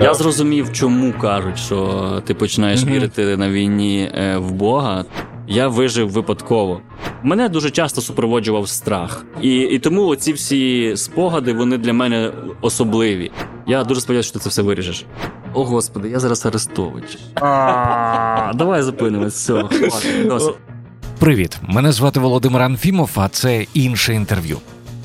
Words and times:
Я 0.00 0.14
зрозумів, 0.14 0.72
чому 0.72 1.12
кажуть, 1.12 1.58
що 1.58 2.22
ти 2.26 2.34
починаєш 2.34 2.84
вірити 2.84 3.36
на 3.36 3.50
війні 3.50 4.10
е, 4.14 4.36
в 4.36 4.52
Бога. 4.52 5.04
Я 5.48 5.68
вижив 5.68 6.10
випадково. 6.10 6.80
Мене 7.22 7.48
дуже 7.48 7.70
часто 7.70 8.00
супроводжував 8.00 8.68
страх, 8.68 9.24
і 9.42 9.58
і 9.58 9.78
тому 9.78 10.06
оці 10.06 10.32
всі 10.32 10.92
спогади 10.96 11.52
вони 11.52 11.78
для 11.78 11.92
мене 11.92 12.32
особливі. 12.60 13.30
Я 13.66 13.84
дуже 13.84 14.00
сподіваюся, 14.00 14.28
що 14.28 14.38
ти 14.38 14.42
це 14.42 14.48
все 14.48 14.62
виріжеш. 14.62 15.04
О, 15.54 15.64
господи, 15.64 16.08
я 16.08 16.20
зараз 16.20 16.46
Арестович. 16.46 17.18
Давай 18.54 18.82
зупинимось. 18.82 19.34
Все, 19.34 19.64
Привіт, 21.18 21.58
мене 21.62 21.92
звати 21.92 22.20
Володимир 22.20 22.62
Анфімов, 22.62 23.10
а 23.16 23.28
це 23.28 23.66
інше 23.74 24.14
інтерв'ю. 24.14 24.58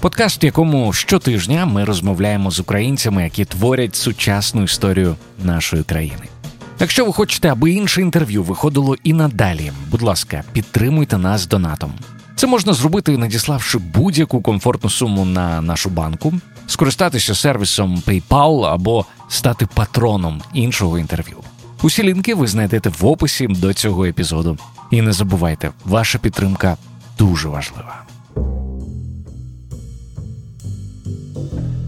Подкаст, 0.06 0.44
в 0.44 0.46
якому 0.46 0.94
щотижня 0.94 1.66
ми 1.66 1.84
розмовляємо 1.84 2.52
з 2.52 2.60
українцями, 2.60 3.24
які 3.24 3.46
творять 3.46 3.96
сучасну 3.96 4.64
історію 4.64 5.16
нашої 5.44 5.84
країни. 5.84 6.23
Якщо 6.80 7.05
ви 7.05 7.14
хочете, 7.14 7.50
аби 7.52 7.72
інше 7.72 8.02
інтерв'ю 8.02 8.44
виходило 8.44 8.95
і 9.04 9.14
надалі, 9.14 9.72
будь 9.91 10.02
ласка, 10.02 10.44
підтримуйте 10.54 11.18
нас 11.18 11.48
донатом. 11.48 11.94
Це 12.36 12.48
можна 12.48 12.73
зробити, 12.73 13.18
надіславши 13.18 13.78
будь-яку 13.78 14.41
комфортну 14.41 14.90
суму 14.90 15.26
на 15.26 15.62
нашу 15.62 15.90
банку, 15.90 16.34
скористатися 16.67 17.36
сервісом 17.36 18.03
PayPal 18.08 18.66
або 18.66 19.06
стати 19.30 19.67
патроном 19.73 20.42
іншого 20.53 21.00
інтерв'ю. 21.00 21.38
Усі 21.81 22.03
лінки 22.03 22.36
ви 22.36 22.48
знайдете 22.48 22.90
в 23.00 23.06
описі 23.06 23.48
до 23.48 23.73
цього 23.73 24.06
епізоду. 24.06 24.58
І 24.92 25.02
не 25.02 25.14
забувайте, 25.14 25.72
ваша 25.86 26.20
підтримка 26.20 26.78
дуже 27.17 27.48
важлива. 27.48 28.05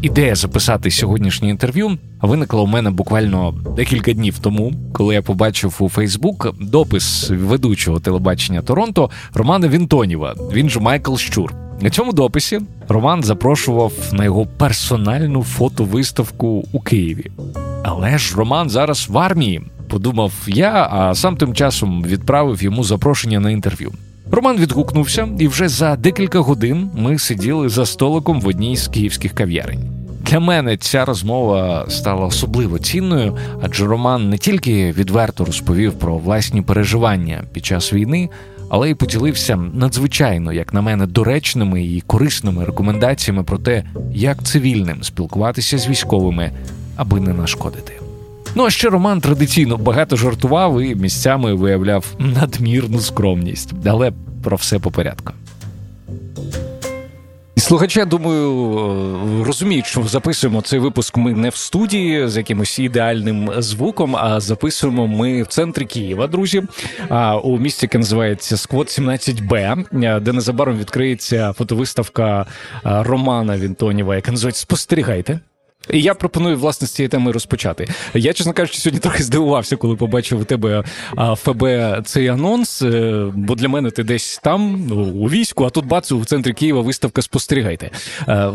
Ідея 0.01 0.35
записати 0.35 0.91
сьогоднішнє 0.91 1.49
інтерв'ю 1.49 1.97
виникла 2.21 2.61
у 2.61 2.67
мене 2.67 2.91
буквально 2.91 3.51
декілька 3.75 4.13
днів 4.13 4.39
тому, 4.39 4.73
коли 4.93 5.13
я 5.13 5.21
побачив 5.21 5.75
у 5.79 5.89
Фейсбук 5.89 6.55
допис 6.61 7.29
ведучого 7.29 7.99
телебачення 7.99 8.61
Торонто 8.61 9.09
Романа 9.33 9.67
Вінтоніва. 9.67 10.35
Він 10.53 10.69
же 10.69 10.79
Майкл 10.79 11.15
Щур. 11.15 11.53
На 11.81 11.89
цьому 11.89 12.13
дописі 12.13 12.59
Роман 12.87 13.23
запрошував 13.23 13.93
на 14.11 14.23
його 14.23 14.45
персональну 14.45 15.43
фотовиставку 15.43 16.63
у 16.71 16.79
Києві. 16.79 17.31
Але 17.83 18.17
ж 18.17 18.37
Роман 18.37 18.69
зараз 18.69 19.09
в 19.09 19.17
армії, 19.17 19.61
подумав 19.89 20.33
я, 20.47 20.89
а 20.91 21.15
сам 21.15 21.37
тим 21.37 21.53
часом 21.53 22.03
відправив 22.03 22.63
йому 22.63 22.83
запрошення 22.83 23.39
на 23.39 23.51
інтерв'ю. 23.51 23.93
Роман 24.31 24.57
відгукнувся, 24.57 25.27
і 25.39 25.47
вже 25.47 25.67
за 25.67 25.95
декілька 25.95 26.39
годин 26.39 26.89
ми 26.95 27.19
сиділи 27.19 27.69
за 27.69 27.85
столиком 27.85 28.41
в 28.41 28.47
одній 28.47 28.77
з 28.77 28.87
київських 28.87 29.33
кав'ярень. 29.33 29.97
Для 30.21 30.39
мене 30.39 30.77
ця 30.77 31.05
розмова 31.05 31.85
стала 31.89 32.25
особливо 32.25 32.79
цінною, 32.79 33.37
адже 33.61 33.85
Роман 33.85 34.29
не 34.29 34.37
тільки 34.37 34.91
відверто 34.91 35.45
розповів 35.45 35.93
про 35.93 36.17
власні 36.17 36.61
переживання 36.61 37.43
під 37.53 37.65
час 37.65 37.93
війни, 37.93 38.29
але 38.69 38.89
й 38.89 38.95
поділився 38.95 39.55
надзвичайно, 39.55 40.53
як 40.53 40.73
на 40.73 40.81
мене, 40.81 41.05
доречними 41.05 41.85
і 41.85 42.01
корисними 42.01 42.65
рекомендаціями 42.65 43.43
про 43.43 43.57
те, 43.57 43.83
як 44.13 44.43
цивільним 44.43 45.03
спілкуватися 45.03 45.77
з 45.77 45.87
військовими, 45.87 46.51
аби 46.95 47.19
не 47.19 47.33
нашкодити. 47.33 47.93
Ну 48.55 48.65
а 48.65 48.69
ще 48.69 48.89
Роман 48.89 49.21
традиційно 49.21 49.77
багато 49.77 50.15
жартував 50.15 50.81
і 50.81 50.95
місцями 50.95 51.53
виявляв 51.53 52.05
надмірну 52.19 52.99
скромність, 52.99 53.73
але 53.85 54.11
про 54.43 54.57
все 54.57 54.79
по 54.79 54.91
порядку. 54.91 55.33
Слухачі, 57.57 58.05
думаю, 58.05 58.77
е, 59.41 59.43
розуміють, 59.45 59.85
що 59.85 60.03
записуємо 60.03 60.61
цей 60.61 60.79
випуск 60.79 61.17
ми 61.17 61.33
не 61.33 61.49
в 61.49 61.55
студії 61.55 62.27
з 62.27 62.37
якимось 62.37 62.79
ідеальним 62.79 63.51
звуком, 63.57 64.15
а 64.15 64.39
записуємо 64.39 65.07
ми 65.07 65.43
в 65.43 65.47
центрі 65.47 65.85
Києва, 65.85 66.27
друзі. 66.27 66.63
у 67.43 67.57
місті, 67.57 67.85
яке 67.85 67.97
називається 67.97 68.57
Сквот 68.57 68.87
17Б, 68.87 69.85
е, 70.03 70.19
де 70.19 70.33
незабаром 70.33 70.77
відкриється 70.77 71.53
фотовиставка 71.53 72.41
е, 72.41 72.45
Романа 72.83 73.57
Вінтоніва, 73.57 74.15
яка 74.15 74.31
називається 74.31 74.61
Спостерігайте. 74.61 75.39
І 75.93 76.01
я 76.01 76.13
пропоную 76.13 76.57
власне 76.57 76.87
з 76.87 76.91
цієї 76.91 77.09
теми 77.09 77.31
розпочати. 77.31 77.87
Я, 78.13 78.33
чесно 78.33 78.53
кажучи, 78.53 78.79
сьогодні 78.79 78.99
трохи 78.99 79.23
здивувався, 79.23 79.75
коли 79.75 79.95
побачив 79.95 80.41
у 80.41 80.43
тебе 80.43 80.83
ФБ 81.35 81.65
цей 82.05 82.27
анонс. 82.27 82.81
Е, 82.81 83.31
бо 83.35 83.55
для 83.55 83.69
мене 83.69 83.91
ти 83.91 84.03
десь 84.03 84.39
там 84.43 84.91
у 85.21 85.29
війську, 85.29 85.63
а 85.65 85.69
тут 85.69 85.85
бацу 85.85 86.19
в 86.19 86.25
центрі 86.25 86.53
Києва 86.53 86.81
виставка 86.81 87.21
спостерігайте. 87.21 87.91
Е, 88.27 88.51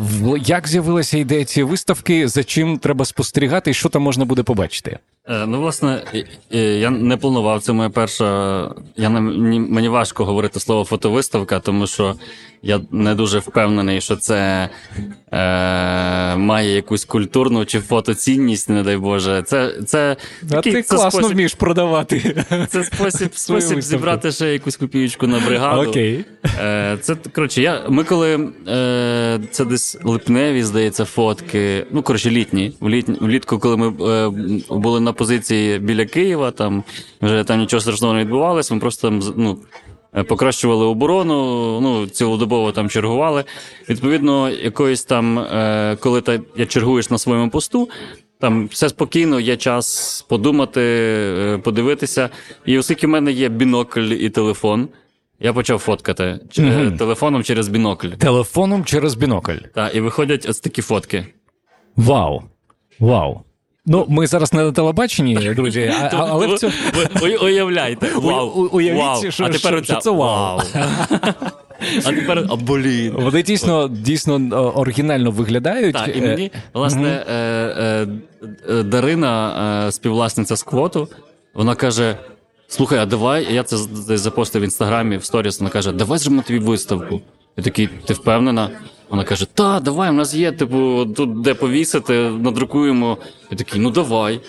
як 0.47 0.69
з'явилася 0.69 1.19
ідея 1.19 1.45
цієї 1.45 1.71
виставки? 1.71 2.29
За 2.29 2.45
чим 2.45 2.79
треба 2.79 3.05
спостерігати, 3.05 3.71
і 3.71 3.75
що 3.75 3.89
там 3.89 4.03
можна 4.03 4.25
буде 4.25 4.43
побачити? 4.43 4.99
Е, 5.29 5.47
ну, 5.47 5.61
власне, 5.61 6.03
я 6.51 6.91
не 6.91 7.17
планував. 7.17 7.63
Це 7.63 7.73
моя 7.73 7.91
перша. 7.91 8.71
Я 8.97 9.11
мені 9.11 9.89
важко 9.89 10.25
говорити 10.25 10.61
слово 10.61 10.85
фотовиставка, 10.85 11.61
тому 11.61 11.87
що 11.87 12.15
я 12.63 12.81
не 12.91 13.15
дуже 13.15 13.39
впевнений, 13.39 14.01
що 14.01 14.17
це 14.17 14.69
е, 15.33 16.37
має 16.37 16.75
якусь 16.75 17.05
культурну 17.05 17.65
чи 17.65 17.81
фотоцінність, 17.81 18.69
не 18.69 18.83
дай 18.83 18.97
Боже. 18.97 19.43
Це 19.47 19.75
це 19.87 20.17
а 20.51 20.61
ти 20.61 20.83
це 20.83 20.97
класно 20.97 21.11
спосіб, 21.11 21.33
вмієш 21.33 21.55
продавати. 21.55 22.45
Це 22.69 22.85
спосіб 22.85 23.31
спосіб 23.35 23.83
зібрати 23.83 24.33
ще 24.33 24.53
якусь 24.53 24.77
копієчку 24.77 25.27
на 25.27 25.41
бригаду. 25.41 25.91
Окей. 25.91 26.25
Е, 26.45 26.99
Це 27.01 27.17
коротше, 27.35 27.63
я 27.63 27.83
ми 27.89 28.05
коли 28.05 28.49
е, 28.69 29.41
це 29.51 29.65
десь 29.65 29.99
липневі, 30.05 30.63
здається, 30.63 31.05
фотки. 31.05 31.87
Ну 31.91 32.03
коротше, 32.03 32.31
літні. 32.31 32.73
Влітку, 33.21 33.59
коли 33.59 33.77
ми 33.77 33.89
е, 33.89 34.31
були 34.71 35.01
на 35.01 35.12
позиції 35.13 35.79
біля 35.79 36.05
Києва, 36.05 36.51
там 36.51 36.85
вже 37.23 37.45
там 37.45 37.59
нічого 37.59 37.81
страшного 37.81 38.15
не 38.15 38.21
відбувалося. 38.21 38.75
Ми 38.75 38.81
просто 38.81 39.09
там 39.09 39.23
ну. 39.37 39.59
Е, 40.17 40.23
покращували 40.23 40.87
оборону, 40.87 41.35
ну 41.81 42.07
цілодобово 42.07 42.73
там 42.73 42.89
чергували. 42.89 43.45
Відповідно, 43.89 44.51
якоїсь 44.51 45.05
там, 45.05 45.39
е, 45.39 45.97
коли 46.01 46.21
ти 46.21 46.41
я 46.57 46.67
чергуєш 46.67 47.11
на 47.11 47.19
своєму 47.19 47.51
посту, 47.51 47.89
там 48.41 48.67
все 48.67 48.89
спокійно, 48.89 49.41
є 49.41 49.57
час 49.57 50.27
подумати, 50.29 50.81
е, 50.81 51.59
подивитися. 51.59 52.31
І 52.67 52.79
оскільки 52.79 53.07
в 53.07 53.11
мене 53.11 53.33
є 53.33 53.49
бінокль 53.49 54.01
і 54.01 54.31
телефон. 54.31 54.89
Я 55.41 55.53
почав 55.53 55.79
фоткати 55.79 56.25
mm-hmm. 56.25 56.99
телефоном 56.99 57.45
через 57.45 57.69
бінокль. 57.69 58.09
Телефоном 58.09 58.85
через 58.85 59.15
бінокль. 59.15 59.59
Так, 59.75 59.95
і 59.95 60.01
виходять 60.01 60.47
ось 60.49 60.61
такі 60.61 60.83
фотки. 60.83 61.27
Вау! 61.97 62.43
Вау! 62.99 63.41
Ну, 63.87 64.07
ми 64.09 64.27
зараз 64.27 64.53
не 64.53 64.65
на 64.65 64.73
телебаченні, 64.73 65.35
друзі, 65.35 65.93
а, 66.03 66.11
але 66.31 66.47
в 66.47 66.59
цьому... 66.59 66.73
Ви 67.21 67.37
уявляйте. 67.37 68.11
Вау, 68.15 68.69
Уявіть, 68.73 69.35
що, 69.35 69.45
а 69.45 69.49
тепер 69.49 69.85
що, 69.85 69.97
це 69.97 70.11
вау. 70.11 70.61
А 72.05 72.13
тепер 72.13 72.47
а, 72.49 72.57
блін. 72.57 73.13
Вони 73.13 73.43
дійсно 73.43 73.89
дійсно 73.89 74.35
оригінально 74.75 75.31
виглядають. 75.31 75.95
Так, 75.95 76.17
і 76.17 76.21
мені, 76.21 76.51
власне, 76.75 77.25
е, 77.29 77.35
е, 77.35 78.07
е, 78.69 78.83
Дарина, 78.83 79.89
співвласниця 79.93 80.57
сквоту, 80.57 81.09
вона 81.55 81.75
каже: 81.75 82.17
слухай, 82.69 82.99
а 82.99 83.07
давай, 83.07 83.55
я 83.55 83.63
це 83.63 83.77
запостив 84.17 84.63
в 84.63 84.65
інстаграмі 84.65 85.17
в 85.17 85.25
сторіс, 85.25 85.61
вона 85.61 85.71
каже, 85.71 85.93
давай 85.93 86.19
зробимо 86.19 86.43
тобі 86.47 86.59
виставку. 86.59 87.21
Я 87.57 87.65
такий, 87.65 87.87
ти 87.87 88.15
впевнена? 88.15 88.71
Вона 89.13 89.25
каже: 89.25 89.47
Та, 89.55 89.81
давай, 89.81 90.11
у 90.11 90.13
нас 90.13 90.35
є, 90.35 90.53
типу, 90.53 91.07
тут 91.17 91.41
де 91.41 91.55
повісити, 91.55 92.31
надрукуємо. 92.31 93.19
Я 93.51 93.57
такий, 93.57 93.81
ну 93.81 93.91
давай. 93.91 94.41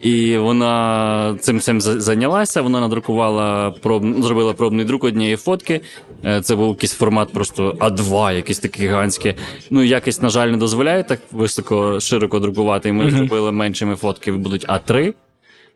І 0.00 0.36
вона 0.36 1.36
цим 1.40 1.60
цим 1.60 1.80
зайнялася. 1.80 2.62
Вона 2.62 2.80
надрукувала 2.80 3.70
проб, 3.70 4.22
зробила 4.22 4.52
пробний 4.52 4.84
друк 4.84 5.04
однієї 5.04 5.36
фотки. 5.36 5.80
Е, 6.24 6.40
це 6.40 6.56
був 6.56 6.68
якийсь 6.68 6.92
формат, 6.92 7.32
просто 7.32 7.76
А2, 7.80 8.34
якийсь 8.34 8.58
такий 8.58 8.86
гігантський. 8.86 9.34
Ну 9.70 9.82
якість, 9.82 10.22
на 10.22 10.28
жаль, 10.28 10.48
не 10.48 10.56
дозволяє 10.56 11.02
так 11.02 11.20
високо 11.32 12.00
широко 12.00 12.38
друкувати. 12.38 12.88
І 12.88 12.92
ми 12.92 13.04
mm-hmm. 13.04 13.10
зробили 13.10 13.52
меншими 13.52 13.96
фотки, 13.96 14.32
будуть 14.32 14.68
А3. 14.68 15.14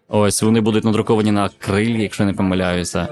Ось 0.08 0.42
вони 0.42 0.60
будуть 0.60 0.84
надруковані 0.84 1.32
на 1.32 1.50
крилі, 1.58 2.02
якщо 2.02 2.24
не 2.24 2.32
помиляюся. 2.32 3.08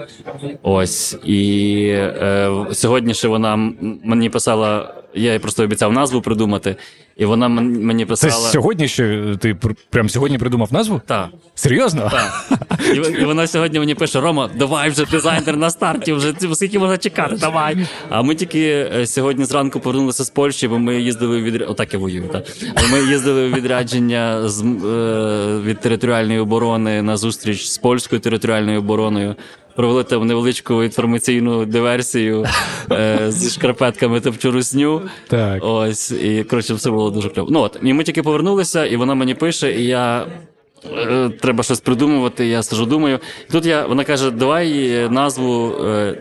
Ось 0.63 1.19
і 1.25 1.85
е, 1.95 2.67
сьогодні 2.73 3.15
ще 3.15 3.29
вона 3.29 3.57
мені 4.05 4.31
писала. 4.31 4.95
Я 5.19 5.33
їй 5.33 5.39
просто 5.39 5.63
обіцяв 5.65 5.93
назву 5.93 6.21
придумати, 6.21 6.77
і 7.17 7.25
вона 7.25 7.49
мені 7.49 8.07
писала. 8.07 8.33
Це 8.33 8.39
сьогодні 8.39 8.89
ще 8.89 9.37
ти 9.41 9.57
прям 9.91 10.09
сьогодні 10.09 10.39
придумав 10.39 10.73
назву? 10.73 11.01
Так. 11.07 11.29
Серйозно? 11.55 12.11
Так. 12.11 12.59
І, 12.95 12.97
і 13.21 13.25
вона 13.25 13.47
сьогодні 13.47 13.79
мені 13.79 13.95
пише: 13.95 14.21
Рома, 14.21 14.51
давай 14.57 14.91
вже 14.91 15.05
дизайнер 15.05 15.57
на 15.57 15.71
старті, 15.71 16.13
вже 16.13 16.35
скільки 16.55 16.79
можна 16.79 16.99
чекати, 16.99 17.37
давай. 17.37 17.87
А 18.09 18.23
ми 18.23 18.35
тільки 18.35 18.91
е, 18.95 19.07
сьогодні 19.07 19.45
зранку 19.45 19.81
повернулися 19.81 20.25
з 20.25 20.31
Польщі, 20.31 20.69
бо 20.69 20.79
ми 20.79 21.01
їздили 21.01 21.43
відрядження. 21.43 21.71
Отак 21.71 21.93
я 21.93 21.99
воюю. 21.99 22.29
так. 22.33 22.45
Ми 22.93 23.01
їздили 23.01 23.49
у 23.49 23.53
відрядження 23.53 24.49
з, 24.49 24.63
е, 24.63 25.61
від 25.65 25.81
територіальної 25.81 26.39
оборони 26.39 27.03
на 27.03 27.17
зустріч 27.17 27.67
з 27.67 27.79
польською 27.79 28.21
територіальною 28.21 28.79
обороною 28.79 29.35
провели 29.79 30.05
там 30.05 30.27
невеличку 30.27 30.85
інформаційну 30.85 31.65
диверсію 31.65 32.47
е, 32.93 33.19
зі 33.29 33.51
шкарпетками 33.51 34.21
топчу 34.21 34.51
русню. 34.51 35.03
Так. 35.29 35.59
Ось, 35.65 36.11
і 36.11 36.45
коротше, 36.45 36.75
все 36.75 36.91
було 36.91 37.11
дуже 37.11 37.29
кльово. 37.29 37.49
Ну 37.51 37.61
от, 37.61 37.79
і 37.83 37.93
ми 37.93 38.05
тільки 38.05 38.23
повернулися, 38.23 38.87
і 38.87 38.97
вона 38.97 39.15
мені 39.15 39.35
пише, 39.35 39.73
і 39.73 39.85
я 39.85 40.27
е, 40.93 41.31
треба 41.41 41.63
щось 41.63 41.81
придумувати. 41.81 42.47
Я 42.47 42.63
сижу, 42.63 42.87
думаю. 42.87 43.21
І 43.49 43.53
тут 43.53 43.67
я 43.67 43.87
вона 43.87 44.05
каже: 44.05 44.31
давай 44.31 45.09
назву 45.11 45.73
е, 45.85 46.19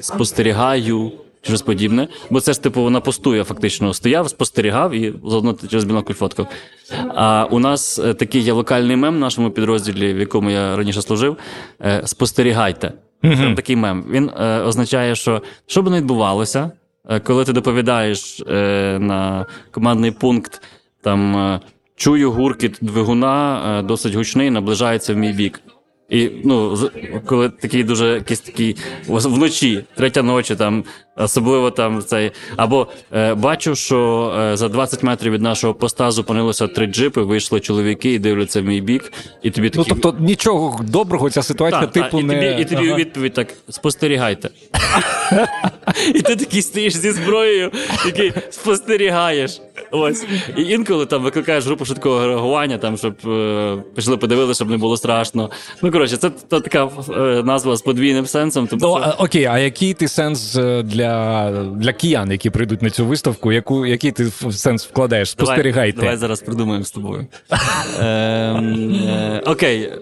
спостерігаю. 0.00 1.12
Щось 1.42 1.62
подібне, 1.62 2.08
бо 2.30 2.40
це 2.40 2.52
ж 2.52 2.62
типу 2.62 2.90
на 2.90 3.00
посту 3.00 3.34
я 3.34 3.44
фактично 3.44 3.94
стояв, 3.94 4.30
спостерігав 4.30 4.92
і 4.94 5.14
заодно 5.24 5.56
через 5.70 5.84
бінокль 5.84 6.12
фоткав. 6.12 6.46
А 7.14 7.44
у 7.50 7.58
нас 7.58 7.98
е, 7.98 8.14
такий 8.14 8.42
є 8.42 8.52
локальний 8.52 8.96
мем 8.96 9.14
в 9.14 9.18
нашому 9.18 9.50
підрозділі, 9.50 10.14
в 10.14 10.18
якому 10.18 10.50
я 10.50 10.76
раніше 10.76 11.02
служив. 11.02 11.36
е, 11.82 12.02
Спостерігайте. 12.04 12.92
Це 13.22 13.52
такий 13.56 13.76
мем. 13.76 14.04
Він 14.10 14.30
е, 14.40 14.60
означає, 14.60 15.14
що 15.14 15.42
що 15.66 15.82
би 15.82 15.90
не 15.90 15.96
відбувалося, 15.96 16.70
коли 17.24 17.44
ти 17.44 17.52
доповідаєш 17.52 18.40
е, 18.40 18.98
на 19.00 19.46
командний 19.70 20.10
пункт, 20.10 20.62
там 21.02 21.60
чую 21.96 22.32
гуркіт 22.32 22.78
двигуна, 22.80 23.62
е, 23.78 23.82
досить 23.82 24.14
гучний, 24.14 24.50
наближається 24.50 25.14
в 25.14 25.16
мій 25.16 25.32
бік. 25.32 25.60
І 26.08 26.30
ну, 26.44 26.78
коли 27.26 27.48
такий 27.48 27.84
дуже 27.84 28.06
якийсь 28.14 28.40
такий 28.40 28.76
вночі, 29.06 29.84
третя 29.94 30.22
ночі, 30.22 30.56
там 30.56 30.84
особливо 31.20 31.70
там 31.70 32.02
цей. 32.02 32.30
Або 32.56 32.86
е, 33.14 33.34
бачу, 33.34 33.74
що 33.74 34.32
е, 34.40 34.56
за 34.56 34.68
20 34.68 35.02
метрів 35.02 35.32
від 35.32 35.42
нашого 35.42 35.74
поста 35.74 36.10
зупинилося 36.10 36.66
три 36.68 36.86
джипи, 36.86 37.22
вийшли 37.22 37.60
чоловіки 37.60 38.12
і 38.12 38.18
дивляться 38.18 38.60
в 38.62 38.64
мій 38.64 38.80
бік, 38.80 39.12
і 39.42 39.50
тобі 39.50 39.70
Ну 39.74 39.84
такі. 39.84 40.00
тобто 40.00 40.24
нічого 40.24 40.80
доброго 40.84 41.30
ця 41.30 41.42
ситуація, 41.42 41.80
Так, 41.80 41.90
типу, 41.92 42.10
так, 42.10 42.20
і, 42.20 42.24
не 42.24 42.34
тобі, 42.34 42.62
і 42.62 42.64
тобі 42.64 42.86
у 42.88 42.90
Ага. 42.90 42.98
відповідь 42.98 43.32
так: 43.34 43.48
спостерігайте. 43.68 44.48
і 46.14 46.22
ти 46.22 46.36
такий 46.36 46.62
стоїш 46.62 46.96
зі 46.96 47.10
зброєю, 47.12 47.70
такий 48.04 48.32
спостерігаєш. 48.50 49.60
Ось. 49.92 50.24
І 50.56 50.62
інколи 50.62 51.06
там 51.06 51.22
викликаєш 51.22 51.66
групу 51.66 51.84
швидкого 51.84 52.26
реагування, 52.26 52.78
там, 52.78 52.96
щоб 52.96 53.14
е, 53.28 53.76
пішли 53.96 54.16
подивилися, 54.16 54.54
щоб 54.58 54.70
не 54.70 54.76
було 54.76 54.96
страшно. 54.96 55.50
Ну, 55.82 55.90
коротше, 55.92 56.16
це, 56.16 56.30
та 56.30 56.60
така 56.60 56.88
е, 57.10 57.42
назва 57.44 57.76
з 57.76 57.82
подвійним 57.82 58.26
сенсом. 58.26 58.66
Тому 58.66 58.80
Ну, 58.86 59.02
що... 59.02 59.14
а, 59.18 59.22
окей, 59.24 59.44
а 59.44 59.58
який 59.58 59.94
ти 59.94 60.08
сенс 60.08 60.56
е, 60.56 60.82
для, 60.82 61.09
для 61.76 61.92
киян, 61.92 62.30
які 62.30 62.50
прийдуть 62.50 62.82
на 62.82 62.90
цю 62.90 63.06
виставку? 63.06 63.52
Яку, 63.52 63.86
який 63.86 64.12
ти 64.12 64.24
в- 64.24 64.52
сенс 64.52 64.86
вкладаєш? 64.86 65.30
Спостерігайте. 65.30 65.92
Давай, 65.96 66.04
давай 66.06 66.16
зараз 66.16 66.40
придумаємо 66.40 66.84
з 66.84 66.90
тобою. 66.90 67.26
Ем, 68.00 68.92
е, 69.08 69.42
Окей. 69.46 69.92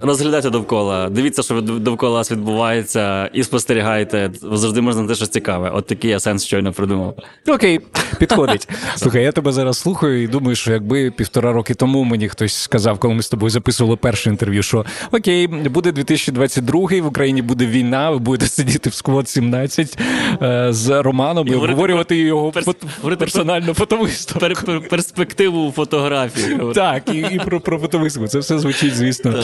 Розглядайте 0.00 0.50
довкола, 0.50 1.08
дивіться, 1.08 1.42
що 1.42 1.60
довкола 1.60 2.12
вас 2.14 2.32
відбувається, 2.32 3.26
і 3.32 3.42
спостерігайте. 3.42 4.30
Завжди 4.52 4.80
можна 4.80 4.98
знайти 5.02 5.14
щось 5.14 5.28
цікаве. 5.28 5.70
От 5.70 5.86
такий 5.86 6.10
я 6.10 6.20
сенс 6.20 6.44
щойно 6.44 6.72
придумав. 6.72 7.14
Окей, 7.48 7.80
підходить. 8.18 8.68
Слухай, 8.96 9.22
я 9.22 9.32
тебе 9.32 9.52
зараз 9.52 9.78
слухаю 9.78 10.22
і 10.22 10.26
думаю, 10.26 10.56
що 10.56 10.72
якби 10.72 11.10
півтора 11.10 11.52
роки 11.52 11.74
тому 11.74 12.04
мені 12.04 12.28
хтось 12.28 12.54
сказав, 12.54 12.98
коли 12.98 13.14
ми 13.14 13.22
з 13.22 13.28
тобою 13.28 13.50
записували 13.50 13.96
перше 13.96 14.30
інтерв'ю, 14.30 14.62
що 14.62 14.84
окей, 15.12 15.46
буде 15.46 15.92
2022, 15.92 16.80
в 16.80 17.06
Україні 17.06 17.42
буде 17.42 17.66
війна, 17.66 18.10
ви 18.10 18.18
будете 18.18 18.46
сидіти 18.50 18.90
в 18.90 18.94
сквот 18.94 19.28
17 19.28 19.98
е, 20.42 20.66
з 20.70 21.02
Романом 21.02 21.48
і, 21.48 21.54
обговорювати 21.54 22.16
його 22.16 22.50
перс- 22.50 22.74
фото- 23.02 23.16
персональну 23.16 23.74
фотовиставку. 23.74 24.40
Пер- 24.46 24.64
пер- 24.64 24.88
перспективу 24.88 25.72
фотографії. 25.76 26.58
Так, 26.74 27.02
і, 27.14 27.18
і 27.18 27.40
про, 27.44 27.60
про 27.60 27.78
фотовиставку. 27.78 28.28
Це 28.28 28.38
все 28.38 28.58
звучить, 28.58 28.96
звісно. 28.96 29.34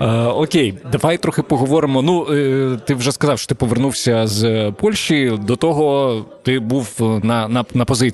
Е, 0.00 0.06
окей, 0.22 0.74
давай 0.92 1.18
трохи 1.18 1.42
поговоримо. 1.42 2.02
Ну, 2.02 2.26
е, 2.30 2.78
ти 2.86 2.94
вже 2.94 3.12
сказав, 3.12 3.38
що 3.38 3.48
ти 3.48 3.54
повернувся 3.54 4.26
з 4.26 4.72
Польщі. 4.80 5.32
До 5.46 5.56
того 5.56 6.24
ти 6.42 6.58
був 6.60 6.88
на, 7.22 7.48
на, 7.48 7.64
на 7.74 7.84
позиції. 7.84 8.06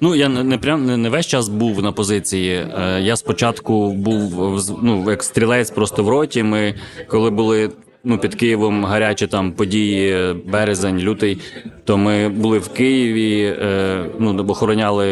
Ну 0.00 0.14
я 0.14 0.28
не, 0.28 0.58
прям 0.58 0.86
не, 0.86 0.96
не 0.96 1.08
весь 1.08 1.26
час 1.26 1.48
був 1.48 1.82
на 1.82 1.92
позиції. 1.92 2.54
Е, 2.54 3.00
я 3.00 3.16
спочатку 3.16 3.92
був 3.92 4.60
ну, 4.82 5.10
як 5.10 5.22
стрілець 5.22 5.70
просто 5.70 6.02
в 6.02 6.08
роті. 6.08 6.42
Ми 6.42 6.74
коли 7.08 7.30
були. 7.30 7.70
Ну, 8.08 8.18
під 8.18 8.34
Києвом 8.34 8.84
гарячі 8.84 9.26
там 9.26 9.52
події, 9.52 10.34
березень, 10.46 10.98
лютий. 10.98 11.38
То 11.84 11.98
ми 11.98 12.28
були 12.28 12.58
в 12.58 12.68
Києві, 12.68 13.56
е, 13.60 14.04
ну, 14.18 14.46
охороняли 14.48 15.06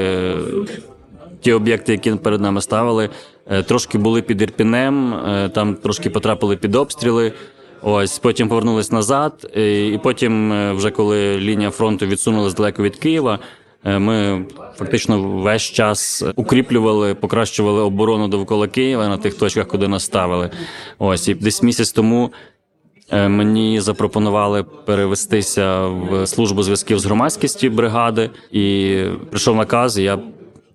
ті 1.40 1.52
об'єкти, 1.52 1.92
які 1.92 2.10
перед 2.10 2.40
нами 2.40 2.60
ставили. 2.60 3.10
Е, 3.50 3.62
трошки 3.62 3.98
були 3.98 4.22
під 4.22 4.42
Ірпінем, 4.42 5.14
е, 5.14 5.48
там 5.48 5.74
трошки 5.74 6.10
потрапили 6.10 6.56
під 6.56 6.74
обстріли. 6.74 7.32
Ось 7.82 8.18
потім 8.18 8.48
повернулись 8.48 8.92
назад, 8.92 9.56
і 9.56 9.98
потім, 10.02 10.52
е, 10.52 10.72
вже 10.72 10.90
коли 10.90 11.40
лінія 11.40 11.70
фронту 11.70 12.06
відсунулась 12.06 12.54
далеко 12.54 12.82
від 12.82 12.96
Києва. 12.96 13.38
Е, 13.84 13.98
Ми 13.98 14.44
фактично 14.76 15.22
весь 15.22 15.62
час 15.62 16.24
укріплювали, 16.36 17.14
покращували 17.14 17.80
оборону 17.80 18.28
довкола 18.28 18.68
Києва 18.68 19.08
на 19.08 19.16
тих 19.16 19.34
точках, 19.34 19.68
куди 19.68 19.88
нас 19.88 20.04
ставили. 20.04 20.50
Ось 20.98 21.28
і 21.28 21.34
десь 21.34 21.62
місяць 21.62 21.92
тому 21.92 22.30
Е, 23.10 23.28
Мені 23.28 23.80
запропонували 23.80 24.62
перевестися 24.62 25.86
в 25.86 26.26
службу 26.26 26.62
зв'язків 26.62 26.98
з 26.98 27.04
громадськістю 27.04 27.70
бригади, 27.70 28.30
і 28.52 28.96
прийшов 29.30 29.56
наказ, 29.56 29.98
я 29.98 30.18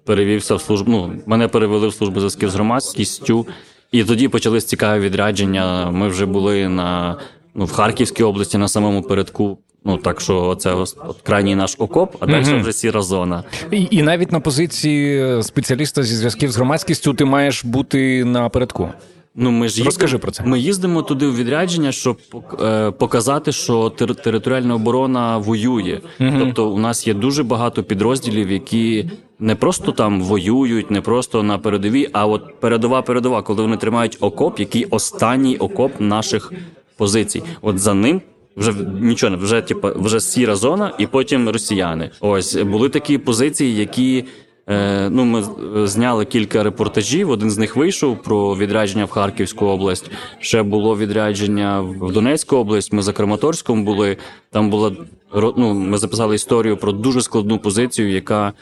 перевівся 0.06 0.56
в 0.56 0.62
службу. 0.62 0.92
Ну, 0.92 1.14
мене 1.26 1.48
перевели 1.48 1.88
в 1.88 1.94
службу 1.94 2.20
зв'язків 2.20 2.50
з 2.50 2.56
громадськістю, 2.56 3.48
і 3.92 4.04
тоді 4.04 4.28
почались 4.28 4.66
цікаві 4.66 5.02
відрядження. 5.02 5.92
Ми 5.92 6.08
вже 6.08 6.26
були 6.26 6.70
на 6.70 7.18
ну, 7.60 7.66
в 7.66 7.72
Харківській 7.72 8.24
області 8.24 8.58
на 8.58 8.68
самому 8.68 9.02
передку. 9.02 9.58
Ну 9.86 9.98
так 9.98 10.22
що 10.22 10.56
це 10.56 10.74
от 10.74 10.96
крайній 11.24 11.56
наш 11.56 11.76
окоп, 11.78 12.16
а 12.20 12.26
далі 12.26 12.62
вже 12.62 12.74
сіра 12.74 13.02
зона. 13.02 13.44
І, 13.72 13.88
і 13.92 14.02
навіть 14.02 14.32
на 14.32 14.40
позиції 14.40 15.44
спеціаліста 15.44 16.04
зі 16.04 16.16
зв'язків 16.16 16.52
з 16.52 16.56
громадськістю 16.56 17.14
ти 17.14 17.26
маєш 17.26 17.66
бути 17.66 18.26
напередку. 18.26 18.90
Ну, 19.36 19.52
ми 19.52 19.68
ж 19.68 19.84
Розкажи 19.84 20.16
їздимо, 20.16 20.22
про 20.22 20.32
це. 20.32 20.44
Ми 20.44 20.60
їздимо 20.60 21.02
туди 21.02 21.28
в 21.28 21.36
відрядження, 21.36 21.92
щоб 21.92 22.18
е, 22.62 22.92
показати, 22.92 23.52
що 23.52 23.92
тер- 23.98 24.16
територіальна 24.16 24.76
оборона 24.76 25.38
воює. 25.38 26.00
Тобто, 26.40 26.70
у 26.70 26.80
нас 26.80 27.08
є 27.08 27.14
дуже 27.14 27.44
багато 27.44 27.84
підрозділів, 27.84 28.52
які 28.52 29.10
не 29.40 29.56
просто 29.56 29.92
там 29.92 30.22
воюють, 30.22 30.92
не 30.92 31.02
просто 31.02 31.44
на 31.44 31.58
передовій, 31.58 32.10
а 32.14 32.26
от 32.26 32.60
передова 32.60 33.02
передова, 33.02 33.42
коли 33.42 33.62
вони 33.62 33.78
тримають 33.78 34.18
окоп, 34.20 34.60
який 34.60 34.86
останній 34.86 35.58
окоп 35.58 35.92
наших 36.00 36.54
позицій. 37.00 37.44
От 37.62 37.80
за 37.80 37.94
ним. 37.94 38.22
Вже 38.58 38.74
нічого 39.02 39.30
не 39.30 39.38
вже 39.38 39.62
типу, 39.62 39.90
вже 39.96 40.20
сіра 40.20 40.56
зона, 40.56 40.94
і 40.98 41.08
потім 41.08 41.50
росіяни. 41.50 42.10
Ось 42.20 42.56
були 42.56 42.90
такі 42.90 43.18
позиції, 43.18 43.76
які 43.76 44.26
Е, 44.70 45.10
ну, 45.10 45.26
ми 45.26 45.40
е, 45.40 45.88
зняли 45.88 46.26
кілька 46.26 46.64
репортажів. 46.64 47.30
Один 47.30 47.52
з 47.52 47.58
них 47.58 47.76
вийшов 47.76 48.24
про 48.24 48.56
відрядження 48.56 49.06
в 49.06 49.10
Харківську 49.10 49.66
область. 49.66 50.12
Ще 50.40 50.64
було 50.64 50.98
відрядження 50.98 51.82
в 51.82 52.12
Донецьку 52.12 52.56
область. 52.56 52.94
Ми 52.94 53.02
за 53.02 53.14
Краматорськом 53.14 53.86
були. 53.86 54.18
Там 54.52 54.70
була 54.70 54.92
ну, 55.36 55.74
ми 55.74 55.98
записали 55.98 56.36
історію 56.36 56.78
про 56.78 56.92
дуже 56.92 57.22
складну 57.22 57.60
позицію, 57.60 58.12
яка. 58.12 58.54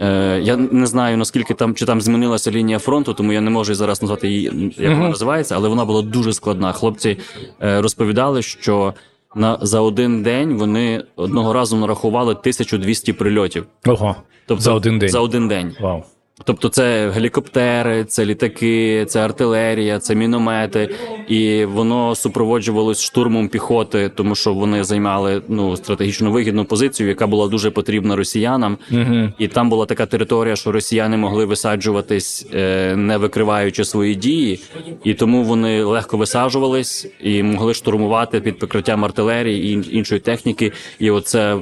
Е, 0.00 0.40
я 0.42 0.56
не 0.56 0.86
знаю 0.86 1.16
наскільки 1.16 1.54
там 1.54 1.74
чи 1.74 1.86
там 1.86 2.00
змінилася 2.00 2.50
лінія 2.50 2.78
фронту, 2.78 3.14
тому 3.14 3.32
я 3.32 3.40
не 3.40 3.50
можу 3.50 3.74
зараз 3.74 4.02
назвати 4.02 4.28
її, 4.28 4.74
як 4.78 4.94
вона 4.94 5.08
називається, 5.08 5.54
але 5.54 5.68
вона 5.68 5.84
була 5.84 6.02
дуже 6.02 6.32
складна. 6.32 6.72
Хлопці 6.72 7.18
е, 7.62 7.80
розповідали, 7.80 8.42
що 8.42 8.94
на 9.34 9.58
за 9.62 9.80
один 9.80 10.22
день 10.22 10.56
вони 10.56 11.04
одного 11.16 11.52
разу 11.52 11.76
нарахували 11.76 12.32
1200 12.32 13.12
прильотів. 13.12 13.66
Ого. 13.86 14.16
Тобто 14.46 14.62
за 14.62 14.72
один 14.72 14.98
день. 14.98 15.08
За 15.08 15.20
один 15.20 15.48
день. 15.48 15.76
Вау. 15.80 16.02
Тобто, 16.44 16.68
це 16.68 17.10
гелікоптери, 17.10 18.04
це 18.04 18.24
літаки, 18.24 19.04
це 19.08 19.20
артилерія, 19.20 19.98
це 19.98 20.14
міномети, 20.14 20.94
і 21.28 21.64
воно 21.64 22.14
супроводжувалось 22.14 23.02
штурмом 23.02 23.48
піхоти, 23.48 24.10
тому 24.14 24.34
що 24.34 24.54
вони 24.54 24.84
займали 24.84 25.42
ну 25.48 25.76
стратегічно 25.76 26.30
вигідну 26.30 26.64
позицію, 26.64 27.08
яка 27.08 27.26
була 27.26 27.48
дуже 27.48 27.70
потрібна 27.70 28.16
росіянам. 28.16 28.78
Угу. 28.92 29.28
І 29.38 29.48
там 29.48 29.70
була 29.70 29.86
така 29.86 30.06
територія, 30.06 30.56
що 30.56 30.72
росіяни 30.72 31.16
могли 31.16 31.44
висаджуватись, 31.44 32.46
е, 32.54 32.96
не 32.96 33.16
викриваючи 33.16 33.84
свої 33.84 34.14
дії, 34.14 34.60
і 35.04 35.14
тому 35.14 35.42
вони 35.42 35.82
легко 35.82 36.16
висаджувались 36.16 37.06
і 37.20 37.42
могли 37.42 37.74
штурмувати 37.74 38.40
під 38.40 38.58
прикриттям 38.58 39.04
артилерії 39.04 39.74
і 39.74 39.96
іншої 39.96 40.20
техніки. 40.20 40.72
І 40.98 41.10
оце 41.10 41.58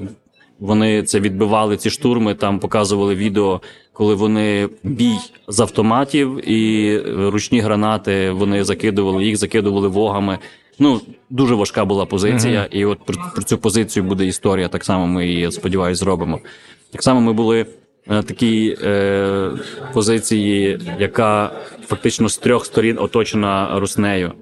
вони 0.60 1.02
це 1.02 1.20
відбивали 1.20 1.76
ці 1.76 1.90
штурми. 1.90 2.34
Там 2.34 2.58
показували 2.58 3.14
відео, 3.14 3.60
коли 3.92 4.14
вони 4.14 4.68
бій 4.82 5.16
з 5.48 5.60
автоматів 5.60 6.50
і 6.50 6.98
ручні 7.06 7.60
гранати 7.60 8.30
вони 8.30 8.64
закидували, 8.64 9.24
їх 9.24 9.36
закидували 9.36 9.88
вогами. 9.88 10.38
Ну 10.78 11.00
дуже 11.30 11.54
важка 11.54 11.84
була 11.84 12.06
позиція, 12.06 12.68
і 12.70 12.84
от 12.84 12.98
про, 13.04 13.16
про 13.34 13.42
цю 13.42 13.58
позицію 13.58 14.04
буде 14.04 14.26
історія. 14.26 14.68
Так 14.68 14.84
само 14.84 15.06
ми 15.06 15.26
її 15.26 15.52
сподіваюся 15.52 15.98
зробимо. 15.98 16.40
Так 16.90 17.02
само 17.02 17.20
ми 17.20 17.32
були 17.32 17.66
на 18.06 18.22
такій 18.22 18.76
е, 18.82 19.50
позиції, 19.92 20.80
яка 20.98 21.52
фактично 21.86 22.28
з 22.28 22.38
трьох 22.38 22.66
сторін 22.66 22.98
оточена 22.98 23.80
руснею. 23.80 24.32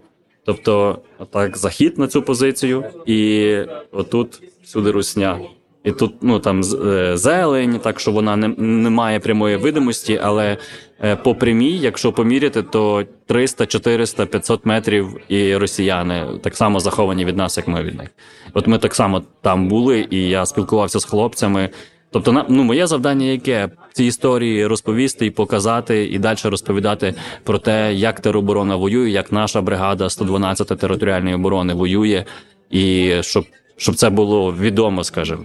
Тобто, 0.44 0.98
так, 1.30 1.56
захід 1.56 1.98
на 1.98 2.08
цю 2.08 2.22
позицію, 2.22 2.84
і 3.06 3.56
отут 3.92 4.42
всюди 4.64 4.90
русня. 4.90 5.40
І 5.84 5.92
тут 5.92 6.14
ну 6.20 6.38
там 6.38 6.60
е, 6.86 7.16
зелень, 7.16 7.78
так 7.78 8.00
що 8.00 8.12
вона 8.12 8.36
не, 8.36 8.48
не 8.48 8.90
має 8.90 9.20
прямої 9.20 9.56
видимості, 9.56 10.20
але 10.22 10.56
е, 11.04 11.16
по 11.16 11.34
прямій, 11.34 11.78
якщо 11.78 12.12
поміряти, 12.12 12.62
то 12.62 13.04
300, 13.26 13.66
400, 13.66 14.26
500 14.26 14.66
метрів 14.66 15.16
і 15.28 15.56
росіяни 15.56 16.26
так 16.42 16.56
само 16.56 16.80
заховані 16.80 17.24
від 17.24 17.36
нас, 17.36 17.56
як 17.56 17.68
ми 17.68 17.82
від 17.82 17.94
них. 17.94 18.08
От 18.54 18.66
ми 18.66 18.78
так 18.78 18.94
само 18.94 19.22
там 19.42 19.68
були, 19.68 20.06
і 20.10 20.28
я 20.28 20.46
спілкувався 20.46 21.00
з 21.00 21.04
хлопцями. 21.04 21.70
Тобто, 22.10 22.44
ну, 22.48 22.64
моє 22.64 22.86
завдання 22.86 23.26
яке 23.26 23.68
ці 23.92 24.04
історії 24.04 24.66
розповісти 24.66 25.26
і 25.26 25.30
показати, 25.30 26.04
і 26.04 26.18
далі 26.18 26.38
розповідати 26.44 27.14
про 27.44 27.58
те, 27.58 27.94
як 27.94 28.20
тероборона 28.20 28.76
воює, 28.76 29.10
як 29.10 29.32
наша 29.32 29.62
бригада 29.62 30.10
112 30.10 30.78
територіальної 30.78 31.34
оборони 31.34 31.74
воює, 31.74 32.24
і 32.70 33.12
щоб, 33.20 33.44
щоб 33.82 33.94
це 33.94 34.10
було 34.10 34.52
відомо, 34.52 35.04
скажімо. 35.04 35.42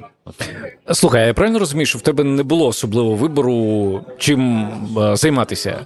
Слухай, 0.92 1.28
я 1.28 1.34
правильно 1.34 1.60
розумію, 1.60 1.86
що 1.86 1.98
в 1.98 2.02
тебе 2.02 2.24
не 2.24 2.44
було 2.44 2.68
особливого 2.68 3.16
вибору, 3.16 4.02
чим 4.18 4.68
е, 4.98 5.16
займатися? 5.16 5.86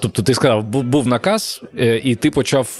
Тобто, 0.00 0.22
ти 0.22 0.34
сказав, 0.34 0.64
був, 0.64 1.06
наказ, 1.06 1.62
е, 1.78 2.00
і 2.04 2.14
ти 2.14 2.30
почав 2.30 2.78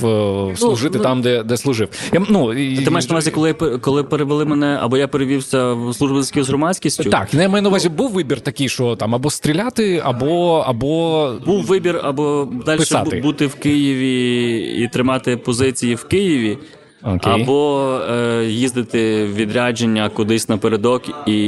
е, 0.53 0.57
служити 0.57 0.99
ну, 0.99 1.05
там, 1.05 1.23
де, 1.23 1.43
де 1.43 1.57
служив. 1.57 1.89
Я, 2.13 2.23
ну, 2.29 2.55
і- 2.55 2.85
Ти 2.85 2.91
маєш 2.91 3.09
на 3.09 3.13
увазі, 3.15 3.31
коли, 3.31 3.53
коли 3.55 4.05
перевели 4.05 4.45
мене, 4.45 4.79
або 4.81 4.97
я 4.97 5.09
перевівся 5.09 5.73
в 5.73 5.95
службу 5.95 6.17
зв'язків 6.17 6.45
з 6.45 6.49
громадськістю? 6.49 7.11
Так, 7.11 7.35
я 7.35 7.49
маю 7.49 7.63
на 7.63 7.69
увазі, 7.69 7.89
був 7.89 8.13
вибір 8.13 8.41
такий, 8.41 8.69
що 8.69 8.97
там 8.97 9.15
або 9.15 9.31
стріляти, 9.31 10.03
або. 10.05 10.65
або... 10.67 11.33
Був 11.47 11.65
вибір 11.65 12.01
або 12.03 12.49
далі 12.67 12.79
Писати. 12.79 13.21
бути 13.21 13.47
в 13.47 13.55
Києві 13.55 14.57
і 14.85 14.89
тримати 14.89 15.37
позиції 15.37 15.95
в 15.95 16.05
Києві, 16.05 16.59
Окей. 17.07 17.33
або 17.43 17.91
е, 18.11 18.45
їздити 18.45 19.25
в 19.25 19.35
відрядження 19.35 20.09
кудись 20.09 20.49
напередок 20.49 21.03
і, 21.27 21.39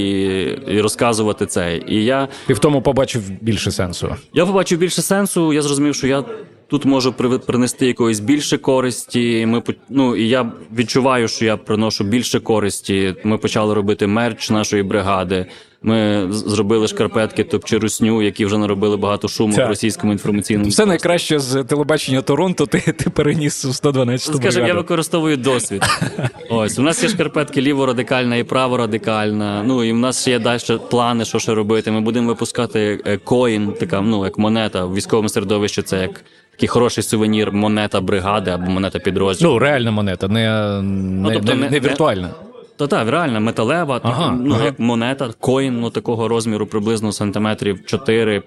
і 0.69 0.81
розказувати 0.81 1.47
це. 1.47 1.81
І 1.89 2.05
я, 2.05 2.29
Ти 2.47 2.55
в 2.55 2.59
тому 2.59 2.83
побачив 2.83 3.23
більше 3.41 3.71
сенсу. 3.71 4.17
я 4.35 4.47
побачив 4.47 4.79
більше 4.79 5.03
сенсу. 5.03 5.53
Я 5.53 5.63
зрозумів, 5.63 5.95
що 5.95 6.07
я 6.07 6.25
тут 6.69 6.85
можу 6.85 7.13
при- 7.13 7.39
принести 7.39 7.87
якоїсь 7.87 8.21
більше 8.21 8.59
користі. 8.59 9.47
Ми 9.47 9.63
ну, 9.89 10.17
і 10.17 10.29
я 10.29 10.53
відчуваю, 10.77 11.29
що 11.29 11.45
я 11.45 11.57
приношу 11.57 12.05
більше 12.05 12.41
користі. 12.41 13.15
Ми 13.25 13.39
почали 13.39 13.75
робити 13.75 14.07
мерч 14.07 14.51
нашої 14.51 14.83
бригади. 14.83 15.47
Ми 15.83 16.27
зробили 16.31 16.89
шкарпетки 16.89 17.45
топчи 17.45 17.79
русню, 17.79 18.23
які 18.23 18.47
вже 18.47 18.59
наробили 18.59 18.97
багато 18.97 19.29
шуму 19.29 19.57
в 19.57 19.59
російському 19.59 20.13
інформаційному 20.13 20.71
Все 20.71 20.87
найкраще 20.87 21.39
з 21.39 21.65
телебачення 21.65 22.23
Торонто 22.23 22.67
ти, 22.67 22.81
ти 22.81 23.11
переніс 23.11 23.65
у 23.65 23.73
112 23.73 24.37
Скажімо, 24.37 24.67
я 24.67 24.75
використовую 24.75 25.37
досвід. 25.37 25.83
Ось 26.51 26.79
у 26.79 26.83
нас 26.83 27.03
є 27.03 27.09
шкарпетки 27.09 27.63
ліворадикальна 27.63 28.37
і 28.37 28.45
праворадикальна. 28.45 29.63
Ну 29.67 29.85
і 29.85 29.93
в 29.93 29.97
нас 29.97 30.29
є 30.29 30.39
далі 30.39 30.61
плани, 30.91 31.25
що 31.25 31.39
ще 31.39 31.55
робити. 31.55 31.91
Ми 31.91 32.01
будемо 32.01 32.29
випускати 32.29 33.01
е, 33.07 33.17
коін, 33.17 33.73
така 33.81 34.01
ну 34.01 34.25
як 34.25 34.39
монета 34.39 34.85
в 34.85 34.95
військовому 34.95 35.29
середовищі. 35.29 35.83
Це 35.83 36.03
як 36.03 36.25
такий 36.51 36.69
хороший 36.69 37.05
сувенір, 37.05 37.53
монета 37.53 38.01
бригади 38.01 38.51
або 38.51 38.71
монета 38.71 38.99
підрозділу. 38.99 39.53
Ну, 39.53 39.59
реальна 39.59 39.91
монета, 39.91 40.29
не, 40.29 40.83
не, 40.83 41.35
тобто 41.35 41.55
не, 41.55 41.61
не- 41.61 41.71
не 41.71 41.81
віртуальна. 41.81 42.31
Та 42.79 42.87
так, 42.87 43.09
реально, 43.09 43.41
металева, 43.41 44.01
Ага, 44.03 44.39
ну 44.41 44.55
ага. 44.55 44.65
як 44.65 44.79
монета, 44.79 45.31
коін 45.41 45.81
ну, 45.81 45.91
такого 45.91 46.29
розміру, 46.29 46.67
приблизно 46.67 47.13
сантиметрів 47.13 47.87
4 47.87 48.43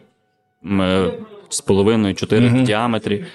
е, 0.66 1.12
з 1.50 1.62
половиною 1.62 2.16
4 2.16 2.48
в 2.48 2.64
діаметрі. 2.64 3.26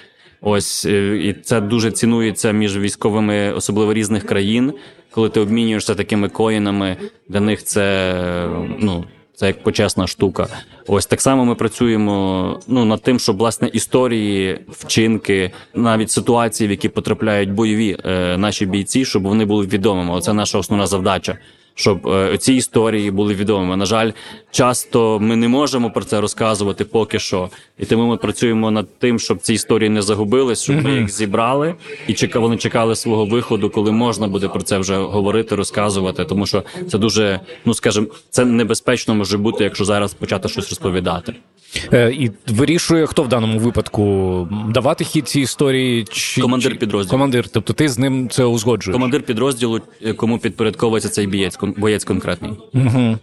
Ось 0.41 0.85
е, 0.85 1.17
і 1.17 1.33
це 1.33 1.61
дуже 1.61 1.91
цінується 1.91 2.51
між 2.51 2.77
військовими, 2.77 3.51
особливо 3.51 3.93
різних 3.93 4.25
країн. 4.25 4.73
Коли 5.11 5.29
ти 5.29 5.39
обмінюєшся 5.39 5.95
такими 5.95 6.29
коїнами, 6.29 6.97
для 7.29 7.39
них 7.39 7.63
це 7.63 8.13
е, 8.13 8.77
ну. 8.79 9.05
Це 9.37 9.47
як 9.47 9.63
почесна 9.63 10.07
штука. 10.07 10.47
Ось 10.87 11.05
так 11.05 11.21
само 11.21 11.45
ми 11.45 11.55
працюємо 11.55 12.59
ну 12.67 12.85
над 12.85 13.01
тим, 13.01 13.19
щоб 13.19 13.37
власне 13.37 13.67
історії, 13.67 14.59
вчинки, 14.69 15.51
навіть 15.75 16.11
ситуації, 16.11 16.67
в 16.67 16.71
які 16.71 16.89
потрапляють 16.89 17.51
бойові 17.51 17.97
е, 18.05 18.37
наші 18.37 18.65
бійці, 18.65 19.05
щоб 19.05 19.23
вони 19.23 19.45
були 19.45 19.65
відомими. 19.65 20.13
Оце 20.13 20.33
наша 20.33 20.57
основна 20.57 20.87
завдача. 20.87 21.37
Щоб 21.79 22.07
е, 22.07 22.37
ці 22.37 22.53
історії 22.53 23.11
були 23.11 23.33
відомими. 23.33 23.77
На 23.77 23.85
жаль, 23.85 24.11
часто 24.51 25.19
ми 25.19 25.35
не 25.35 25.47
можемо 25.47 25.91
про 25.91 26.03
це 26.03 26.21
розказувати 26.21 26.85
поки 26.85 27.19
що, 27.19 27.49
і 27.79 27.85
тому 27.85 28.07
ми 28.07 28.17
працюємо 28.17 28.71
над 28.71 28.99
тим, 28.99 29.19
щоб 29.19 29.39
ці 29.39 29.53
історії 29.53 29.89
не 29.89 30.01
загубились, 30.01 30.63
щоб 30.63 30.83
ми 30.83 30.91
їх 30.91 31.09
зібрали 31.09 31.75
і 32.07 32.13
чека, 32.13 32.39
вони 32.39 32.57
чекали 32.57 32.95
свого 32.95 33.25
виходу, 33.25 33.69
коли 33.69 33.91
можна 33.91 34.27
буде 34.27 34.47
про 34.47 34.61
це 34.61 34.77
вже 34.77 34.97
говорити, 34.97 35.55
розказувати. 35.55 36.25
Тому 36.25 36.45
що 36.45 36.63
це 36.89 36.97
дуже, 36.97 37.39
ну 37.65 37.73
скажімо, 37.73 38.07
це 38.29 38.45
небезпечно 38.45 39.15
може 39.15 39.37
бути, 39.37 39.63
якщо 39.63 39.85
зараз 39.85 40.13
почати 40.13 40.49
щось 40.49 40.69
розповідати. 40.69 41.33
Е, 41.93 42.11
і 42.11 42.31
вирішує, 42.47 43.05
хто 43.05 43.23
в 43.23 43.27
даному 43.27 43.59
випадку 43.59 44.47
давати 44.69 45.03
хід 45.03 45.27
цій 45.27 45.41
історії 45.41 46.05
чи 46.11 46.41
Командир 46.41 46.79
підрозділу. 46.79 47.11
Командир, 47.11 47.49
тобто 47.49 47.73
ти 47.73 47.89
з 47.89 47.99
ним 47.99 48.29
це 48.29 48.43
узгоджуєш. 48.43 48.95
Командир 48.95 49.21
підрозділу, 49.21 49.81
е, 50.05 50.13
кому 50.13 50.39
підпорядковується 50.39 51.09
цей 51.09 51.27
бієць, 51.27 51.59
боєць 51.77 52.03
конкретний. 52.03 52.51
А 52.73 53.15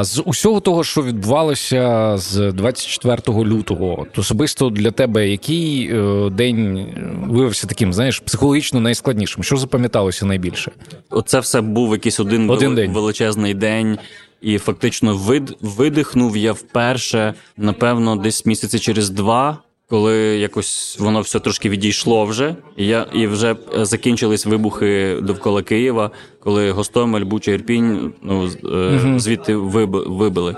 з 0.00 0.22
усього 0.24 0.60
того, 0.60 0.84
що 0.84 1.02
відбувалося 1.02 2.14
з 2.18 2.52
24 2.52 3.38
лютого, 3.44 4.06
то 4.12 4.20
особисто 4.20 4.70
для 4.70 4.90
тебе 4.90 5.28
який 5.28 5.90
е, 5.92 6.30
день 6.30 6.76
е, 6.78 7.10
виявився 7.28 7.66
таким, 7.66 7.92
знаєш, 7.92 8.20
психологічно 8.20 8.80
найскладнішим? 8.80 9.42
Що 9.42 9.56
запам'яталося 9.56 10.26
найбільше? 10.26 10.72
Оце 11.10 11.40
все 11.40 11.60
був 11.60 11.92
якийсь 11.92 12.20
один, 12.20 12.50
Один 12.50 12.70
вели- 12.70 12.74
день. 12.76 12.92
величезний 12.92 13.54
день. 13.54 13.98
І 14.42 14.58
фактично 14.58 15.16
вид, 15.16 15.56
видихнув 15.60 16.36
я 16.36 16.52
вперше, 16.52 17.34
напевно, 17.56 18.16
десь 18.16 18.46
місяці 18.46 18.78
через 18.78 19.10
два, 19.10 19.58
коли 19.88 20.16
якось 20.16 20.96
воно 21.00 21.20
все 21.20 21.40
трошки 21.40 21.68
відійшло 21.68 22.24
вже. 22.24 22.56
І 22.76 22.86
я 22.86 23.06
і 23.14 23.26
вже 23.26 23.56
е, 23.78 23.84
закінчились 23.84 24.46
вибухи 24.46 25.18
довкола 25.22 25.62
Києва, 25.62 26.10
коли 26.40 26.70
Гостомель, 26.70 27.24
Буча, 27.24 27.52
Ірпінь 27.52 28.12
ну, 28.22 28.50
е, 28.74 29.14
звідти 29.18 29.56
виб- 29.56 30.08
вибили. 30.16 30.56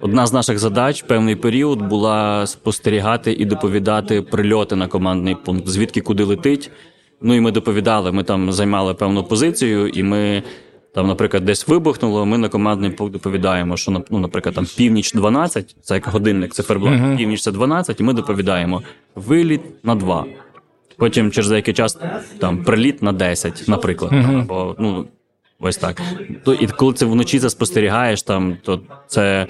Одна 0.00 0.26
з 0.26 0.32
наших 0.32 0.58
задач 0.58 1.02
певний 1.02 1.36
період 1.36 1.82
була 1.82 2.46
спостерігати 2.46 3.32
і 3.32 3.44
доповідати 3.44 4.22
прильоти 4.22 4.76
на 4.76 4.88
командний 4.88 5.34
пункт, 5.34 5.68
звідки 5.68 6.00
куди 6.00 6.24
летить. 6.24 6.70
Ну 7.20 7.34
і 7.34 7.40
ми 7.40 7.50
доповідали. 7.50 8.12
Ми 8.12 8.22
там 8.22 8.52
займали 8.52 8.94
певну 8.94 9.24
позицію, 9.24 9.88
і 9.88 10.02
ми 10.02 10.42
там, 10.96 11.06
наприклад, 11.06 11.44
десь 11.44 11.68
вибухнуло. 11.68 12.26
Ми 12.26 12.38
на 12.38 12.48
командний 12.48 12.90
пункт 12.90 13.12
доповідаємо, 13.12 13.76
що 13.76 14.02
ну, 14.10 14.18
наприклад, 14.18 14.54
там 14.54 14.66
північ 14.76 15.12
12, 15.12 15.76
це 15.82 15.94
як 15.94 16.06
годинник 16.06 16.54
циферблат, 16.54 17.16
північ 17.16 17.42
це 17.42 17.52
12, 17.52 18.00
і 18.00 18.02
ми 18.02 18.12
доповідаємо 18.12 18.82
виліт 19.14 19.84
на 19.84 19.94
2. 19.94 20.24
Потім 20.96 21.30
через 21.30 21.50
деякий 21.50 21.74
час 21.74 21.98
там 22.38 22.64
приліт 22.64 23.02
на 23.02 23.12
10, 23.12 23.64
наприклад. 23.68 24.12
Або 24.12 24.76
ну 24.78 25.06
ось 25.60 25.76
так. 25.76 26.02
То 26.44 26.54
і 26.54 26.66
коли 26.66 26.92
це 26.92 27.06
вночі 27.06 27.38
це 27.40 27.50
спостерігаєш, 27.50 28.22
там 28.22 28.56
то 28.62 28.80
це. 29.06 29.46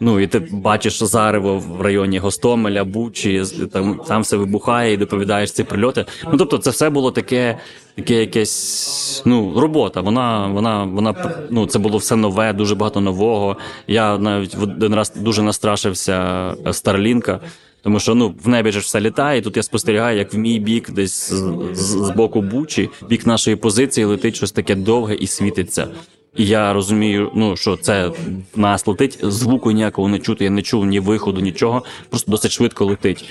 Ну 0.00 0.20
і 0.20 0.26
ти 0.26 0.38
бачиш 0.50 1.02
зарево 1.02 1.58
в 1.58 1.80
районі 1.80 2.18
Гостомеля, 2.18 2.84
Бучі, 2.84 3.42
там, 3.72 4.00
там 4.08 4.22
все 4.22 4.36
вибухає 4.36 4.92
і 4.92 4.96
доповідаєш 4.96 5.52
ці 5.52 5.64
прильоти. 5.64 6.04
Ну 6.32 6.38
тобто, 6.38 6.58
це 6.58 6.70
все 6.70 6.90
було 6.90 7.10
таке, 7.10 7.58
таке 7.94 8.14
якесь 8.14 9.22
ну 9.26 9.60
робота. 9.60 10.00
Вона, 10.00 10.46
вона, 10.46 10.84
вона 10.84 11.14
ну 11.50 11.66
це 11.66 11.78
було 11.78 11.98
все 11.98 12.16
нове, 12.16 12.52
дуже 12.52 12.74
багато 12.74 13.00
нового. 13.00 13.56
Я 13.86 14.18
навіть 14.18 14.54
в 14.54 14.62
один 14.62 14.94
раз 14.94 15.12
дуже 15.16 15.42
настрашився 15.42 16.54
Старлінка. 16.72 17.40
Тому 17.82 18.00
що 18.00 18.14
ну 18.14 18.34
в 18.44 18.48
небі 18.48 18.72
ж 18.72 18.78
все 18.78 19.00
літає. 19.00 19.38
і 19.38 19.42
Тут 19.42 19.56
я 19.56 19.62
спостерігаю, 19.62 20.18
як 20.18 20.34
в 20.34 20.38
мій 20.38 20.58
бік, 20.58 20.90
десь 20.90 21.32
з, 21.32 21.52
з, 21.72 22.06
з 22.06 22.10
боку 22.10 22.42
бучі, 22.42 22.90
бік 23.08 23.26
нашої 23.26 23.56
позиції 23.56 24.04
летить 24.04 24.36
щось 24.36 24.52
таке 24.52 24.74
довге 24.74 25.14
і 25.14 25.26
світиться. 25.26 25.88
Я 26.36 26.72
розумію, 26.72 27.30
ну 27.34 27.56
що 27.56 27.76
це 27.76 28.12
нас 28.56 28.86
летить, 28.86 29.18
звуку 29.22 29.70
ніякого 29.70 30.08
не 30.08 30.18
чути. 30.18 30.44
Я 30.44 30.50
не 30.50 30.62
чув 30.62 30.86
ні 30.86 31.00
виходу, 31.00 31.40
нічого. 31.40 31.82
Просто 32.08 32.30
досить 32.30 32.52
швидко 32.52 32.84
летить. 32.84 33.24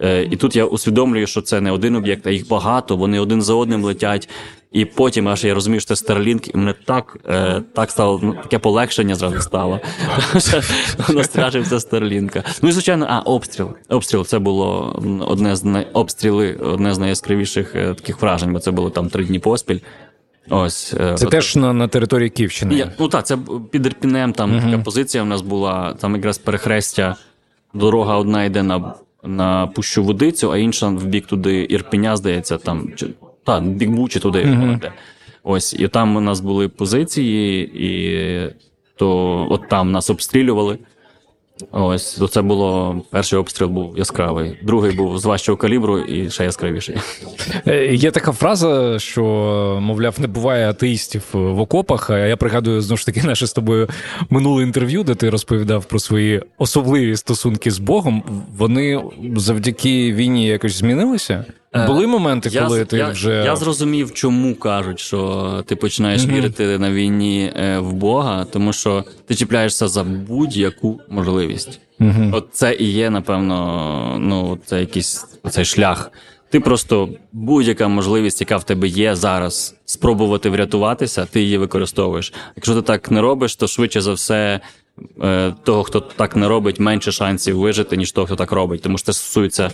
Е, 0.00 0.22
і 0.30 0.36
тут 0.36 0.56
я 0.56 0.64
усвідомлюю, 0.64 1.26
що 1.26 1.42
це 1.42 1.60
не 1.60 1.70
один 1.70 1.96
об'єкт, 1.96 2.26
а 2.26 2.30
їх 2.30 2.48
багато. 2.48 2.96
Вони 2.96 3.20
один 3.20 3.42
за 3.42 3.54
одним 3.54 3.84
летять. 3.84 4.28
І 4.72 4.84
потім 4.84 5.28
аж 5.28 5.44
я 5.44 5.54
розумію, 5.54 5.80
що 5.80 5.94
це 5.94 6.14
Starlink, 6.14 6.50
і 6.54 6.56
мене 6.56 6.74
так, 6.84 7.16
е, 7.28 7.62
так 7.74 7.90
стало 7.90 8.20
ну, 8.22 8.34
таке 8.42 8.58
полегшення 8.58 9.14
зразу 9.14 9.40
стало. 9.40 9.80
Що 11.64 11.80
Старлінка. 11.80 12.44
Ну 12.62 12.68
і 12.68 12.72
звичайно, 12.72 13.06
а 13.08 13.18
обстріл. 13.20 13.70
Обстріл 13.88 14.24
це 14.24 14.38
було 14.38 15.00
одне 15.26 15.56
з 15.56 15.64
най... 15.64 15.86
обстріли, 15.92 16.54
одне 16.54 16.94
з 16.94 16.98
найяскравіших 16.98 17.74
е, 17.74 17.94
таких 17.94 18.22
вражень, 18.22 18.52
бо 18.52 18.58
це 18.58 18.70
було 18.70 18.90
там 18.90 19.08
три 19.08 19.24
дні 19.24 19.38
поспіль. 19.38 19.78
Ось 20.50 20.94
е, 20.94 21.14
Це 21.14 21.24
от- 21.26 21.30
теж 21.30 21.56
на, 21.56 21.72
на 21.72 21.88
території 21.88 22.30
Київщини. 22.30 22.74
я, 22.74 22.92
ну 22.98 23.08
так, 23.08 23.26
це 23.26 23.38
під 23.70 23.86
Ірпінем, 23.86 24.32
там 24.32 24.60
така 24.60 24.78
позиція 24.78 25.22
в 25.22 25.26
нас 25.26 25.40
була, 25.42 25.94
там 26.00 26.14
якраз 26.14 26.38
перехрестя, 26.38 27.16
дорога 27.74 28.16
одна 28.16 28.44
йде 28.44 28.62
на, 28.62 28.94
на 29.24 29.66
Пущу 29.66 30.04
Водицю, 30.04 30.52
а 30.52 30.58
інша 30.58 30.88
в 30.88 31.04
бік 31.04 31.26
туди 31.26 31.66
Ірпеня, 31.70 32.16
здається, 32.16 32.58
там. 32.58 32.88
Чи, 32.96 33.06
та, 33.44 33.60
бік 33.60 33.90
Бучі 33.90 34.20
туди 34.20 34.40
йде. 34.40 34.92
Ось, 35.42 35.74
і 35.74 35.88
там 35.88 36.16
у 36.16 36.20
нас 36.20 36.40
були 36.40 36.68
позиції, 36.68 37.70
і 37.74 38.54
то 38.96 39.46
от 39.50 39.68
там 39.68 39.92
нас 39.92 40.10
обстрілювали. 40.10 40.78
Ось, 41.70 42.22
це 42.30 42.42
було 42.42 42.96
перший 43.10 43.38
обстріл 43.38 43.68
був 43.68 43.98
яскравий, 43.98 44.58
другий 44.62 44.92
був 44.92 45.18
з 45.18 45.24
важчого 45.24 45.56
калібру 45.56 45.98
і 45.98 46.30
ще 46.30 46.44
яскравіший. 46.44 46.96
Е, 47.66 47.94
Є 47.94 48.10
така 48.10 48.32
фраза, 48.32 48.98
що, 48.98 49.22
мовляв, 49.82 50.20
не 50.20 50.26
буває 50.26 50.70
атеїстів 50.70 51.24
в 51.32 51.60
окопах. 51.60 52.10
А 52.10 52.18
я 52.18 52.36
пригадую 52.36 52.80
знову 52.80 52.96
ж 52.96 53.06
таки 53.06 53.22
наше 53.22 53.46
з 53.46 53.52
тобою 53.52 53.88
минуле 54.30 54.62
інтерв'ю, 54.62 55.04
де 55.04 55.14
ти 55.14 55.30
розповідав 55.30 55.84
про 55.84 55.98
свої 55.98 56.42
особливі 56.58 57.16
стосунки 57.16 57.70
з 57.70 57.78
Богом. 57.78 58.22
Вони 58.56 59.02
завдяки 59.36 60.12
війні 60.12 60.46
якось 60.46 60.74
змінилися? 60.74 61.44
Були 61.86 62.06
моменти, 62.06 62.50
коли 62.60 62.78
я, 62.78 62.84
ти 62.84 62.96
я, 62.96 63.08
вже 63.08 63.32
я 63.32 63.56
зрозумів, 63.56 64.12
чому 64.14 64.54
кажуть, 64.54 65.00
що 65.00 65.62
ти 65.66 65.76
починаєш 65.76 66.24
Мгм. 66.26 66.34
вірити 66.36 66.78
на 66.78 66.90
війні 66.90 67.52
е, 67.56 67.78
в 67.78 67.92
Бога, 67.92 68.44
тому 68.52 68.72
що 68.72 69.04
ти 69.26 69.34
чіпляєшся 69.34 69.88
за 69.88 70.04
будь-яку 70.04 71.00
можливість. 71.08 71.80
Мгм. 71.98 72.30
От 72.34 72.48
це 72.52 72.74
і 72.74 72.84
є, 72.84 73.10
напевно, 73.10 74.16
ну 74.20 74.58
це 74.66 74.80
якийсь 74.80 75.26
цей 75.50 75.64
шлях. 75.64 76.10
Ти 76.50 76.60
просто 76.60 77.08
будь-яка 77.32 77.88
можливість, 77.88 78.40
яка 78.40 78.56
в 78.56 78.64
тебе 78.64 78.88
є 78.88 79.14
зараз, 79.16 79.76
спробувати 79.84 80.50
врятуватися, 80.50 81.26
ти 81.26 81.40
її 81.42 81.58
використовуєш. 81.58 82.32
Якщо 82.56 82.74
ти 82.74 82.82
так 82.82 83.10
не 83.10 83.20
робиш, 83.20 83.56
то 83.56 83.66
швидше 83.66 84.00
за 84.00 84.12
все. 84.12 84.60
е, 85.22 85.54
Того, 85.64 85.82
хто 85.82 86.00
так 86.00 86.36
не 86.36 86.48
робить, 86.48 86.80
менше 86.80 87.12
шансів 87.12 87.58
вижити, 87.58 87.96
ніж 87.96 88.12
того, 88.12 88.26
хто 88.26 88.36
так 88.36 88.52
робить. 88.52 88.82
Тому 88.82 88.98
що 88.98 89.06
це 89.06 89.12
стосується 89.12 89.70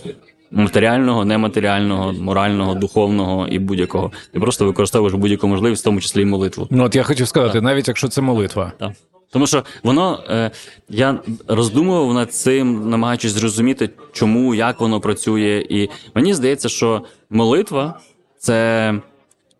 матеріального, 0.51 1.25
нематеріального, 1.25 2.13
морального, 2.13 2.75
духовного 2.75 3.47
і 3.47 3.59
будь-якого. 3.59 4.11
Ти 4.33 4.39
просто 4.39 4.65
використовуєш 4.65 5.13
будь-яку 5.13 5.47
можливість, 5.47 5.81
в 5.81 5.85
тому 5.85 6.01
числі 6.01 6.21
і 6.21 6.25
молитву. 6.25 6.67
ну 6.71 6.83
от 6.83 6.95
я 6.95 7.03
хотів 7.03 7.27
сказати, 7.27 7.61
навіть 7.61 7.87
якщо 7.87 8.07
це 8.07 8.21
молитва. 8.21 8.71
Так. 8.79 8.91
Тому 9.31 9.47
що 9.47 9.63
воно 9.83 10.23
е, 10.29 10.51
я 10.89 11.19
роздумував 11.47 12.13
над 12.13 12.33
цим, 12.33 12.89
намагаючись 12.89 13.31
зрозуміти, 13.31 13.89
чому, 14.13 14.55
як 14.55 14.79
воно 14.79 14.99
працює. 14.99 15.65
І 15.69 15.89
мені 16.15 16.33
здається, 16.33 16.69
що 16.69 17.01
молитва 17.29 17.99
це 18.37 18.93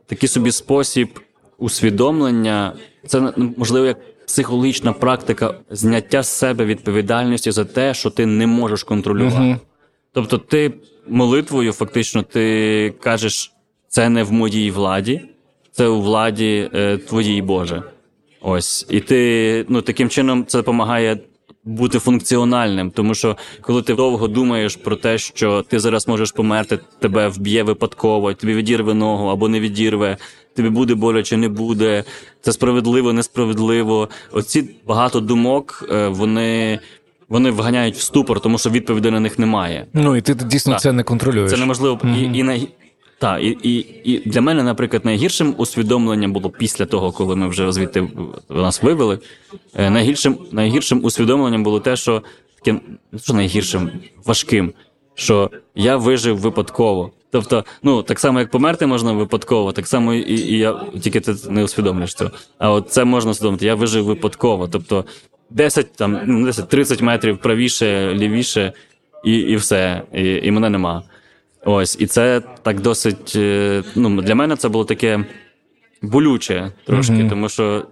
такий 0.06 0.30
собі 0.30 0.52
спосіб 0.52 1.20
усвідомлення, 1.58 2.74
це 3.08 3.34
можливо 3.58 3.86
як 3.86 3.98
психологічна 4.28 4.94
практика 4.94 5.54
зняття 5.70 6.24
з 6.24 6.30
себе 6.30 6.66
відповідальності 6.66 7.52
за 7.52 7.66
те, 7.66 7.94
що 7.94 8.10
ти 8.10 8.26
не 8.26 8.48
можеш 8.48 8.84
контролювати. 8.84 9.58
Тобто, 10.16 10.38
ти 10.38 10.74
молитвою, 11.08 11.72
фактично, 11.74 12.24
ти 12.24 12.94
кажеш, 13.00 13.52
це 13.88 14.10
не 14.10 14.24
в 14.24 14.32
моїй 14.32 14.72
владі, 14.72 15.22
це 15.72 15.88
у 15.88 16.02
владі 16.02 16.70
е, 16.74 16.98
твоїй 16.98 17.42
Боже. 17.42 17.84
Ось. 18.42 18.86
І 18.90 19.00
ти 19.00 19.66
ну, 19.70 19.82
таким 19.82 20.10
чином 20.10 20.46
це 20.46 20.58
допомагає 20.58 21.20
бути 21.64 22.00
функціональним, 22.00 22.92
тому 22.92 23.16
що 23.16 23.38
коли 23.62 23.82
ти 23.82 23.96
довго 23.96 24.28
думаєш 24.28 24.76
про 24.76 24.96
те, 24.96 25.18
що 25.18 25.62
ти 25.62 25.80
зараз 25.80 26.08
можеш 26.08 26.32
померти, 26.32 26.80
тебе 27.00 27.28
вб'є 27.28 27.64
випадково, 27.64 28.34
тобі 28.34 28.54
відірве 28.54 28.94
ногу 28.94 29.28
або 29.28 29.50
не 29.50 29.60
відірве, 29.60 30.18
тобі 30.56 30.70
буде 30.70 30.96
боляче, 30.96 31.38
не 31.38 31.50
буде, 31.50 32.04
це 32.42 32.52
справедливо, 32.52 33.14
несправедливо. 33.14 34.10
Оці 34.32 34.70
багато 34.88 35.20
думок, 35.20 35.90
е, 35.92 36.08
вони. 36.08 36.80
Вони 37.30 37.52
вганяють 37.52 37.96
в 37.96 38.02
ступор, 38.02 38.40
тому 38.40 38.58
що 38.58 38.70
відповіді 38.70 39.12
на 39.12 39.20
них 39.20 39.40
немає. 39.40 39.86
Ну 39.94 40.16
і 40.16 40.22
ти 40.22 40.34
дійсно 40.34 40.74
Так. 40.74 40.82
це 40.82 40.92
не 40.92 41.04
контролюєш. 41.04 41.52
Це 41.52 41.58
неможливо. 41.58 42.00
І, 42.18 42.22
і, 42.40 42.44
най... 42.44 42.68
та, 43.20 43.40
і, 43.40 43.48
і, 43.64 43.86
і 44.04 44.30
для 44.30 44.42
мене, 44.42 44.64
наприклад, 44.64 45.06
найгіршим 45.06 45.56
усвідомленням 45.58 46.34
було 46.34 46.50
після 46.50 46.86
того, 46.86 47.12
коли 47.12 47.36
ми 47.36 47.48
вже 47.48 47.72
звідти 47.72 48.08
нас 48.50 48.84
вивели. 48.84 49.20
е, 49.76 49.90
Найгіршим, 49.90 50.38
найгіршим 50.52 51.00
усвідомленням 51.06 51.64
було 51.64 51.80
те, 51.80 51.96
що 51.96 52.22
таким, 52.56 52.82
що 53.18 53.34
найгіршим, 53.34 53.90
важким, 54.26 54.74
що 55.16 55.52
я 55.76 55.98
вижив 55.98 56.38
випадково. 56.38 57.12
Тобто, 57.32 57.66
ну 57.84 58.04
так 58.04 58.20
само, 58.20 58.40
як 58.40 58.52
померти 58.52 58.86
можна 58.86 59.12
випадково, 59.12 59.72
так 59.72 59.88
само 59.88 60.14
і, 60.14 60.34
і 60.34 60.58
я 60.58 60.82
тільки 61.02 61.20
ти 61.20 61.36
не 61.50 61.64
усвідомлюєш 61.64 62.14
цього. 62.14 62.32
А 62.58 62.72
от 62.72 62.90
це 62.90 63.06
можна 63.06 63.32
усвідомити. 63.32 63.66
Я 63.66 63.76
вижив 63.76 64.06
випадково. 64.06 64.68
Тобто 64.68 65.06
10, 65.50 65.94
там, 65.94 66.20
ну, 66.26 66.46
10, 66.46 66.70
30 66.70 67.02
метрів 67.02 67.38
правіше, 67.38 68.14
лівіше, 68.14 68.74
і, 69.26 69.34
і 69.38 69.56
все. 69.56 70.02
І, 70.14 70.24
і 70.44 70.52
мене 70.52 70.70
нема. 70.70 71.04
Ось, 71.66 71.98
і 72.00 72.08
це 72.08 72.42
так 72.64 72.82
досить. 72.82 73.34
е, 73.36 73.84
Ну, 73.96 74.22
для 74.22 74.36
мене 74.36 74.56
це 74.56 74.70
було 74.70 74.86
таке 74.86 75.26
болюче 76.02 76.72
трошки, 76.86 77.14
Мгм. 77.14 77.30
тому 77.30 77.50
що. 77.50 77.86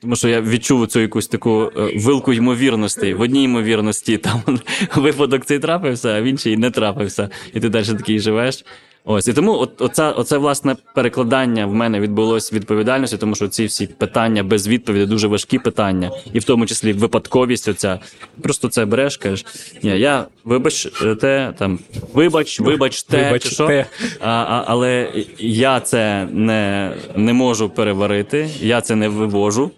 Тому 0.00 0.16
що 0.16 0.28
я 0.28 0.40
відчув 0.40 0.86
цю 0.86 1.00
якусь 1.00 1.28
таку 1.28 1.72
е, 1.76 1.92
вилку 1.98 2.32
ймовірності. 2.32 3.14
В 3.14 3.20
одній 3.20 3.42
ймовірності 3.44 4.18
там 4.18 4.42
випадок 4.96 5.44
цей 5.44 5.58
трапився, 5.58 6.08
а 6.08 6.20
в 6.20 6.24
іншій 6.24 6.56
не 6.56 6.70
трапився. 6.70 7.28
І 7.54 7.60
ти 7.60 7.68
далі 7.68 7.84
такий 7.84 8.20
живеш. 8.20 8.64
Ось 9.06 9.28
і 9.28 9.32
тому, 9.32 9.52
от 9.52 9.82
оце, 9.82 10.10
оце 10.10 10.38
власне 10.38 10.76
перекладання 10.94 11.66
в 11.66 11.74
мене 11.74 12.00
відбулось 12.00 12.52
відповідальності, 12.52 13.16
тому 13.16 13.34
що 13.34 13.48
ці 13.48 13.64
всі 13.64 13.86
питання 13.86 14.42
без 14.42 14.68
відповіді 14.68 15.06
дуже 15.06 15.28
важкі 15.28 15.58
питання, 15.58 16.10
і 16.32 16.38
в 16.38 16.44
тому 16.44 16.66
числі 16.66 16.92
випадковість. 16.92 17.68
Оця 17.68 17.98
просто 18.42 18.68
це 18.68 18.84
береш, 18.84 19.16
кажеш, 19.16 19.46
ні, 19.82 19.98
я 19.98 20.24
вибач 20.44 20.88
е, 21.02 21.14
те, 21.14 21.52
там 21.58 21.78
вибач, 22.14 22.60
вибач 22.60 23.02
те, 23.02 23.24
Вибач 23.24 23.42
чи 23.42 23.48
що, 23.48 23.66
те. 23.66 23.86
а, 24.20 24.30
а, 24.30 24.64
але 24.66 25.12
я 25.38 25.80
це 25.80 26.28
не, 26.32 26.92
не 27.16 27.32
можу 27.32 27.68
переварити, 27.70 28.50
я 28.60 28.80
це 28.80 28.96
не 28.96 29.08
вивожу. 29.08 29.70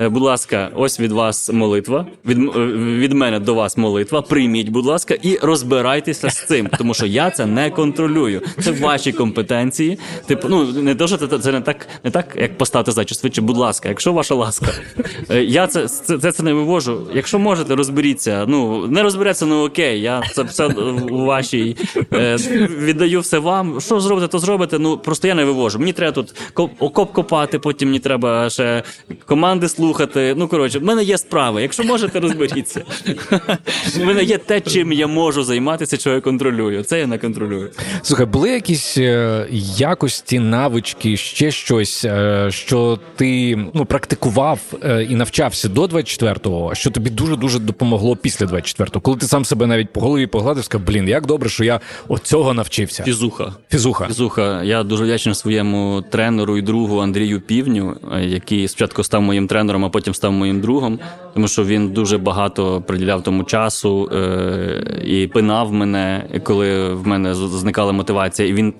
Е, 0.00 0.08
Будь 0.08 0.22
ласка, 0.22 0.70
ось 0.74 1.00
від 1.00 1.12
вас 1.12 1.52
молитва. 1.52 2.06
Від, 2.26 2.38
е, 2.38 2.66
від 2.76 3.12
мене 3.12 3.40
до 3.40 3.54
вас 3.54 3.76
молитва. 3.76 4.22
Прийміть, 4.22 4.68
будь 4.68 4.86
ласка, 4.86 5.14
і 5.22 5.38
розбирайтеся 5.42 6.30
з 6.30 6.46
цим, 6.46 6.68
тому 6.78 6.94
що 6.94 7.06
я 7.06 7.30
це 7.30 7.46
не 7.46 7.70
контролюю. 7.70 8.42
Це 8.60 8.70
ваші 8.70 9.12
компетенції. 9.12 9.98
Типу, 10.26 10.48
ну 10.48 10.64
не 10.64 11.06
що 11.06 11.16
це, 11.16 11.38
це 11.38 11.52
не 11.52 11.60
так, 11.60 11.86
не 12.04 12.10
так, 12.10 12.36
як 12.40 12.58
поставити 12.58 12.90
задачу 12.92 13.14
швидше. 13.14 13.40
Будь 13.40 13.56
ласка, 13.56 13.88
якщо 13.88 14.12
ваша 14.12 14.34
ласка, 14.34 14.66
Е, 15.30 15.44
я 15.44 15.66
це, 15.66 15.88
це, 15.88 16.18
це, 16.18 16.32
це 16.32 16.42
не 16.42 16.52
вивожу. 16.52 17.06
Якщо 17.14 17.38
можете, 17.38 17.74
розберіться. 17.74 18.44
Ну 18.48 18.86
не 18.86 19.02
розбереться, 19.02 19.46
ну 19.46 19.64
окей. 19.66 20.00
Я 20.00 20.22
це 20.34 20.42
все 20.42 20.66
у 21.10 21.24
вашій 21.24 21.76
віддаю 22.78 23.20
все 23.20 23.38
вам. 23.38 23.80
Що 23.80 24.00
зробите, 24.00 24.28
то 24.28 24.38
зробите. 24.38 24.78
Ну 24.78 24.98
просто 24.98 25.28
я 25.28 25.34
не 25.34 25.44
вивожу. 25.44 25.78
Мені 25.78 25.92
треба 25.92 26.12
тут 26.12 26.34
ко- 26.54 26.70
окоп 26.78 27.12
копати, 27.12 27.58
потім 27.58 27.88
мені 27.88 27.98
треба 27.98 28.50
ще 28.50 28.82
команди 29.26 29.68
слухати. 29.68 29.87
Ну 30.36 30.48
коротше, 30.48 30.78
в 30.78 30.84
мене 30.84 31.04
є 31.04 31.18
справи. 31.18 31.62
Якщо 31.62 31.84
можете, 31.84 32.20
розберіться. 32.20 32.82
У 34.00 34.04
мене 34.04 34.24
є 34.24 34.38
те, 34.38 34.60
чим 34.60 34.92
я 34.92 35.06
можу 35.06 35.42
займатися, 35.42 35.96
що 35.96 36.10
я 36.10 36.20
контролюю. 36.20 36.82
Це 36.82 36.98
я 36.98 37.06
не 37.06 37.18
контролюю. 37.18 37.70
Слухай, 38.02 38.26
були 38.26 38.50
якісь 38.50 38.98
е, 38.98 39.46
якості, 39.76 40.38
навички, 40.38 41.16
ще 41.16 41.50
щось, 41.50 42.04
е, 42.04 42.46
що 42.50 42.98
ти 43.16 43.58
ну, 43.74 43.84
практикував 43.84 44.60
е, 44.84 45.02
і 45.02 45.14
навчався 45.14 45.68
до 45.68 45.84
24-го, 45.84 46.74
що 46.74 46.90
тобі 46.90 47.10
дуже 47.10 47.36
дуже 47.36 47.58
допомогло 47.58 48.16
після 48.16 48.46
24-го, 48.46 49.00
коли 49.00 49.16
ти 49.16 49.26
сам 49.26 49.44
себе 49.44 49.66
навіть 49.66 49.92
по 49.92 50.00
голові 50.00 50.26
погладив, 50.26 50.64
сказав, 50.64 50.86
блін, 50.86 51.08
як 51.08 51.26
добре, 51.26 51.48
що 51.48 51.64
я 51.64 51.80
от 52.08 52.22
цього 52.22 52.54
навчився. 52.54 53.04
Фізуха. 53.04 53.54
Фізуха. 53.70 54.06
Фізуха, 54.06 54.62
я 54.62 54.82
дуже 54.82 55.04
вдячний 55.04 55.34
своєму 55.34 56.04
тренеру 56.10 56.58
і 56.58 56.62
другу 56.62 56.98
Андрію 56.98 57.40
Півню, 57.40 57.96
який 58.20 58.68
спочатку 58.68 59.04
став 59.04 59.22
моїм 59.22 59.46
тренером, 59.46 59.77
а 59.84 59.88
потім 59.88 60.14
став 60.14 60.32
моїм 60.32 60.60
другом, 60.60 60.98
тому 61.34 61.48
що 61.48 61.64
він 61.64 61.88
дуже 61.88 62.18
багато 62.18 62.80
приділяв 62.86 63.22
тому 63.22 63.44
часу 63.44 64.10
е- 64.12 65.02
і 65.04 65.26
пинав 65.26 65.72
мене, 65.72 66.24
коли 66.42 66.94
в 66.94 67.06
мене 67.06 67.34
зникала 67.34 67.92
мотивація. 67.92 68.48
І 68.48 68.52
він 68.52 68.74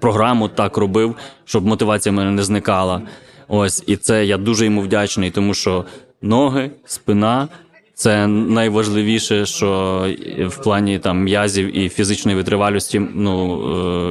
програму 0.00 0.48
так 0.48 0.76
робив, 0.76 1.14
щоб 1.44 1.66
мотивація 1.66 2.12
в 2.12 2.16
мене 2.16 2.30
не 2.30 2.42
зникала. 2.42 3.02
Ось, 3.48 3.84
і 3.86 3.96
це 3.96 4.26
я 4.26 4.36
дуже 4.36 4.64
йому 4.64 4.80
вдячний, 4.80 5.30
тому 5.30 5.54
що 5.54 5.84
ноги, 6.22 6.70
спина. 6.84 7.48
Це 7.94 8.26
найважливіше, 8.26 9.46
що 9.46 10.06
в 10.46 10.62
плані 10.62 10.98
там 10.98 11.22
м'язів 11.22 11.76
і 11.76 11.88
фізичної 11.88 12.36
витривалості 12.36 13.02
ну, 13.14 13.62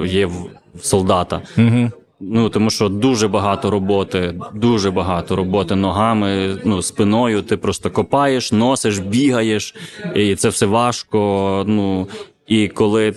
е, 0.04 0.08
є 0.08 0.26
в 0.26 0.50
солдата. 0.82 1.42
Угу. 1.58 1.92
Ну 2.20 2.50
тому 2.50 2.70
що 2.70 2.90
дуже 2.90 3.28
багато 3.28 3.70
роботи, 3.70 4.40
дуже 4.54 4.92
багато 4.92 5.36
роботи 5.36 5.76
ногами, 5.76 6.58
ну 6.66 6.82
спиною. 6.82 7.42
Ти 7.42 7.58
просто 7.58 7.92
копаєш, 7.92 8.52
носиш, 8.52 8.98
бігаєш, 8.98 9.76
і 10.16 10.36
це 10.36 10.50
все 10.50 10.66
важко. 10.66 11.64
Ну 11.68 12.08
і 12.48 12.68
коли 12.68 13.14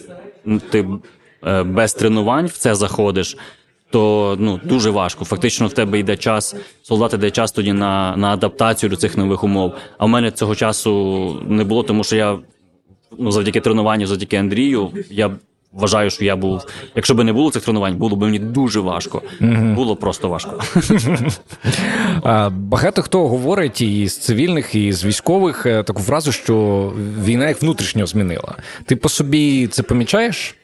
ти 0.70 0.88
е, 1.46 1.62
без 1.62 1.94
тренувань 1.94 2.46
в 2.46 2.52
це 2.52 2.74
заходиш. 2.74 3.36
То 3.90 4.36
ну 4.38 4.60
дуже 4.64 4.90
важко. 4.90 5.24
Фактично, 5.24 5.66
в 5.66 5.72
тебе 5.72 5.98
йде 5.98 6.16
час, 6.16 6.56
солдат 6.82 7.14
йде 7.14 7.30
час 7.30 7.52
тоді 7.52 7.72
на, 7.72 8.16
на 8.16 8.32
адаптацію 8.32 8.90
до 8.90 8.96
цих 8.96 9.16
нових 9.16 9.44
умов. 9.44 9.74
А 9.98 10.06
в 10.06 10.08
мене 10.08 10.30
цього 10.30 10.54
часу 10.54 11.42
не 11.48 11.64
було, 11.64 11.82
тому 11.82 12.04
що 12.04 12.16
я 12.16 12.38
ну 13.18 13.30
завдяки 13.30 13.60
тренуванню, 13.60 14.06
завдяки 14.06 14.36
Андрію, 14.36 14.90
я 15.10 15.36
вважаю, 15.76 16.10
що 16.10 16.24
я 16.24 16.36
був. 16.36 16.66
Якщо 16.94 17.14
б 17.14 17.24
не 17.24 17.32
було 17.32 17.50
цих 17.50 17.62
тренувань, 17.62 17.96
було 17.96 18.16
б 18.16 18.20
мені 18.22 18.38
дуже 18.38 18.80
важко. 18.80 19.22
Було 19.74 19.96
просто 19.96 20.28
важко. 20.28 20.62
Багато 22.50 23.02
хто 23.02 23.28
говорить 23.28 23.80
і 23.80 24.08
з 24.08 24.18
цивільних, 24.18 24.74
і 24.74 24.92
з 24.92 25.04
військових 25.04 25.66
е, 25.66 25.82
таку 25.82 26.02
фразу, 26.02 26.32
що 26.32 26.92
війна 27.24 27.48
їх 27.48 27.62
внутрішньо 27.62 28.06
змінила. 28.06 28.54
Ти 28.84 28.96
по 28.96 29.08
собі 29.08 29.66
це 29.66 29.82
помічаєш? 29.82 30.54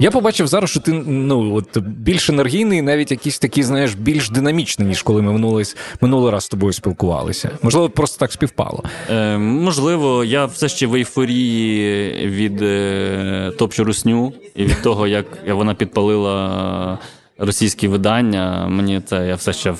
Я 0.00 0.10
побачив 0.10 0.46
зараз, 0.46 0.70
що 0.70 0.80
ти 0.80 0.92
ну 0.92 1.54
от 1.54 1.78
більш 1.78 2.30
енергійний, 2.30 2.82
навіть 2.82 3.10
якийсь 3.10 3.38
такий, 3.38 3.62
знаєш, 3.64 3.94
більш 3.94 4.30
динамічний, 4.30 4.88
ніж 4.88 5.02
коли 5.02 5.22
ми 5.22 5.32
минулий, 5.32 5.64
минулий 6.00 6.32
раз 6.32 6.44
з 6.44 6.48
тобою 6.48 6.72
спілкувалися. 6.72 7.50
Можливо, 7.62 7.90
просто 7.90 8.18
так 8.18 8.32
співпало. 8.32 8.84
Е, 9.10 9.38
можливо, 9.38 10.24
я 10.24 10.44
все 10.44 10.68
ще 10.68 10.86
в 10.86 10.94
ейфорії 10.94 12.12
від 12.26 12.62
е, 12.62 13.52
топчу 13.58 13.84
русню 13.84 14.32
і 14.54 14.64
від 14.64 14.82
того, 14.82 15.06
як 15.06 15.26
вона 15.48 15.74
підпалила 15.74 16.98
російські 17.38 17.88
видання. 17.88 18.66
Мені 18.68 19.00
це 19.00 19.26
я 19.26 19.34
все 19.34 19.52
ще 19.52 19.74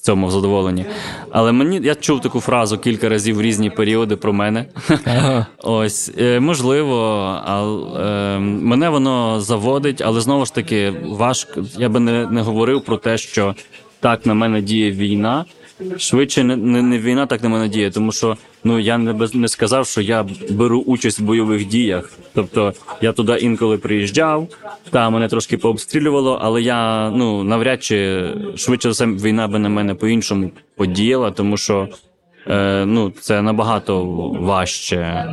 в, 0.00 0.02
цьому 0.02 0.30
задоволенні. 0.30 0.84
Але 1.30 1.52
мені 1.52 1.80
я 1.82 1.94
чув 1.94 2.20
таку 2.20 2.40
фразу 2.40 2.78
кілька 2.78 3.08
разів 3.08 3.36
в 3.36 3.42
різні 3.42 3.70
періоди 3.70 4.16
про 4.16 4.32
мене. 4.32 4.66
Ага. 5.04 5.46
Ось 5.62 6.12
е, 6.18 6.40
можливо, 6.40 6.96
ал, 7.44 7.96
е, 7.96 8.38
мене 8.38 8.88
воно 8.88 9.40
заводить, 9.40 10.00
але 10.00 10.20
знову 10.20 10.46
ж 10.46 10.54
таки 10.54 10.92
важко. 11.04 11.64
Я 11.78 11.88
би 11.88 12.00
не, 12.00 12.26
не 12.26 12.42
говорив 12.42 12.84
про 12.84 12.96
те, 12.96 13.18
що 13.18 13.54
так 14.00 14.26
на 14.26 14.34
мене 14.34 14.62
діє 14.62 14.90
війна. 14.90 15.44
Швидше 15.98 16.44
не, 16.44 16.56
не, 16.56 16.82
не 16.82 16.98
війна 16.98 17.26
так 17.26 17.42
на 17.42 17.48
мене 17.48 17.68
діє, 17.68 17.90
тому 17.90 18.12
що 18.12 18.36
ну 18.64 18.78
я 18.78 18.98
не 18.98 19.12
без 19.12 19.34
не 19.34 19.48
сказав, 19.48 19.86
що 19.86 20.00
я 20.00 20.26
беру 20.50 20.80
участь 20.80 21.18
в 21.18 21.22
бойових 21.22 21.66
діях. 21.66 22.12
Тобто 22.34 22.72
я 23.00 23.12
туди 23.12 23.32
інколи 23.40 23.78
приїжджав, 23.78 24.48
та 24.90 25.10
мене 25.10 25.28
трошки 25.28 25.58
пообстрілювало, 25.58 26.38
але 26.42 26.62
я 26.62 27.10
ну 27.10 27.44
навряд 27.44 27.84
чи 27.84 28.24
швидше 28.56 28.88
все 28.88 29.06
війна 29.06 29.48
би 29.48 29.58
на 29.58 29.68
мене 29.68 29.94
по-іншому 29.94 30.50
подіяла, 30.76 31.30
тому 31.30 31.56
що 31.56 31.88
е, 32.46 32.84
ну 32.86 33.12
це 33.20 33.42
набагато 33.42 34.04
важче. 34.40 35.26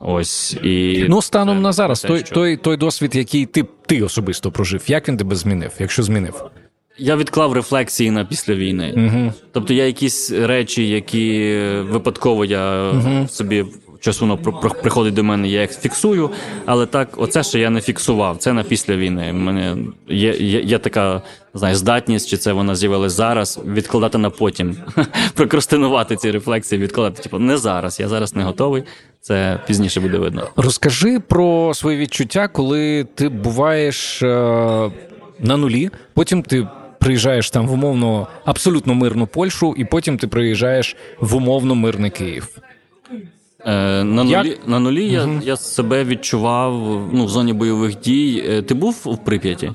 Ось 0.00 0.56
і 0.62 1.06
Ну, 1.08 1.22
станом 1.22 1.56
це 1.56 1.62
на 1.62 1.72
зараз, 1.72 2.02
те, 2.02 2.08
той, 2.08 2.18
що- 2.18 2.34
той, 2.34 2.56
той 2.56 2.76
досвід, 2.76 3.14
який 3.14 3.46
ти, 3.46 3.64
ти 3.86 4.02
особисто 4.02 4.52
прожив, 4.52 4.82
як 4.86 5.08
він 5.08 5.16
тебе 5.16 5.36
змінив, 5.36 5.72
якщо 5.78 6.02
змінив? 6.02 6.42
Я 6.98 7.16
відклав 7.16 7.52
рефлексії 7.52 8.10
на 8.10 8.24
після 8.24 8.54
війни. 8.54 8.94
Угу. 8.96 9.32
Тобто 9.52 9.74
я 9.74 9.86
якісь 9.86 10.32
речі, 10.32 10.88
які 10.88 11.58
випадково 11.90 12.44
я 12.44 12.92
собі 13.28 13.64
часу 14.00 14.26
воно 14.26 14.38
приходить 14.82 15.14
до 15.14 15.24
мене, 15.24 15.48
я 15.48 15.60
їх 15.60 15.80
фіксую. 15.80 16.30
Але 16.66 16.86
так, 16.86 17.08
оце 17.16 17.42
ще 17.42 17.58
я 17.60 17.70
не 17.70 17.80
фіксував. 17.80 18.36
Це 18.36 18.52
на 18.52 18.62
після 18.62 18.96
війни. 18.96 19.30
У 19.32 19.36
мене 19.36 19.76
є, 20.08 20.32
є, 20.32 20.60
є 20.60 20.78
така 20.78 21.22
знає, 21.54 21.74
здатність, 21.74 22.28
чи 22.28 22.36
це 22.36 22.52
вона 22.52 22.74
з'явилась 22.74 23.12
зараз, 23.12 23.60
відкладати 23.66 24.18
на 24.18 24.30
потім. 24.30 24.76
Прокрастинувати 25.34 26.16
ці 26.16 26.30
рефлексії, 26.30 26.82
відкладати. 26.82 27.22
Типу, 27.22 27.38
не 27.38 27.56
зараз. 27.56 28.00
Я 28.00 28.08
зараз 28.08 28.34
не 28.34 28.42
готовий. 28.42 28.82
Це 29.20 29.60
пізніше 29.66 30.00
буде 30.00 30.18
видно. 30.18 30.48
Розкажи 30.56 31.20
про 31.20 31.74
свої 31.74 31.98
відчуття, 31.98 32.48
коли 32.48 33.06
ти 33.14 33.28
буваєш 33.28 34.22
е, 34.22 34.26
на 35.40 35.56
нулі, 35.56 35.90
потім 36.14 36.42
ти 36.42 36.66
приїжджаєш 36.98 37.50
там 37.50 37.68
в 37.68 37.72
умовно 37.72 38.26
абсолютно 38.44 38.94
мирну 38.94 39.26
Польщу, 39.26 39.74
і 39.76 39.84
потім 39.84 40.18
ти 40.18 40.26
приїжджаєш 40.26 40.96
в 41.20 41.36
умовно 41.36 41.74
мирний 41.74 42.10
Київ. 42.10 42.48
Е, 43.66 44.04
на 44.04 44.24
Як? 44.24 44.44
нулі, 44.44 44.56
на 44.66 44.78
нулі 44.78 45.10
я, 45.10 45.28
я 45.42 45.56
себе 45.56 46.04
відчував 46.04 46.72
ну, 47.12 47.24
в 47.24 47.28
зоні 47.28 47.52
бойових 47.52 48.00
дій. 48.00 48.44
Е, 48.48 48.62
Ти 48.62 48.74
був 48.74 49.02
в 49.04 49.24
Прип'яті? 49.24 49.72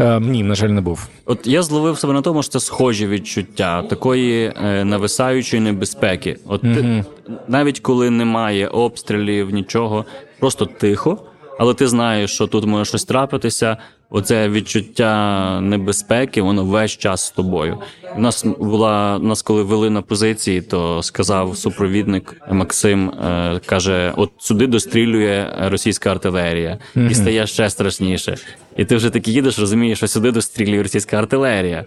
Е, 0.00 0.20
ні, 0.20 0.42
на 0.42 0.54
жаль, 0.54 0.68
не 0.68 0.80
був. 0.80 1.08
От 1.24 1.46
я 1.46 1.62
зловив 1.62 1.98
себе 1.98 2.12
на 2.12 2.22
тому, 2.22 2.42
що 2.42 2.52
це 2.52 2.60
схожі 2.60 3.06
відчуття 3.06 3.82
такої 3.82 4.52
е, 4.64 4.84
нависаючої 4.84 5.62
небезпеки. 5.62 6.36
От 6.46 6.60
ти, 6.60 7.04
навіть 7.48 7.80
коли 7.80 8.10
немає 8.10 8.68
обстрілів, 8.68 9.50
нічого, 9.50 10.04
просто 10.38 10.66
тихо, 10.66 11.18
але 11.62 11.74
ти 11.74 11.88
знаєш, 11.88 12.34
що 12.34 12.46
тут 12.46 12.64
може 12.66 12.84
щось 12.84 13.04
трапитися. 13.04 13.76
Оце 14.10 14.48
відчуття 14.48 15.60
небезпеки, 15.60 16.42
воно 16.42 16.64
весь 16.64 16.90
час 16.90 17.26
з 17.26 17.30
тобою. 17.30 17.78
У 18.16 18.20
нас 18.20 18.44
була 18.44 19.16
у 19.16 19.26
нас, 19.26 19.42
коли 19.42 19.62
вели 19.62 19.90
на 19.90 20.02
позиції, 20.02 20.60
то 20.60 21.02
сказав 21.02 21.56
супровідник 21.56 22.36
Максим, 22.50 23.10
е, 23.10 23.60
каже: 23.66 24.12
от 24.16 24.30
сюди 24.38 24.66
дострілює 24.66 25.54
російська 25.60 26.10
артилерія, 26.10 26.78
і 27.10 27.14
стає 27.14 27.46
ще 27.46 27.70
страшніше. 27.70 28.36
І 28.76 28.84
ти 28.84 28.96
вже 28.96 29.10
таки 29.10 29.30
їдеш, 29.30 29.58
розумієш, 29.58 29.98
що 29.98 30.08
сюди 30.08 30.30
дострілює 30.30 30.82
російська 30.82 31.16
артилерія. 31.18 31.84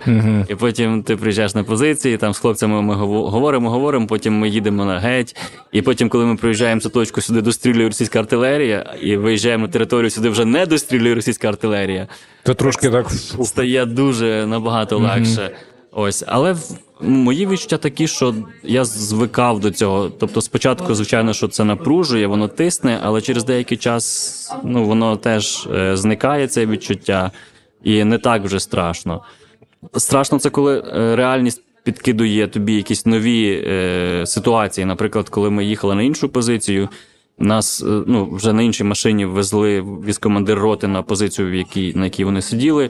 І 0.50 0.56
потім 0.56 1.04
ти 1.04 1.16
приїжджаєш 1.18 1.56
на 1.56 1.64
позиції, 1.64 2.18
там 2.18 2.34
з 2.34 2.40
хлопцями 2.40 2.82
ми 2.82 2.96
говоримо, 2.96 3.70
говоримо, 3.70 4.08
потім 4.08 4.34
ми 4.40 4.50
їдемо 4.50 4.86
на 4.86 5.00
геть. 5.00 5.36
І 5.72 5.82
потім, 5.82 6.10
коли 6.10 6.26
ми 6.26 6.36
проїжджаємо 6.36 6.82
цю 6.82 6.90
точку, 6.90 7.22
сюди 7.22 7.42
дострілює 7.42 7.86
російська 7.86 8.20
артилерія, 8.20 8.96
і 9.02 9.18
виїжджаємо 9.18 9.66
на 9.66 9.72
територію, 9.72 10.10
сюди 10.10 10.30
вже 10.30 10.46
не 10.46 10.66
дострілює 10.66 11.16
російська 11.16 11.48
артилерія. 11.48 12.08
То 12.44 12.54
трошки 12.54 12.90
так. 12.90 13.10
Стає 13.44 13.86
дуже 13.86 14.46
набагато 14.48 14.98
легше. 14.98 15.50
Ось, 15.92 16.24
але 16.28 16.56
мої 17.02 17.48
відчуття 17.48 17.78
такі, 17.78 18.08
що 18.08 18.36
я 18.64 18.86
звикав 18.86 19.60
до 19.60 19.72
цього. 19.72 20.10
Тобто, 20.10 20.42
спочатку, 20.42 20.96
звичайно, 20.96 21.34
що 21.34 21.48
це 21.48 21.64
напружує, 21.64 22.28
воно 22.28 22.48
тисне, 22.48 23.00
але 23.04 23.22
через 23.22 23.44
деякий 23.44 23.78
час 23.78 24.54
ну, 24.64 24.86
воно 24.86 25.16
теж 25.16 25.68
е, 25.76 25.98
зникає 25.98 26.48
це 26.48 26.66
відчуття, 26.66 27.32
і 27.84 28.04
не 28.04 28.18
так 28.18 28.44
вже 28.44 28.60
страшно. 28.60 29.22
Страшно 29.98 30.40
це 30.40 30.50
коли 30.50 30.80
е, 30.80 31.16
реальність 31.16 31.62
підкидує 31.84 32.48
тобі 32.48 32.74
якісь 32.76 33.06
нові 33.06 33.64
е, 33.68 34.24
ситуації. 34.26 34.86
Наприклад, 34.86 35.30
коли 35.30 35.50
ми 35.50 35.66
їхали 35.66 35.96
на 35.96 36.04
іншу 36.04 36.30
позицію, 36.30 36.90
нас 37.40 37.84
е, 37.84 38.04
ну, 38.08 38.30
вже 38.32 38.54
на 38.54 38.62
іншій 38.62 38.84
машині 38.84 39.26
везли 39.26 39.82
військомандир 39.82 40.60
роти 40.60 40.88
на 40.88 41.02
позицію, 41.02 41.52
в 41.52 41.54
якій, 41.54 41.94
на 41.94 42.04
якій 42.04 42.24
вони 42.24 42.42
сиділи. 42.42 42.90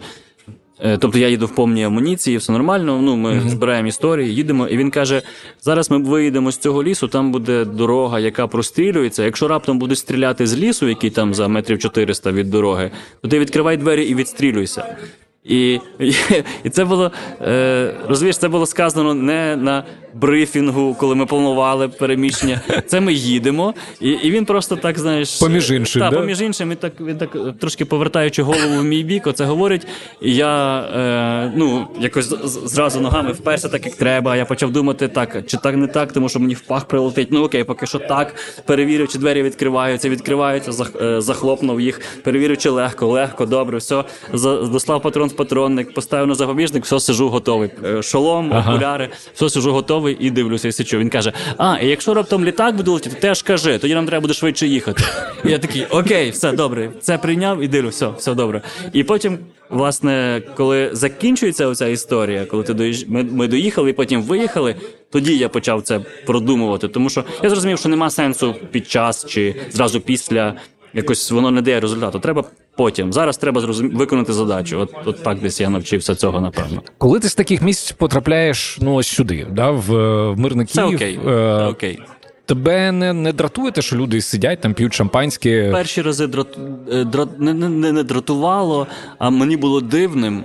Е, 0.79 0.97
Тобто 0.97 1.19
я 1.19 1.29
їду 1.29 1.45
в 1.45 1.55
повній 1.55 1.83
амуніції, 1.83 2.37
все 2.37 2.51
нормально. 2.51 3.01
Ну, 3.01 3.15
ми 3.15 3.41
збираємо 3.49 3.87
історії, 3.87 4.35
їдемо, 4.35 4.67
і 4.67 4.77
він 4.77 4.91
каже: 4.91 5.21
зараз 5.61 5.91
ми 5.91 5.97
виїдемо 5.97 6.51
з 6.51 6.57
цього 6.57 6.83
лісу, 6.83 7.07
там 7.07 7.31
буде 7.31 7.65
дорога, 7.65 8.19
яка 8.19 8.47
прострілюється. 8.47 9.23
Якщо 9.23 9.47
раптом 9.47 9.79
будуть 9.79 9.97
стріляти 9.97 10.47
з 10.47 10.57
лісу, 10.57 10.87
який 10.87 11.09
там 11.09 11.33
за 11.33 11.47
метрів 11.47 11.79
400 11.79 12.31
від 12.31 12.49
дороги, 12.49 12.91
то 13.21 13.27
ти 13.27 13.39
відкривай 13.39 13.77
двері 13.77 14.03
і 14.03 14.15
відстрілюйся. 14.15 14.97
І, 15.43 15.79
і 16.63 16.69
це 16.69 16.85
було 16.85 17.11
е, 17.41 17.95
розумієш, 18.07 18.37
це 18.37 18.47
було 18.47 18.65
сказано 18.65 19.13
не 19.13 19.55
на 19.55 19.83
брифінгу, 20.15 20.95
коли 20.99 21.15
ми 21.15 21.25
планували 21.25 21.87
переміщення. 21.87 22.61
Це 22.87 22.99
ми 23.01 23.13
їдемо, 23.13 23.73
і, 24.01 24.09
і 24.09 24.31
він 24.31 24.45
просто 24.45 24.75
так 24.75 24.99
знаєш, 24.99 25.39
Поміж 25.39 25.71
іншим, 25.71 26.01
та, 26.01 26.09
да? 26.09 26.17
поміж 26.19 26.41
іншим, 26.41 26.69
він 26.69 26.77
так 26.77 26.93
він 27.01 27.17
так 27.17 27.35
е, 27.35 27.53
трошки 27.59 27.85
повертаючи 27.85 28.43
голову 28.43 28.79
в 28.79 28.83
мій 28.83 29.03
бік, 29.03 29.27
оце 29.27 29.45
говорить. 29.45 29.87
І 30.21 30.35
я 30.35 30.79
е, 30.79 31.53
ну 31.55 31.87
якось 31.99 32.25
зразу 32.65 33.01
ногами 33.01 33.31
вперся 33.31 33.69
так, 33.69 33.85
як 33.85 33.95
треба. 33.95 34.35
Я 34.35 34.45
почав 34.45 34.71
думати, 34.71 35.07
так 35.07 35.45
чи 35.47 35.57
так 35.57 35.75
не 35.75 35.87
так, 35.87 36.11
тому 36.13 36.29
що 36.29 36.39
мені 36.39 36.53
в 36.53 36.61
пах 36.61 36.85
прилетить. 36.85 37.27
Ну 37.31 37.43
окей, 37.43 37.63
поки 37.63 37.85
що 37.87 37.99
так. 37.99 38.35
Перевірив, 38.65 39.07
чи 39.07 39.17
двері 39.19 39.43
відкриваються, 39.43 40.09
відкриваються, 40.09 40.71
зах- 40.71 41.03
е, 41.17 41.21
захлопнув 41.21 41.81
їх, 41.81 42.01
перевірив, 42.23 42.57
чи 42.57 42.69
легко, 42.69 43.07
легко, 43.07 43.45
добре, 43.45 43.77
все. 43.77 44.03
За- 44.33 44.61
Дослав 44.61 45.01
патрон 45.01 45.29
з 45.29 45.33
патронник, 45.33 45.93
поставив 45.93 46.27
на 46.27 46.35
запобіжник, 46.35 46.85
все 46.85 46.99
сижу 46.99 47.29
готовий. 47.29 47.69
Е, 47.85 48.01
Шолом, 48.01 48.51
окуляри, 48.51 49.09
все 49.33 49.49
сижу 49.49 49.71
готовий 49.71 50.04
і 50.11 50.31
дивлюся, 50.31 50.67
і 50.67 50.71
сичу. 50.71 50.97
Він 50.97 51.09
каже: 51.09 51.33
А, 51.57 51.77
якщо 51.81 52.13
раптом 52.13 52.45
літак 52.45 52.75
буде 52.75 52.91
летіти, 52.91 53.15
теж 53.19 53.41
кажи, 53.41 53.77
тоді 53.77 53.95
нам 53.95 54.05
треба 54.05 54.21
буде 54.21 54.33
швидше 54.33 54.67
їхати. 54.67 55.03
І 55.45 55.51
я 55.51 55.59
такий, 55.59 55.85
окей, 55.85 56.29
все 56.29 56.51
добре, 56.51 56.91
це 57.01 57.17
прийняв 57.17 57.61
і 57.61 57.67
дивлюсь, 57.67 57.95
все, 57.95 58.09
все 58.17 58.33
добре. 58.33 58.61
І 58.93 59.03
потім, 59.03 59.37
власне, 59.69 60.41
коли 60.55 60.89
закінчується 60.91 61.67
оця 61.67 61.87
історія, 61.87 62.45
коли 62.45 62.63
ти 62.63 62.73
доїж... 62.73 63.05
ми, 63.07 63.23
ми 63.23 63.47
доїхали 63.47 63.89
і 63.89 63.93
потім 63.93 64.21
виїхали, 64.21 64.75
тоді 65.11 65.37
я 65.37 65.49
почав 65.49 65.81
це 65.81 65.99
продумувати. 66.25 66.87
Тому 66.87 67.09
що 67.09 67.23
я 67.43 67.49
зрозумів, 67.49 67.79
що 67.79 67.89
нема 67.89 68.09
сенсу 68.09 68.55
під 68.71 68.89
час 68.89 69.25
чи 69.25 69.55
зразу 69.71 70.01
після. 70.01 70.53
Якось 70.95 71.31
воно 71.31 71.51
не 71.51 71.61
дає 71.61 71.79
результату. 71.79 72.19
Треба 72.19 72.43
потім. 72.77 73.13
Зараз 73.13 73.37
треба 73.37 73.61
зрозум... 73.61 73.89
виконати 73.89 74.33
задачу. 74.33 74.79
От, 74.79 74.93
от 75.05 75.23
так 75.23 75.39
десь 75.39 75.61
я 75.61 75.69
навчився 75.69 76.15
цього, 76.15 76.41
напевно. 76.41 76.81
Коли 76.97 77.19
ти 77.19 77.29
з 77.29 77.35
таких 77.35 77.61
місць 77.61 77.91
потрапляєш 77.91 78.77
ну 78.81 78.93
ось 78.93 79.07
сюди, 79.07 79.47
да, 79.51 79.71
в, 79.71 79.95
е, 79.95 80.31
в 80.31 80.39
мирний 80.39 80.65
Це 80.65 80.83
окей. 80.83 81.19
е, 81.27 81.57
Це 81.59 81.65
окей. 81.65 81.99
тебе 82.45 82.91
не, 82.91 83.13
не 83.13 83.33
дратує 83.33 83.71
те, 83.71 83.81
що 83.81 83.95
люди 83.95 84.21
сидять 84.21 84.61
там, 84.61 84.73
п'ють 84.73 84.93
шампанське. 84.93 85.69
Перші 85.71 86.01
рази 86.01 86.27
драт... 86.27 86.57
е, 86.91 87.03
драт... 87.03 87.39
Не, 87.39 87.53
не, 87.53 87.69
не, 87.69 87.91
не 87.91 88.03
дратувало, 88.03 88.87
а 89.17 89.29
мені 89.29 89.57
було 89.57 89.81
дивним 89.81 90.43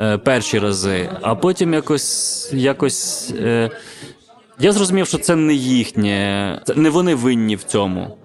е, 0.00 0.18
перші 0.18 0.58
рази. 0.58 1.08
А 1.22 1.34
потім 1.34 1.74
якось 1.74 2.50
якось. 2.52 3.32
Е... 3.38 3.70
Я 4.62 4.72
зрозумів, 4.72 5.06
що 5.06 5.18
це 5.18 5.36
не 5.36 5.54
їхнє, 5.54 6.60
це 6.66 6.74
не 6.74 6.90
вони 6.90 7.14
винні 7.14 7.56
в 7.56 7.62
цьому. 7.62 8.16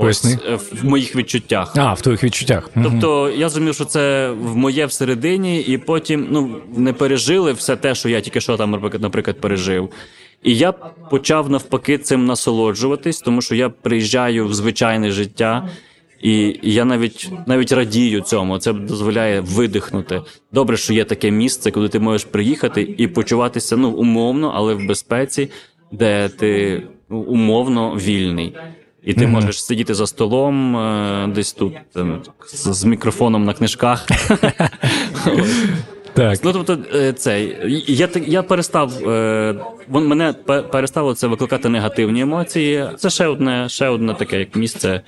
Ось, 0.00 0.24
е, 0.24 0.58
в 0.72 0.84
моїх 0.84 1.16
відчуттях. 1.16 1.72
А, 1.76 1.92
в 1.92 2.00
твоїх 2.00 2.24
відчуттях. 2.24 2.70
Тобто 2.82 3.30
я 3.30 3.48
зрозумів, 3.48 3.74
що 3.74 3.84
це 3.84 4.30
в 4.30 4.56
моє 4.56 4.86
всередині, 4.86 5.60
і 5.60 5.78
потім 5.78 6.28
ну, 6.30 6.56
не 6.76 6.92
пережили 6.92 7.52
все 7.52 7.76
те, 7.76 7.94
що 7.94 8.08
я 8.08 8.20
тільки 8.20 8.40
що 8.40 8.56
там, 8.56 8.70
наприклад, 9.00 9.40
пережив. 9.40 9.90
І 10.42 10.56
я 10.56 10.72
почав 11.10 11.50
навпаки 11.50 11.98
цим 11.98 12.26
насолоджуватись, 12.26 13.20
тому 13.20 13.42
що 13.42 13.54
я 13.54 13.70
приїжджаю 13.70 14.46
в 14.46 14.54
звичайне 14.54 15.10
життя. 15.10 15.68
І 16.22 16.60
я 16.62 16.84
навіть 16.84 17.30
навіть 17.46 17.72
радію 17.72 18.20
цьому. 18.20 18.58
Це 18.58 18.72
дозволяє 18.72 19.40
видихнути. 19.40 20.22
Добре, 20.52 20.76
що 20.76 20.92
є 20.92 21.04
таке 21.04 21.30
місце, 21.30 21.70
куди 21.70 21.88
ти 21.88 21.98
можеш 22.00 22.24
приїхати 22.24 22.94
і 22.98 23.06
почуватися 23.06 23.76
ну 23.76 23.90
умовно, 23.90 24.52
але 24.54 24.74
в 24.74 24.86
безпеці, 24.86 25.50
де 25.92 26.28
ти 26.28 26.82
ну, 27.08 27.18
умовно 27.18 27.94
вільний. 27.94 28.54
І 29.04 29.14
ти 29.14 29.24
mm-hmm. 29.24 29.28
можеш 29.28 29.64
сидіти 29.64 29.94
за 29.94 30.06
столом 30.06 30.76
е, 30.76 31.30
десь 31.34 31.52
тут 31.52 31.72
там, 31.92 32.22
з, 32.46 32.72
з 32.72 32.84
мікрофоном 32.84 33.44
на 33.44 33.54
книжках. 33.54 34.06
Так. 36.14 36.38
Ну, 36.44 36.52
тобто, 36.52 36.76
це, 37.12 37.42
я 37.86 38.08
я 38.26 38.42
перестав 38.42 39.08
е, 39.08 39.54
мене 39.88 40.32
перестало 40.72 41.14
це 41.14 41.26
викликати 41.26 41.68
негативні 41.68 42.20
емоції. 42.20 42.90
Це 42.96 43.10
ще 43.10 43.26
одне, 43.26 43.68
ще 43.68 43.88
одне 43.88 44.14
таке 44.14 44.38
як 44.38 44.56
місце. 44.56 45.00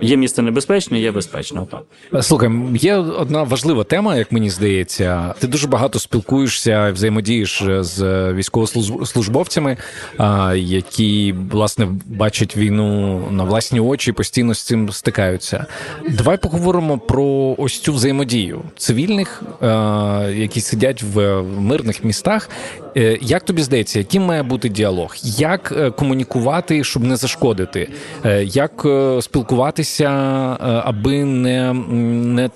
Є 0.00 0.16
місце 0.16 0.42
небезпечне, 0.42 1.00
є 1.00 1.10
безпечно. 1.12 1.68
Слухай, 2.20 2.50
є 2.74 2.96
одна 2.96 3.42
важлива 3.42 3.84
тема, 3.84 4.16
як 4.16 4.32
мені 4.32 4.50
здається. 4.50 5.34
Ти 5.38 5.46
дуже 5.46 5.68
багато 5.68 5.98
спілкуєшся, 5.98 6.90
взаємодієш 6.90 7.62
з 7.80 8.32
військовослужбовцями, 8.32 9.76
які 10.54 11.34
власне 11.50 11.88
бачать 12.06 12.56
війну 12.56 13.22
на 13.30 13.44
власні 13.44 13.80
очі, 13.80 14.10
і 14.10 14.14
постійно 14.14 14.54
з 14.54 14.62
цим 14.62 14.92
стикаються. 14.92 15.66
Давай 16.08 16.36
поговоримо 16.38 16.98
про 16.98 17.54
ось 17.58 17.78
цю 17.78 17.92
взаємодію 17.92 18.62
цивільних, 18.76 19.42
які 20.34 20.60
сидять 20.60 21.02
в 21.02 21.42
мирних 21.42 22.04
містах. 22.04 22.50
Е, 22.96 23.18
як 23.20 23.44
тобі 23.44 23.62
здається, 23.62 23.98
яким 23.98 24.22
має 24.22 24.42
бути 24.42 24.68
діалог? 24.68 25.14
Як 25.22 25.74
е, 25.76 25.90
комунікувати, 25.90 26.84
щоб 26.84 27.04
не 27.04 27.16
зашкодити? 27.16 27.88
Е, 28.24 28.44
як 28.44 28.86
спілкуватися? 29.20 30.04
аби 30.84 31.24
не 31.24 31.72
не 31.72 32.48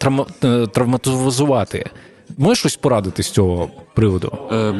травматизувати. 0.73 1.91
Можеш 2.39 2.59
щось 2.59 2.77
порадити 2.77 3.23
з 3.23 3.31
цього 3.31 3.71
приводу? 3.95 4.33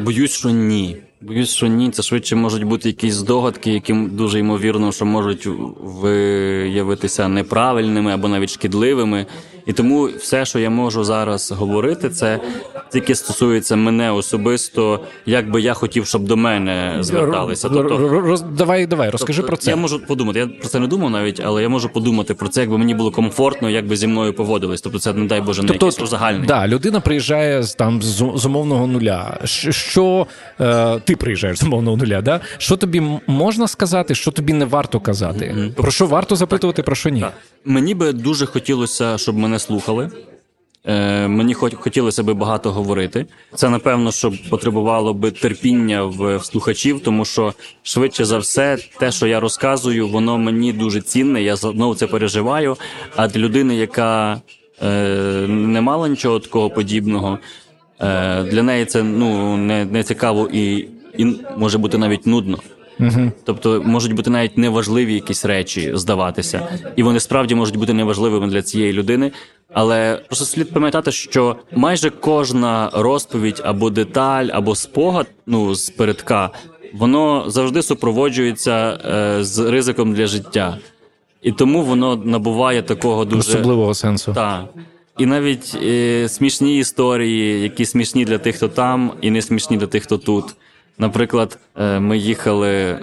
Боюсь, 0.05 0.31
що 0.31 0.49
ні. 0.49 0.97
Боюсь, 1.21 1.49
що 1.49 1.67
ні. 1.67 1.91
Це 1.91 2.03
швидше 2.03 2.35
можуть 2.35 2.63
бути 2.63 2.89
якісь 2.89 3.13
здогадки, 3.13 3.71
які 3.71 3.93
дуже 3.93 4.39
ймовірно, 4.39 4.91
що 4.91 5.05
можуть 5.05 5.47
виявитися 5.81 7.27
неправильними 7.27 8.11
або 8.11 8.27
навіть 8.27 8.49
шкідливими. 8.49 9.25
І 9.69 9.73
тому 9.73 10.09
все, 10.17 10.45
що 10.45 10.59
я 10.59 10.69
можу 10.69 11.03
зараз 11.03 11.51
говорити, 11.51 12.09
це 12.09 12.39
тільки 12.91 13.15
стосується 13.15 13.75
мене 13.75 14.11
особисто, 14.11 14.99
як 15.25 15.51
би 15.51 15.61
я 15.61 15.73
хотів, 15.73 16.07
щоб 16.07 16.23
до 16.23 16.37
мене 16.37 16.97
зверталися. 16.99 17.69
Тобто, 17.69 17.97
Роз, 17.97 18.41
давай, 18.41 18.87
давай, 18.87 19.09
розкажи 19.09 19.41
тобто, 19.41 19.47
про 19.47 19.57
це. 19.57 19.69
Я 19.69 19.75
можу 19.75 19.99
подумати. 19.99 20.39
Я 20.39 20.47
про 20.47 20.67
це 20.69 20.79
не 20.79 20.87
думав 20.87 21.09
навіть, 21.09 21.41
але 21.45 21.61
я 21.61 21.69
можу 21.69 21.89
подумати 21.89 22.33
про 22.33 22.47
це, 22.47 22.61
якби 22.61 22.77
мені 22.77 22.95
було 22.95 23.11
комфортно, 23.11 23.69
як 23.69 23.87
би 23.87 23.95
зі 23.95 24.07
мною 24.07 24.33
поводились. 24.33 24.81
Тобто, 24.81 24.99
це 24.99 25.13
не 25.13 25.25
дай 25.25 25.41
Боже, 25.41 25.61
не 25.61 25.67
тобто, 25.67 25.85
якийсь 25.85 26.03
узагальний. 26.03 26.47
Да, 26.47 26.67
людина 26.67 26.99
приїжджає 26.99 27.63
з 27.63 27.75
там 27.75 28.01
з 28.01 28.45
умовного 28.45 28.87
нуля. 28.87 29.39
Що 29.43 30.27
е, 30.59 30.99
ти 30.99 31.15
приїжджаєш 31.15 31.59
з 31.59 31.63
умовного 31.63 31.97
нуля? 31.97 32.21
Да? 32.21 32.39
Що 32.57 32.77
тобі 32.77 33.03
можна 33.27 33.67
сказати, 33.67 34.15
що 34.15 34.31
тобі 34.31 34.53
не 34.53 34.65
варто 34.65 34.99
казати? 34.99 35.55
Mm-hmm. 35.57 35.73
Про 35.73 35.91
що 35.91 36.05
варто 36.05 36.35
запитувати, 36.35 36.75
так. 36.75 36.85
про 36.85 36.95
що 36.95 37.09
ні? 37.09 37.21
Так. 37.21 37.33
Мені 37.65 37.95
би 37.95 38.13
дуже 38.13 38.45
хотілося, 38.45 39.17
щоб 39.17 39.37
мене 39.37 39.59
слухали. 39.59 40.09
Е, 40.85 41.27
Мені 41.27 41.53
хотілося 41.53 42.23
би 42.23 42.33
багато 42.33 42.71
говорити. 42.71 43.25
Це 43.55 43.69
напевно, 43.69 44.11
що 44.11 44.33
потребувало 44.49 45.13
би 45.13 45.31
терпіння 45.31 46.03
в 46.03 46.43
слухачів, 46.43 46.99
тому 47.03 47.25
що 47.25 47.53
швидше 47.83 48.25
за 48.25 48.37
все, 48.37 48.77
те, 48.99 49.11
що 49.11 49.27
я 49.27 49.39
розказую, 49.39 50.07
воно 50.07 50.37
мені 50.37 50.73
дуже 50.73 51.01
цінне. 51.01 51.43
Я 51.43 51.55
знову 51.55 51.95
це 51.95 52.07
переживаю. 52.07 52.77
А 53.15 53.27
для 53.27 53.39
людини, 53.39 53.75
яка 53.75 54.41
е, 54.83 54.87
не 55.47 55.81
мала 55.81 56.07
нічого 56.07 56.39
такого 56.39 56.69
подібного, 56.69 57.39
е, 57.99 58.43
для 58.43 58.63
неї 58.63 58.85
це 58.85 59.03
ну 59.03 59.57
не, 59.57 59.85
не 59.85 60.03
цікаво 60.03 60.49
і, 60.53 60.87
і 61.17 61.25
може 61.57 61.77
бути 61.77 61.97
навіть 61.97 62.27
нудно. 62.27 62.59
Угу. 62.99 63.31
Тобто 63.45 63.83
можуть 63.85 64.13
бути 64.13 64.29
навіть 64.29 64.57
неважливі 64.57 65.13
якісь 65.13 65.45
речі 65.45 65.91
здаватися, 65.93 66.67
і 66.95 67.03
вони 67.03 67.19
справді 67.19 67.55
можуть 67.55 67.77
бути 67.77 67.93
неважливими 67.93 68.47
для 68.47 68.61
цієї 68.61 68.93
людини. 68.93 69.31
Але 69.73 70.21
просто 70.27 70.45
слід 70.45 70.73
пам'ятати, 70.73 71.11
що 71.11 71.55
майже 71.75 72.09
кожна 72.09 72.89
розповідь 72.93 73.61
або 73.65 73.89
деталь, 73.89 74.47
або 74.51 74.75
спогад, 74.75 75.27
ну 75.45 75.75
з 75.75 75.89
передка, 75.89 76.49
воно 76.93 77.43
завжди 77.47 77.81
супроводжується 77.81 78.99
е, 79.05 79.43
з 79.43 79.59
ризиком 79.59 80.13
для 80.13 80.27
життя, 80.27 80.77
і 81.41 81.51
тому 81.51 81.83
воно 81.83 82.15
набуває 82.15 82.81
такого 82.81 83.25
дуже 83.25 83.39
особливого 83.39 83.93
сенсу. 83.93 84.33
Так. 84.33 84.65
І 85.17 85.25
навіть 85.25 85.77
е, 85.83 86.29
смішні 86.29 86.77
історії, 86.77 87.61
які 87.61 87.85
смішні 87.85 88.25
для 88.25 88.37
тих, 88.37 88.55
хто 88.55 88.67
там, 88.67 89.11
і 89.21 89.31
не 89.31 89.41
смішні 89.41 89.77
для 89.77 89.87
тих, 89.87 90.03
хто 90.03 90.17
тут. 90.17 90.45
Наприклад, 90.99 91.59
е, 91.77 91.99
ми 91.99 92.17
їхали 92.17 92.69
е, 92.69 92.99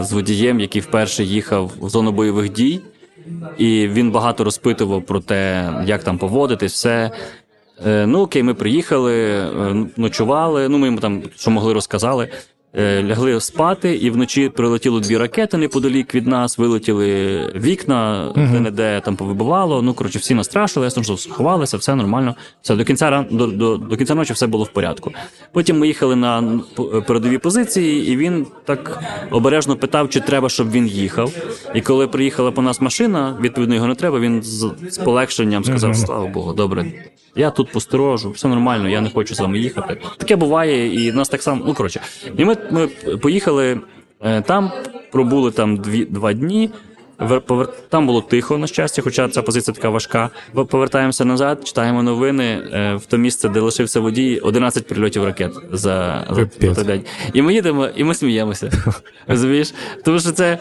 з 0.00 0.12
водієм, 0.12 0.60
який 0.60 0.80
вперше 0.80 1.24
їхав 1.24 1.72
в 1.80 1.88
зону 1.88 2.12
бойових 2.12 2.52
дій, 2.52 2.80
і 3.58 3.88
він 3.88 4.10
багато 4.10 4.44
розпитував 4.44 5.02
про 5.02 5.20
те, 5.20 5.72
як 5.86 6.04
там 6.04 6.18
поводитись, 6.18 6.72
все. 6.72 7.10
Е, 7.86 8.06
ну 8.06 8.20
окей, 8.20 8.42
ми 8.42 8.54
приїхали, 8.54 9.44
ночували. 9.96 10.68
Ну, 10.68 10.78
ми 10.78 10.86
йому 10.86 11.00
там 11.00 11.22
що 11.36 11.50
могли 11.50 11.72
розказали. 11.72 12.28
Е, 12.76 13.02
лягли 13.02 13.40
спати, 13.40 13.94
і 13.94 14.10
вночі 14.10 14.48
прилетіло 14.48 15.00
дві 15.00 15.16
ракети 15.16 15.56
неподалік 15.56 16.14
від 16.14 16.26
нас, 16.26 16.58
вилетіли 16.58 17.06
вікна, 17.56 18.32
uh-huh. 18.36 18.52
де 18.52 18.60
не 18.60 18.70
де 18.70 19.00
там 19.00 19.16
повибивало. 19.16 19.82
Ну 19.82 19.94
коротше, 19.94 20.18
всі 20.18 20.34
настрашили, 20.34 20.86
ясно, 20.86 21.02
що 21.02 21.16
сховалися, 21.16 21.76
все 21.76 21.94
нормально. 21.94 22.34
Все 22.62 22.76
до 22.76 22.84
кінця 22.84 23.26
до, 23.30 23.46
до, 23.46 23.76
до 23.76 23.96
кінця 23.96 24.14
ночі 24.14 24.32
все 24.32 24.46
було 24.46 24.64
в 24.64 24.68
порядку. 24.68 25.12
Потім 25.52 25.78
ми 25.78 25.86
їхали 25.86 26.16
на 26.16 26.60
передові 27.06 27.38
позиції, 27.38 28.12
і 28.12 28.16
він 28.16 28.46
так 28.64 29.02
обережно 29.30 29.76
питав, 29.76 30.10
чи 30.10 30.20
треба, 30.20 30.48
щоб 30.48 30.70
він 30.70 30.86
їхав. 30.86 31.32
І 31.74 31.80
коли 31.80 32.08
приїхала 32.08 32.50
по 32.50 32.62
нас 32.62 32.80
машина, 32.80 33.38
відповідно 33.40 33.74
його 33.74 33.86
не 33.86 33.94
треба. 33.94 34.20
Він 34.20 34.42
з, 34.42 34.72
з 34.90 34.98
полегшенням 34.98 35.64
сказав: 35.64 35.96
Слава 35.96 36.26
Богу, 36.26 36.52
добре. 36.52 36.92
Я 37.36 37.50
тут 37.50 37.72
посторожу, 37.72 38.30
все 38.30 38.48
нормально, 38.48 38.88
я 38.88 39.00
не 39.00 39.10
хочу 39.10 39.34
з 39.34 39.40
вами 39.40 39.58
їхати. 39.58 40.00
Таке 40.16 40.36
буває, 40.36 41.06
і 41.06 41.12
нас 41.12 41.28
так 41.28 41.42
само. 41.42 41.64
Ну 41.66 41.74
коротше, 41.74 42.00
і 42.36 42.44
ми 42.44 42.56
ми 42.70 42.86
поїхали 43.16 43.80
е, 44.20 44.42
там, 44.42 44.72
пробули 45.12 45.50
там 45.50 45.76
дві 45.76 46.04
два 46.04 46.32
дні. 46.32 46.70
Там 47.88 48.06
було 48.06 48.20
тихо, 48.20 48.58
на 48.58 48.66
щастя, 48.66 49.02
хоча 49.02 49.28
ця 49.28 49.42
позиція 49.42 49.74
така 49.74 49.88
важка. 49.88 50.30
Повертаємося 50.68 51.24
назад, 51.24 51.66
читаємо 51.66 52.02
новини 52.02 52.44
е, 52.44 52.94
в 52.94 53.06
то 53.06 53.16
місце, 53.16 53.48
де 53.48 53.60
лишився 53.60 54.00
водій, 54.00 54.38
11 54.38 54.86
прильотів 54.86 55.24
ракет 55.24 55.52
за, 55.72 56.26
за 56.30 56.74
той 56.74 56.84
день. 56.84 57.02
І 57.32 57.42
ми 57.42 57.54
їдемо, 57.54 57.88
і 57.96 58.04
ми 58.04 58.14
сміємося. 58.14 58.70
Розумієш? 59.26 59.74
Тому 60.04 60.20
що 60.20 60.32
це 60.32 60.58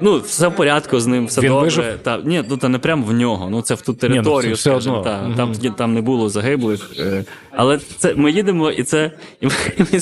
ну, 0.00 0.18
все 0.18 0.48
в 0.48 0.56
порядку 0.56 1.00
з 1.00 1.06
ним, 1.06 1.26
все 1.26 1.40
Він 1.40 1.48
добре. 1.48 1.64
Вижив? 1.64 1.98
Та, 2.02 2.18
ні, 2.24 2.44
ну 2.48 2.56
та 2.56 2.68
не 2.68 2.78
прямо 2.78 3.06
в 3.06 3.12
нього. 3.12 3.48
Ну 3.50 3.62
це 3.62 3.74
в 3.74 3.80
ту 3.80 3.94
територію, 3.94 4.42
ні, 4.42 4.50
ну, 4.50 4.56
скажімо, 4.56 5.02
та, 5.04 5.22
угу. 5.26 5.34
там 5.36 5.74
там 5.74 5.94
не 5.94 6.00
було 6.00 6.28
загиблих. 6.28 6.90
Е, 6.98 7.24
але 7.50 7.78
це 7.78 8.14
ми 8.14 8.30
їдемо, 8.30 8.70
і 8.70 8.82
це 8.82 9.10
і 9.40 9.46
ми, 9.46 9.52
і 9.76 9.82
ми 9.92 10.00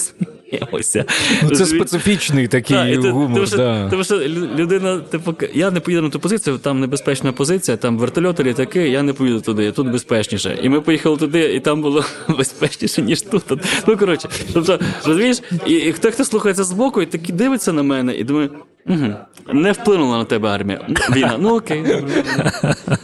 сміємося. 0.48 1.04
Ну, 1.42 1.50
Це 1.50 1.66
специфічний 1.66 2.48
такий 2.48 2.96
та, 2.98 3.10
гумор. 3.10 3.34
Тому 3.34 3.46
що, 3.46 3.56
да. 3.56 3.88
тому 3.90 4.04
що 4.04 4.18
людина, 4.58 4.98
типу, 4.98 5.34
я 5.54 5.70
не 5.70 5.80
поїду 5.80 6.02
на 6.02 6.10
ту 6.10 6.20
позицію, 6.20 6.58
там 6.58 6.80
небезпечна 6.80 7.32
позиція, 7.32 7.76
там 7.76 7.98
вертольоти, 7.98 8.44
літаки, 8.44 8.88
я 8.88 9.02
не 9.02 9.12
поїду 9.12 9.40
туди, 9.40 9.72
тут 9.72 9.90
безпечніше. 9.90 10.58
І 10.62 10.68
ми 10.68 10.80
поїхали 10.80 11.16
туди, 11.16 11.54
і 11.54 11.60
там 11.60 11.82
було 11.82 12.04
безпечніше, 12.38 13.02
ніж 13.02 13.22
тут. 13.22 13.44
Ну 13.86 13.96
коротше, 13.96 14.28
тобто, 14.52 14.78
розумієш, 15.04 15.40
і, 15.66 15.72
і 15.72 15.92
хто 15.92 16.10
хто 16.10 16.24
слухається 16.24 16.64
з 16.64 16.72
боку, 16.72 17.02
і 17.02 17.06
такі 17.06 17.32
дивиться 17.32 17.72
на 17.72 17.82
мене, 17.82 18.14
і 18.16 18.24
думає. 18.24 18.48
Угу. 18.88 19.14
Не 19.52 19.72
вплинула 19.72 20.18
на 20.18 20.24
тебе 20.24 20.48
армія. 20.48 20.86
Війна. 21.12 21.36
Ну 21.38 21.56
окей. 21.56 21.84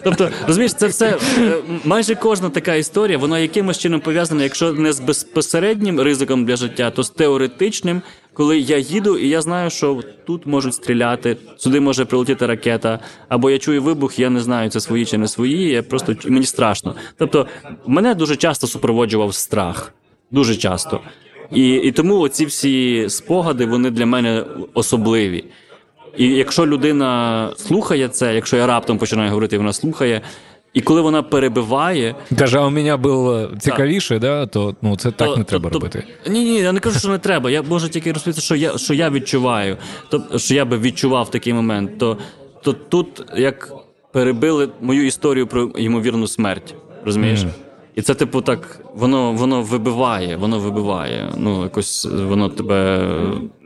Тобто, 0.05 0.31
розумієш, 0.47 0.75
це 0.75 0.87
все 0.87 1.19
е, 1.39 1.53
майже 1.85 2.15
кожна 2.15 2.51
така 2.51 2.75
історія, 2.75 3.19
вона 3.19 3.39
якимось 3.39 3.79
чином 3.79 4.01
пов'язана, 4.01 4.43
якщо 4.43 4.73
не 4.73 4.93
з 4.93 5.01
безпосереднім 5.01 6.01
ризиком 6.01 6.45
для 6.45 6.57
життя, 6.57 6.91
то 6.91 7.03
з 7.03 7.11
теоретичним, 7.11 8.03
коли 8.33 8.59
я 8.59 8.79
їду, 8.79 9.19
і 9.19 9.29
я 9.29 9.43
знаю, 9.43 9.71
що 9.71 10.03
тут 10.27 10.47
можуть 10.47 10.75
стріляти, 10.75 11.37
сюди 11.57 11.81
може 11.81 12.05
прилетіти 12.05 12.47
ракета, 12.47 12.99
або 13.29 13.51
я 13.51 13.59
чую 13.59 13.83
вибух, 13.83 14.19
я 14.19 14.31
не 14.31 14.41
знаю, 14.41 14.71
це 14.71 14.81
свої 14.81 15.07
чи 15.07 15.19
не 15.19 15.29
свої. 15.29 15.69
Я 15.69 15.83
просто 15.83 16.17
мені 16.25 16.47
страшно. 16.47 16.95
Тобто, 17.19 17.47
мене 17.87 18.15
дуже 18.15 18.37
часто 18.37 18.67
супроводжував 18.67 19.35
страх. 19.35 19.93
Дуже 20.31 20.57
часто. 20.57 21.01
І 21.53 21.73
і 21.75 21.93
тому 21.93 22.19
оці 22.19 22.47
всі 22.47 23.07
спогади 23.09 23.67
вони 23.67 23.91
для 23.91 24.07
мене 24.07 24.45
особливі. 24.75 25.45
І 26.17 26.29
якщо 26.29 26.67
людина 26.67 27.51
слухає 27.57 28.09
це, 28.09 28.35
якщо 28.35 28.57
я 28.57 28.67
раптом 28.67 28.99
починаю 28.99 29.29
говорити, 29.29 29.57
і 29.57 29.59
вона 29.59 29.73
слухає. 29.73 30.21
І 30.75 30.81
коли 30.81 31.01
вона 31.01 31.23
перебиває, 31.23 32.15
каже, 32.39 32.59
а 32.59 32.67
у 32.67 32.71
мене 32.71 32.97
було 32.97 33.51
цікавіше, 33.59 34.19
да, 34.19 34.47
то 34.47 34.77
ну 34.83 34.97
це 34.97 35.11
так 35.11 35.29
то, 35.29 35.37
не 35.37 35.45
треба 35.45 35.71
то, 35.71 35.75
робити. 35.75 36.05
Ні, 36.31 36.45
ні, 36.45 36.61
я 36.61 36.73
не 36.73 36.81
кажу, 36.81 36.99
що 36.99 37.09
не 37.09 37.19
треба. 37.19 37.51
Я 37.51 37.63
можу 37.63 37.89
тільки 37.89 38.13
розповісти, 38.13 38.43
що 38.43 38.57
я 38.57 38.79
що 38.79 38.95
я 38.95 39.11
відчуваю, 39.11 39.77
тобто, 40.11 40.39
що 40.39 40.55
я 40.55 40.65
би 40.65 40.79
відчував 40.79 41.25
в 41.25 41.31
такий 41.31 41.53
момент. 41.53 41.99
То, 41.99 42.19
то 42.63 42.73
тут 42.73 43.25
як 43.37 43.73
перебили 44.13 44.69
мою 44.81 45.07
історію 45.07 45.47
про 45.47 45.63
ймовірну 45.63 46.27
смерть, 46.27 46.75
розумієш? 47.05 47.41
Mm. 47.41 47.49
І 47.95 48.03
це, 48.03 48.15
типу, 48.15 48.41
так, 48.41 48.81
воно 48.95 49.33
воно 49.33 49.63
вибиває, 49.63 50.37
воно 50.37 50.59
вибиває. 50.59 51.33
Ну, 51.37 51.63
якось 51.63 52.05
воно 52.05 52.49
тебе. 52.49 53.09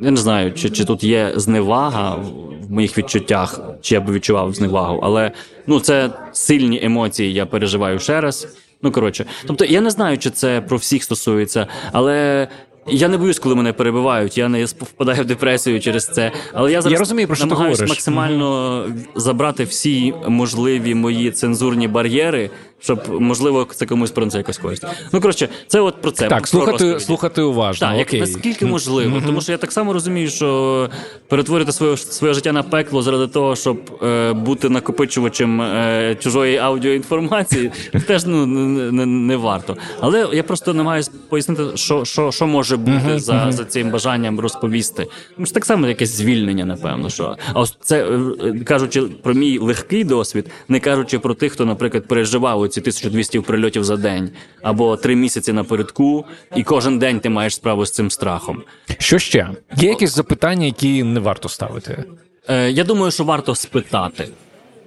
Я 0.00 0.10
не 0.10 0.16
знаю, 0.16 0.52
чи 0.52 0.70
чи 0.70 0.84
тут 0.84 1.04
є 1.04 1.32
зневага 1.36 2.16
в 2.62 2.72
моїх 2.72 2.98
відчуттях, 2.98 3.60
чи 3.80 3.94
я 3.94 4.00
би 4.00 4.12
відчував 4.12 4.54
зневагу, 4.54 5.00
але 5.02 5.30
ну, 5.66 5.80
це 5.80 6.10
сильні 6.32 6.80
емоції, 6.82 7.32
я 7.32 7.46
переживаю 7.46 7.98
ще 7.98 8.20
раз. 8.20 8.48
Ну, 8.82 8.92
коротше, 8.92 9.24
тобто, 9.46 9.64
я 9.64 9.80
не 9.80 9.90
знаю, 9.90 10.18
чи 10.18 10.30
це 10.30 10.60
про 10.60 10.76
всіх 10.76 11.04
стосується, 11.04 11.66
але 11.92 12.48
я 12.90 13.08
не 13.08 13.16
боюсь, 13.16 13.38
коли 13.38 13.54
мене 13.54 13.72
перебивають. 13.72 14.38
Я 14.38 14.48
не 14.48 14.64
впадаю 14.64 15.22
в 15.22 15.26
депресію 15.26 15.80
через 15.80 16.06
це. 16.06 16.32
Але 16.52 16.72
я 16.72 16.82
зараз 16.82 16.92
я 16.92 16.98
розумію, 16.98 17.26
про 17.26 17.36
що 17.36 17.46
намагаюся 17.46 17.82
ти 17.82 17.88
максимально 17.88 18.84
забрати 19.14 19.64
всі 19.64 20.14
можливі 20.28 20.94
мої 20.94 21.30
цензурні 21.30 21.88
бар'єри, 21.88 22.50
щоб 22.80 23.20
можливо 23.20 23.66
це 23.74 23.86
комусь 23.86 24.10
про 24.10 24.26
це 24.26 24.38
якось 24.38 24.58
користь. 24.58 24.86
Ну 25.12 25.20
коротше, 25.20 25.48
це 25.66 25.80
от 25.80 26.02
про 26.02 26.10
це 26.10 26.28
так. 26.28 26.46
Слухати 26.46 27.00
слухати 27.00 27.42
уважно. 27.42 27.86
Так, 27.86 28.00
окей. 28.00 28.20
як 28.20 28.28
наскільки 28.28 28.66
можливо, 28.66 29.16
mm-hmm. 29.16 29.26
тому 29.26 29.40
що 29.40 29.52
я 29.52 29.58
так 29.58 29.72
само 29.72 29.92
розумію, 29.92 30.30
що 30.30 30.90
перетворити 31.28 31.72
своє 31.72 31.96
своє 31.96 32.34
життя 32.34 32.52
на 32.52 32.62
пекло 32.62 33.02
заради 33.02 33.26
того, 33.26 33.56
щоб 33.56 33.98
е, 34.02 34.32
бути 34.32 34.68
накопичувачем 34.68 35.62
е, 35.62 36.16
чужої 36.20 36.56
аудіоінформації, 36.56 37.70
теж 38.06 38.24
ну 38.24 38.46
не, 38.46 39.06
не 39.06 39.36
варто. 39.36 39.76
Але 40.00 40.28
я 40.32 40.42
просто 40.42 40.74
намагаюся 40.74 41.10
пояснити, 41.28 41.62
що 41.74 42.04
що, 42.04 42.32
що 42.32 42.46
може 42.46 42.76
бути 42.76 42.92
mm-hmm. 42.92 43.18
за 43.18 43.52
за 43.52 43.64
цим 43.64 43.90
бажанням 43.90 44.40
розповісти. 44.40 45.06
Тому 45.34 45.46
що 45.46 45.54
так 45.54 45.64
само 45.64 45.86
якесь 45.86 46.10
звільнення, 46.10 46.64
напевно. 46.64 47.10
що 47.10 47.36
А 47.52 47.60
ось 47.60 47.76
це 47.80 48.04
е, 48.04 48.64
кажучи 48.64 49.02
про 49.02 49.34
мій 49.34 49.58
легкий 49.58 50.04
досвід, 50.04 50.50
не 50.68 50.80
кажучи 50.80 51.18
про 51.18 51.34
тих, 51.34 51.52
хто, 51.52 51.64
наприклад, 51.64 52.08
переживав 52.08 52.60
оці 52.68 52.80
1200 52.80 53.40
прильотів 53.40 53.84
за 53.84 53.96
день 53.96 54.30
або 54.62 54.96
три 54.96 55.16
місяці 55.16 55.52
напередку, 55.52 56.24
і 56.56 56.62
кожен 56.62 56.98
день 56.98 57.20
ти 57.20 57.28
маєш 57.28 57.54
справу 57.54 57.86
з 57.86 57.90
цим 57.90 58.10
страхом. 58.10 58.62
Що 58.98 59.18
ще? 59.18 59.48
Є 59.76 59.88
якісь 59.88 60.14
запитання, 60.14 60.66
які 60.66 61.02
не 61.02 61.20
варто 61.20 61.48
ставити? 61.48 62.04
Е, 62.48 62.70
Я 62.70 62.84
думаю, 62.84 63.10
що 63.12 63.24
варто 63.24 63.54
спитати. 63.54 64.28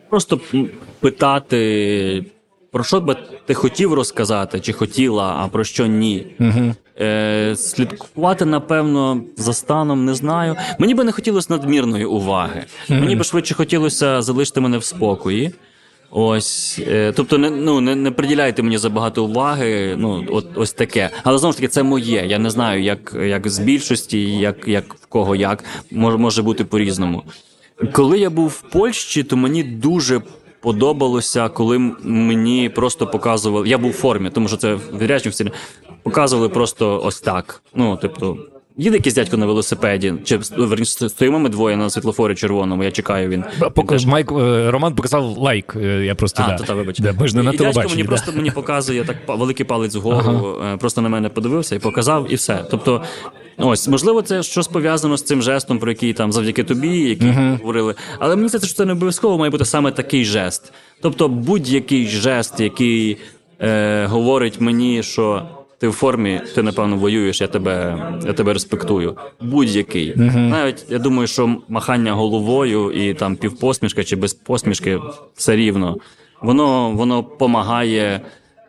Просто 0.09 0.39
питати, 0.99 2.25
про 2.71 2.83
що 2.83 3.01
би 3.01 3.15
ти 3.45 3.53
хотів 3.53 3.93
розказати, 3.93 4.59
чи 4.59 4.73
хотіла, 4.73 5.35
а 5.39 5.47
про 5.47 5.63
що 5.63 5.85
ні. 5.85 6.27
Угу. 6.39 6.75
Е, 6.99 7.55
Слідкувати, 7.55 8.45
напевно, 8.45 9.21
за 9.37 9.53
станом 9.53 10.05
не 10.05 10.13
знаю. 10.13 10.55
Мені 10.79 10.93
би 10.93 11.03
не 11.03 11.11
хотілося 11.11 11.47
надмірної 11.53 12.05
уваги. 12.05 12.65
Угу. 12.89 12.99
Мені 12.99 13.15
би 13.15 13.23
швидше 13.23 13.53
хотілося 13.53 14.21
залишити 14.21 14.61
мене 14.61 14.77
в 14.77 14.83
спокої. 14.83 15.51
Ось, 16.13 16.79
е, 16.87 17.13
тобто, 17.15 17.37
не 17.37 17.49
ну 17.49 17.81
не 17.81 17.95
не 17.95 18.11
приділяйте 18.11 18.63
мені 18.63 18.77
забагато 18.77 19.25
уваги. 19.25 19.95
Ну, 19.97 20.25
от 20.29 20.47
ось 20.55 20.73
таке. 20.73 21.09
Але 21.23 21.37
знову 21.37 21.51
ж 21.51 21.57
таки, 21.57 21.67
це 21.67 21.83
моє. 21.83 22.25
Я 22.27 22.39
не 22.39 22.49
знаю, 22.49 22.83
як 22.83 23.15
як 23.23 23.49
з 23.49 23.59
більшості, 23.59 24.21
як 24.37 24.67
як 24.67 24.93
в 24.93 25.05
кого 25.05 25.35
як 25.35 25.63
може 25.91 26.17
може 26.17 26.41
бути 26.41 26.65
по-різному. 26.65 27.23
Коли 27.91 28.19
я 28.19 28.29
був 28.29 28.47
в 28.47 28.61
Польщі, 28.61 29.23
то 29.23 29.37
мені 29.37 29.63
дуже 29.63 30.21
подобалося, 30.61 31.49
коли 31.49 31.79
мені 32.03 32.69
просто 32.69 33.07
показували. 33.07 33.69
Я 33.69 33.77
був 33.77 33.91
в 33.91 33.93
формі, 33.93 34.29
тому 34.29 34.47
що 34.47 34.57
це 34.57 34.77
відрядження 34.93 35.51
показували 36.03 36.49
просто 36.49 37.01
ось 37.03 37.21
так. 37.21 37.63
Ну, 37.75 37.99
тобто. 38.01 38.37
Їде 38.77 38.95
якийсь 38.95 39.15
дядько 39.15 39.37
на 39.37 39.45
велосипеді, 39.45 40.13
чи 40.23 40.39
верніше 40.57 41.09
стоїмо 41.09 41.39
ми 41.39 41.49
двоє 41.49 41.77
на 41.77 41.89
світлофорі 41.89 42.35
червоному. 42.35 42.83
Я 42.83 42.91
чекаю. 42.91 43.29
Він 43.29 43.43
Поки 43.75 43.95
він 43.95 44.09
Майк 44.09 44.31
е, 44.31 44.71
Роман 44.71 44.95
показав 44.95 45.23
лайк. 45.23 45.75
Е, 45.75 46.05
я 46.05 46.15
просто 46.15 46.43
а, 46.45 46.47
да. 46.47 46.57
то, 46.57 46.63
та, 46.63 46.73
вибач. 46.73 46.99
Да, 46.99 47.13
ми 47.19 47.27
ж 47.27 47.35
не 47.35 47.43
на 47.43 47.51
і 47.51 47.57
телебаченні. 47.57 47.93
мені 47.93 48.03
да. 48.03 48.07
просто 48.07 48.31
мені 48.31 48.51
показує 48.51 49.03
так 49.03 49.17
великий 49.27 49.65
палець 49.65 49.95
вгору, 49.95 50.57
ага. 50.59 50.73
Е, 50.73 50.77
просто 50.77 51.01
на 51.01 51.09
мене 51.09 51.29
подивився 51.29 51.75
і 51.75 51.79
показав, 51.79 52.31
і 52.31 52.35
все. 52.35 52.65
Тобто, 52.71 53.01
ось 53.57 53.87
можливо, 53.87 54.21
це 54.21 54.43
щось 54.43 54.67
пов'язано 54.67 55.17
з 55.17 55.23
цим 55.23 55.41
жестом, 55.41 55.79
про 55.79 55.91
який 55.91 56.13
там 56.13 56.31
завдяки 56.31 56.63
тобі, 56.63 56.99
який 56.99 57.29
uh 57.29 57.57
говорили. 57.57 57.95
Але 58.19 58.35
мені 58.35 58.47
здається, 58.47 58.67
що 58.67 58.77
це 58.77 58.85
не 58.85 58.93
обов'язково 58.93 59.37
має 59.37 59.49
бути 59.49 59.65
саме 59.65 59.91
такий 59.91 60.25
жест. 60.25 60.73
Тобто, 61.01 61.27
будь-який 61.27 62.07
жест, 62.07 62.59
який 62.59 63.17
е, 63.61 64.05
говорить 64.05 64.61
мені, 64.61 65.03
що 65.03 65.47
ти 65.81 65.87
в 65.87 65.91
формі, 65.91 66.41
ти 66.55 66.63
напевно 66.63 66.97
воюєш, 66.97 67.41
я 67.41 67.47
тебе 67.47 67.97
я 68.25 68.33
тебе 68.33 68.53
респектую. 68.53 69.17
Будь-який. 69.41 70.15
Uh-huh. 70.15 70.49
Навіть 70.49 70.85
я 70.89 70.99
думаю, 70.99 71.27
що 71.27 71.57
махання 71.67 72.13
головою 72.13 72.91
і 72.91 73.13
там 73.13 73.35
півпосмішка 73.35 74.03
чи 74.03 74.15
без 74.15 74.33
посмішки 74.33 74.99
все 75.35 75.55
рівно. 75.55 75.97
Воно 76.41 76.91
воно 76.91 77.23
помагає 77.23 78.21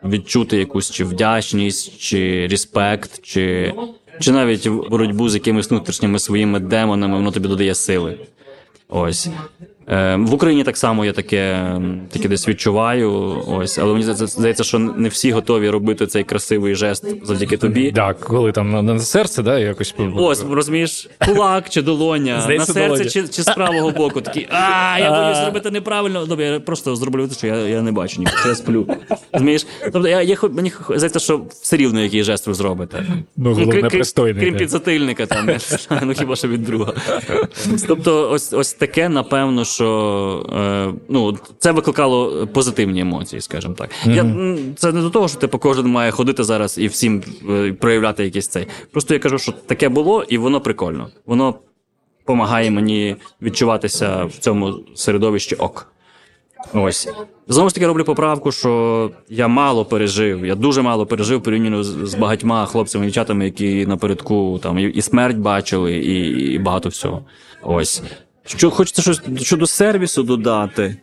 відчути 0.03 0.57
якусь 0.57 0.91
чи 0.91 1.03
вдячність, 1.03 1.99
чи 1.99 2.47
респект, 2.51 3.21
чи 3.23 3.73
чи 4.19 4.31
навіть 4.31 4.67
боротьбу 4.67 5.29
з 5.29 5.33
якимись 5.33 5.69
внутрішніми 5.69 6.19
своїми 6.19 6.59
демонами, 6.59 7.15
воно 7.15 7.31
тобі 7.31 7.47
додає 7.47 7.75
сили. 7.75 8.17
Ось. 8.89 9.29
Е, 9.87 10.15
В 10.15 10.33
Україні 10.33 10.63
так 10.63 10.77
само 10.77 11.05
я 11.05 11.11
таке 11.13 11.71
таке 12.09 12.27
десь 12.27 12.47
відчуваю. 12.47 13.11
Ось, 13.47 13.77
але 13.77 13.93
мені 13.93 14.13
здається, 14.13 14.63
що 14.63 14.79
не 14.79 15.09
всі 15.09 15.31
готові 15.31 15.69
робити 15.69 16.07
цей 16.07 16.23
красивий 16.23 16.75
жест 16.75 17.25
завдяки 17.25 17.57
тобі. 17.57 17.91
Так, 17.91 18.19
коли 18.19 18.51
там 18.51 18.71
на, 18.71 18.81
на 18.81 18.99
серце, 18.99 19.43
да, 19.43 19.59
якось 19.59 19.95
ось 20.15 20.43
розумієш, 20.51 21.09
кулак 21.25 21.69
чи 21.69 21.81
долоня 21.81 22.41
здається, 22.41 22.73
на 22.73 22.79
серце 22.79 23.05
чи 23.09 23.27
чи 23.27 23.43
з 23.43 23.45
правого 23.45 23.91
боку. 23.91 24.21
Такі 24.21 24.47
а 24.49 24.99
я 24.99 25.11
боюсь 25.11 25.37
зробити 25.37 25.71
неправильно. 25.71 26.25
Добре, 26.25 26.45
я 26.45 26.59
просто 26.59 26.95
зроблю 26.95 27.27
те, 27.27 27.35
що 27.35 27.47
я 27.47 27.55
я 27.55 27.81
не 27.81 27.91
бачу 27.91 28.19
ні, 28.21 28.27
що 28.39 28.49
я 28.49 28.55
сплю. 28.55 28.87
Розумієш? 29.33 29.67
Тобто 29.93 30.07
я, 30.07 30.21
я 30.21 30.37
мені 30.51 30.71
здається, 30.89 31.19
що 31.19 31.41
все 31.61 31.77
рівно 31.77 32.01
який 32.01 32.23
жест 32.23 32.47
ви 32.47 32.53
зробите. 32.53 33.05
Ну, 33.37 33.55
ну 33.59 33.69
крім, 33.69 33.87
пристойний, 33.87 34.43
крім 34.43 34.55
підзатильника, 34.55 35.25
там 35.25 35.49
ну 36.01 36.13
хіба 36.13 36.35
що 36.35 36.47
від 36.47 36.63
друга. 36.63 36.93
Тобто, 37.87 38.31
ось 38.31 38.53
ось 38.53 38.73
таке, 38.73 39.09
напевно 39.09 39.65
що 39.73 40.45
е, 40.55 40.93
ну, 41.09 41.37
це 41.59 41.71
викликало 41.71 42.47
позитивні 42.47 43.01
емоції, 43.01 43.41
скажімо 43.41 43.73
так. 43.73 43.89
Mm-hmm. 44.05 44.15
Я, 44.15 44.73
Це 44.75 44.91
не 44.91 45.01
до 45.01 45.09
того, 45.09 45.27
що 45.27 45.37
типу, 45.37 45.59
кожен 45.59 45.87
має 45.87 46.11
ходити 46.11 46.43
зараз 46.43 46.77
і 46.77 46.87
всім 46.87 47.23
е, 47.49 47.73
проявляти 47.73 48.23
якийсь 48.23 48.47
цей. 48.47 48.67
Просто 48.91 49.13
я 49.13 49.19
кажу, 49.19 49.37
що 49.37 49.51
таке 49.51 49.89
було, 49.89 50.23
і 50.23 50.37
воно 50.37 50.61
прикольно. 50.61 51.07
Воно 51.25 51.55
допомагає 52.19 52.71
мені 52.71 53.15
відчуватися 53.41 54.25
в 54.25 54.37
цьому 54.37 54.79
середовищі 54.95 55.55
ок. 55.55 55.93
Ось. 56.73 57.09
Знову 57.47 57.69
ж 57.69 57.75
таки 57.75 57.87
роблю 57.87 58.03
поправку, 58.03 58.51
що 58.51 59.11
я 59.29 59.47
мало 59.47 59.85
пережив. 59.85 60.45
Я 60.45 60.55
дуже 60.55 60.81
мало 60.81 61.05
пережив 61.05 61.43
порівняно 61.43 61.83
з, 61.83 61.87
з 61.87 62.15
багатьма 62.15 62.65
хлопцями 62.65 63.05
і 63.05 63.07
дівчатами, 63.07 63.45
які 63.45 63.85
напередку 63.85 64.59
там 64.63 64.79
і 64.79 65.01
смерть 65.01 65.37
бачили, 65.37 65.93
і, 65.93 66.53
і 66.53 66.59
багато 66.59 66.89
всього. 66.89 67.25
Ось. 67.63 68.03
Що 68.45 68.71
хочеться 68.71 69.01
щось 69.01 69.21
щодо 69.41 69.67
сервісу 69.67 70.23
додати. 70.23 70.97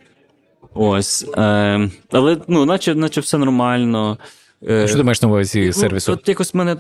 Ось. 0.74 1.26
Е, 1.37 1.90
Але 2.11 2.37
ну, 2.48 2.64
наче 2.64 2.94
наче 2.94 3.20
все 3.20 3.38
нормально. 3.38 4.18
Е, 4.68 4.88
Що 4.88 4.96
ти 4.96 5.03
маєш 5.03 5.22
на 5.22 5.29
увазі 5.29 5.66
ну, 5.66 5.72
сервісу? 5.72 6.12
От 6.12 6.29
якось 6.29 6.55
мене. 6.55 6.76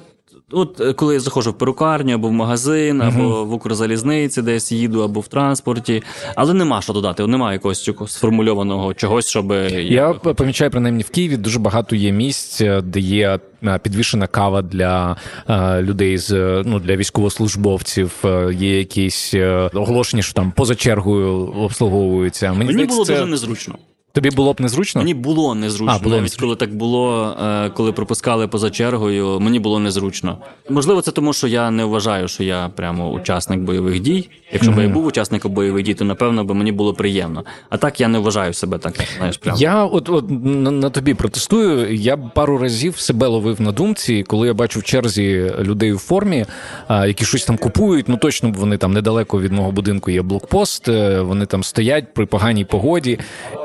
От 0.52 0.80
е, 0.80 0.92
коли 0.92 1.14
я 1.14 1.20
заходжу 1.20 1.50
в 1.50 1.58
перукарню, 1.58 2.14
або 2.14 2.28
в 2.28 2.32
магазин, 2.32 3.02
або 3.02 3.22
uh-huh. 3.22 3.44
в 3.44 3.52
Укрзалізниці, 3.52 4.42
десь 4.42 4.72
їду, 4.72 5.02
або 5.02 5.20
в 5.20 5.28
транспорті, 5.28 6.02
але 6.34 6.54
нема 6.54 6.82
що 6.82 6.92
додати, 6.92 7.26
немає 7.26 7.54
якогось 7.54 7.90
сформульованого 8.06 8.94
чогось, 8.94 9.28
щоб 9.28 9.52
я 9.72 10.12
помічаю 10.12 10.70
принаймні 10.70 11.02
в 11.02 11.10
Києві 11.10 11.36
дуже 11.36 11.58
багато 11.58 11.96
є 11.96 12.12
місць, 12.12 12.62
де 12.82 13.00
є 13.00 13.38
Е, 13.64 13.78
підвішена 13.78 14.26
кава 14.26 14.62
для 14.62 15.16
е, 15.48 15.82
людей 15.82 16.18
з 16.18 16.62
ну 16.66 16.78
для 16.78 16.96
військовослужбовців. 16.96 18.12
Е, 18.24 18.54
є 18.54 18.78
якісь 18.78 19.34
оголошення, 19.74 20.22
що 20.22 20.34
там 20.34 20.52
поза 20.56 20.74
чергою 20.74 21.46
обслуговуються. 21.46 22.52
Мені, 22.52 22.72
Мені 22.72 22.84
було 22.84 23.04
це... 23.04 23.12
дуже 23.12 23.26
незручно. 23.26 23.74
Тобі 24.12 24.30
було 24.30 24.52
б 24.52 24.60
незручно? 24.60 25.00
Мені 25.00 25.14
було 25.14 25.54
незручно. 25.54 25.94
А, 25.96 25.98
було 25.98 26.10
Навіть 26.16 26.22
незручно. 26.22 26.46
коли 26.46 26.56
так 26.56 26.74
було, 26.74 27.34
е, 27.42 27.70
коли 27.70 27.92
пропускали 27.92 28.48
поза 28.48 28.70
чергою, 28.70 29.40
мені 29.40 29.58
було 29.60 29.78
незручно. 29.78 30.38
Можливо, 30.70 31.02
це 31.02 31.10
тому, 31.10 31.32
що 31.32 31.46
я 31.46 31.70
не 31.70 31.84
вважаю, 31.84 32.28
що 32.28 32.42
я 32.44 32.68
прямо 32.76 33.10
учасник 33.10 33.60
бойових 33.60 34.00
дій. 34.00 34.28
Якщо 34.52 34.72
б 34.72 34.78
я 34.82 34.88
був 34.88 35.06
учасником 35.06 35.52
бойових 35.52 35.84
дій, 35.84 35.94
то 35.94 36.04
напевно 36.04 36.44
би 36.44 36.54
мені 36.54 36.72
було 36.72 36.94
приємно. 36.94 37.44
А 37.68 37.76
так 37.76 38.00
я 38.00 38.08
не 38.08 38.18
вважаю 38.18 38.52
себе 38.52 38.78
так, 38.78 38.94
знаєш, 39.16 39.36
прямо. 39.36 39.58
Я 39.58 39.84
от, 39.84 40.08
от 40.08 40.24
на, 40.30 40.70
на 40.70 40.90
тобі 40.90 41.14
протестую. 41.14 41.94
Я 41.94 42.16
пару 42.16 42.58
разів 42.58 42.98
себе 42.98 43.26
ловив 43.26 43.60
на 43.60 43.72
думці, 43.72 44.22
коли 44.28 44.46
я 44.46 44.54
бачу 44.54 44.80
в 44.80 44.82
черзі 44.82 45.52
людей 45.60 45.92
у 45.92 45.98
формі, 45.98 46.44
які 46.90 47.24
щось 47.24 47.44
там 47.44 47.56
купують. 47.56 48.08
Ну 48.08 48.16
точно 48.16 48.52
вони 48.56 48.76
там 48.76 48.92
недалеко 48.92 49.40
від 49.40 49.52
мого 49.52 49.72
будинку 49.72 50.10
є 50.10 50.22
блокпост. 50.22 50.88
е, 50.88 51.20
Вони 51.20 51.46
там 51.46 51.64
стоять 51.64 52.14
при 52.14 52.26
поганій 52.26 52.64
погоді. 52.64 53.18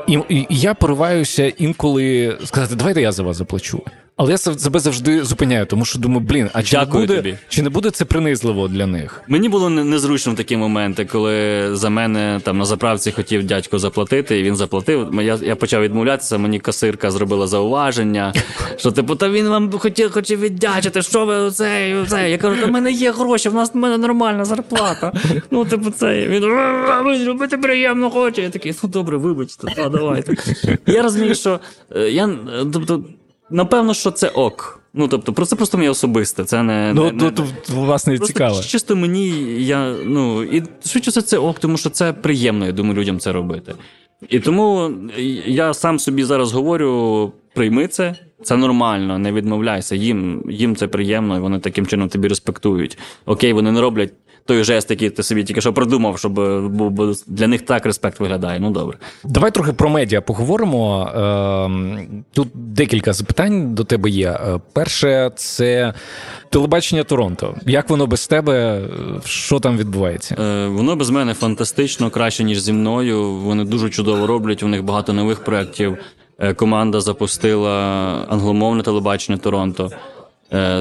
І 0.07 0.19
я 0.49 0.73
пориваюся 0.73 1.47
інколи 1.47 2.37
сказати, 2.45 2.75
давайте 2.75 3.01
я 3.01 3.11
за 3.11 3.23
вас 3.23 3.37
заплачу. 3.37 3.81
Але 4.17 4.31
я 4.31 4.37
себе 4.37 4.79
завжди 4.79 5.23
зупиняю, 5.23 5.65
тому 5.65 5.85
що 5.85 5.99
думаю, 5.99 6.19
блін, 6.19 6.49
а 6.53 6.63
чи 6.63 6.77
не 6.77 6.85
Дякую 6.85 7.03
буде 7.03 7.15
тобі. 7.15 7.37
чи 7.49 7.61
не 7.61 7.69
буде 7.69 7.89
це 7.91 8.05
принизливо 8.05 8.67
для 8.67 8.87
них? 8.87 9.21
Мені 9.27 9.49
було 9.49 9.69
незручно 9.69 10.33
в 10.33 10.35
такі 10.35 10.57
моменти, 10.57 11.05
коли 11.05 11.69
за 11.75 11.89
мене 11.89 12.39
там 12.43 12.57
на 12.57 12.65
заправці 12.65 13.11
хотів 13.11 13.43
дядько 13.43 13.79
заплатити, 13.79 14.39
і 14.39 14.43
він 14.43 14.55
заплатив. 14.55 15.21
Я, 15.21 15.39
я 15.41 15.55
почав 15.55 15.81
відмовлятися. 15.81 16.37
Мені 16.37 16.59
касирка 16.59 17.11
зробила 17.11 17.47
зауваження, 17.47 18.33
що 18.77 18.91
типу, 18.91 19.15
та 19.15 19.29
він 19.29 19.47
вам 19.47 19.71
хотів, 19.71 20.11
хотів 20.11 20.39
віддячити, 20.39 21.01
що 21.01 21.25
ви 21.25 21.35
оце, 21.35 21.95
оце. 22.03 22.29
Я 22.31 22.37
кажу, 22.37 22.61
та 22.61 22.67
в 22.67 22.71
мене 22.71 22.91
є 22.91 23.11
гроші, 23.11 23.49
в 23.49 23.53
нас 23.53 23.73
в 23.73 23.77
мене 23.77 23.97
нормальна 23.97 24.45
зарплата. 24.45 25.13
Ну, 25.51 25.65
типу, 25.65 25.89
це 25.91 26.27
він 26.27 26.43
«А, 26.43 27.25
робити 27.27 27.57
приємно 27.57 28.09
хоче. 28.09 28.41
Я 28.41 28.49
такий, 28.49 28.73
ну 28.83 28.89
добре, 28.89 29.17
вибачте, 29.17 29.67
та 29.75 29.89
давайте. 29.89 30.35
Я 30.85 31.01
розумію, 31.01 31.35
що 31.35 31.59
е, 31.95 32.09
я 32.09 32.27
е, 32.27 32.37
тобто. 32.73 33.03
Напевно, 33.49 33.93
що 33.93 34.11
це 34.11 34.27
ок. 34.29 34.81
Ну 34.93 35.07
тобто, 35.07 35.33
про 35.33 35.45
це 35.45 35.55
просто 35.55 35.77
моє 35.77 35.89
особисте. 35.89 36.43
Це 36.45 36.63
не 36.63 36.91
Ну 36.95 37.03
не- 37.05 37.11
не- 37.11 37.31
тут 37.31 37.45
власне 37.69 38.13
Просто 38.17 38.33
цікаво. 38.33 38.61
чисто 38.61 38.95
мені, 38.95 39.29
я, 39.63 39.95
ну, 40.05 40.43
і 40.43 40.63
швидше 40.85 41.11
все 41.11 41.21
це 41.21 41.37
ок, 41.37 41.59
тому 41.59 41.77
що 41.77 41.89
це 41.89 42.13
приємно, 42.13 42.65
я 42.65 42.71
думаю, 42.71 42.95
людям 42.99 43.19
це 43.19 43.31
робити. 43.31 43.73
І 44.29 44.39
тому 44.39 44.91
я 45.45 45.73
сам 45.73 45.99
собі 45.99 46.23
зараз 46.23 46.53
говорю: 46.53 47.31
прийми 47.55 47.87
це, 47.87 48.15
це 48.43 48.57
нормально, 48.57 49.17
не 49.19 49.31
відмовляйся. 49.31 49.95
Їм, 49.95 50.43
їм 50.49 50.75
це 50.75 50.87
приємно, 50.87 51.37
і 51.37 51.39
вони 51.39 51.59
таким 51.59 51.87
чином 51.87 52.09
тобі 52.09 52.27
респектують. 52.27 52.97
Окей, 53.25 53.53
вони 53.53 53.71
не 53.71 53.81
роблять 53.81 54.13
той 54.45 54.63
жест, 54.63 54.89
який 54.91 55.09
ти 55.09 55.23
собі 55.23 55.43
тільки 55.43 55.61
що 55.61 55.73
продумав, 55.73 56.19
щоб 56.19 56.39
е, 56.39 56.61
бо, 56.69 57.13
для 57.27 57.47
них 57.47 57.61
так 57.61 57.85
респект 57.85 58.19
виглядає. 58.19 58.59
Ну 58.59 58.71
добре. 58.71 58.97
Давай 59.23 59.51
трохи 59.51 59.73
про 59.73 59.89
медіа 59.89 60.21
поговоримо. 60.21 61.09
Ем, 61.15 62.23
Тут 62.33 62.47
декілька 62.53 63.13
запитань 63.13 63.75
до 63.75 63.83
тебе 63.83 64.09
є. 64.09 64.29
Е, 64.29 64.59
Перше, 64.73 65.31
це 65.35 65.93
телебачення 66.49 67.03
Торонто. 67.03 67.55
Як 67.65 67.89
воно 67.89 68.07
без 68.07 68.27
тебе? 68.27 68.81
Що 69.25 69.59
там 69.59 69.77
відбувається? 69.77 70.35
Е, 70.39 70.67
Воно 70.67 70.95
без 70.95 71.09
мене 71.09 71.33
фантастично, 71.33 72.09
краще, 72.09 72.43
ніж 72.43 72.59
зі 72.59 72.73
мною. 72.73 73.33
Вони 73.33 73.63
дуже 73.63 73.89
чудово 73.89 74.27
роблять, 74.27 74.63
у 74.63 74.67
них 74.67 74.83
багато 74.83 75.13
нових 75.13 75.43
проєктів. 75.43 75.97
Команда 76.55 77.01
запустила 77.01 77.71
англомовне 78.29 78.83
телебачення 78.83 79.37
Торонто 79.37 79.91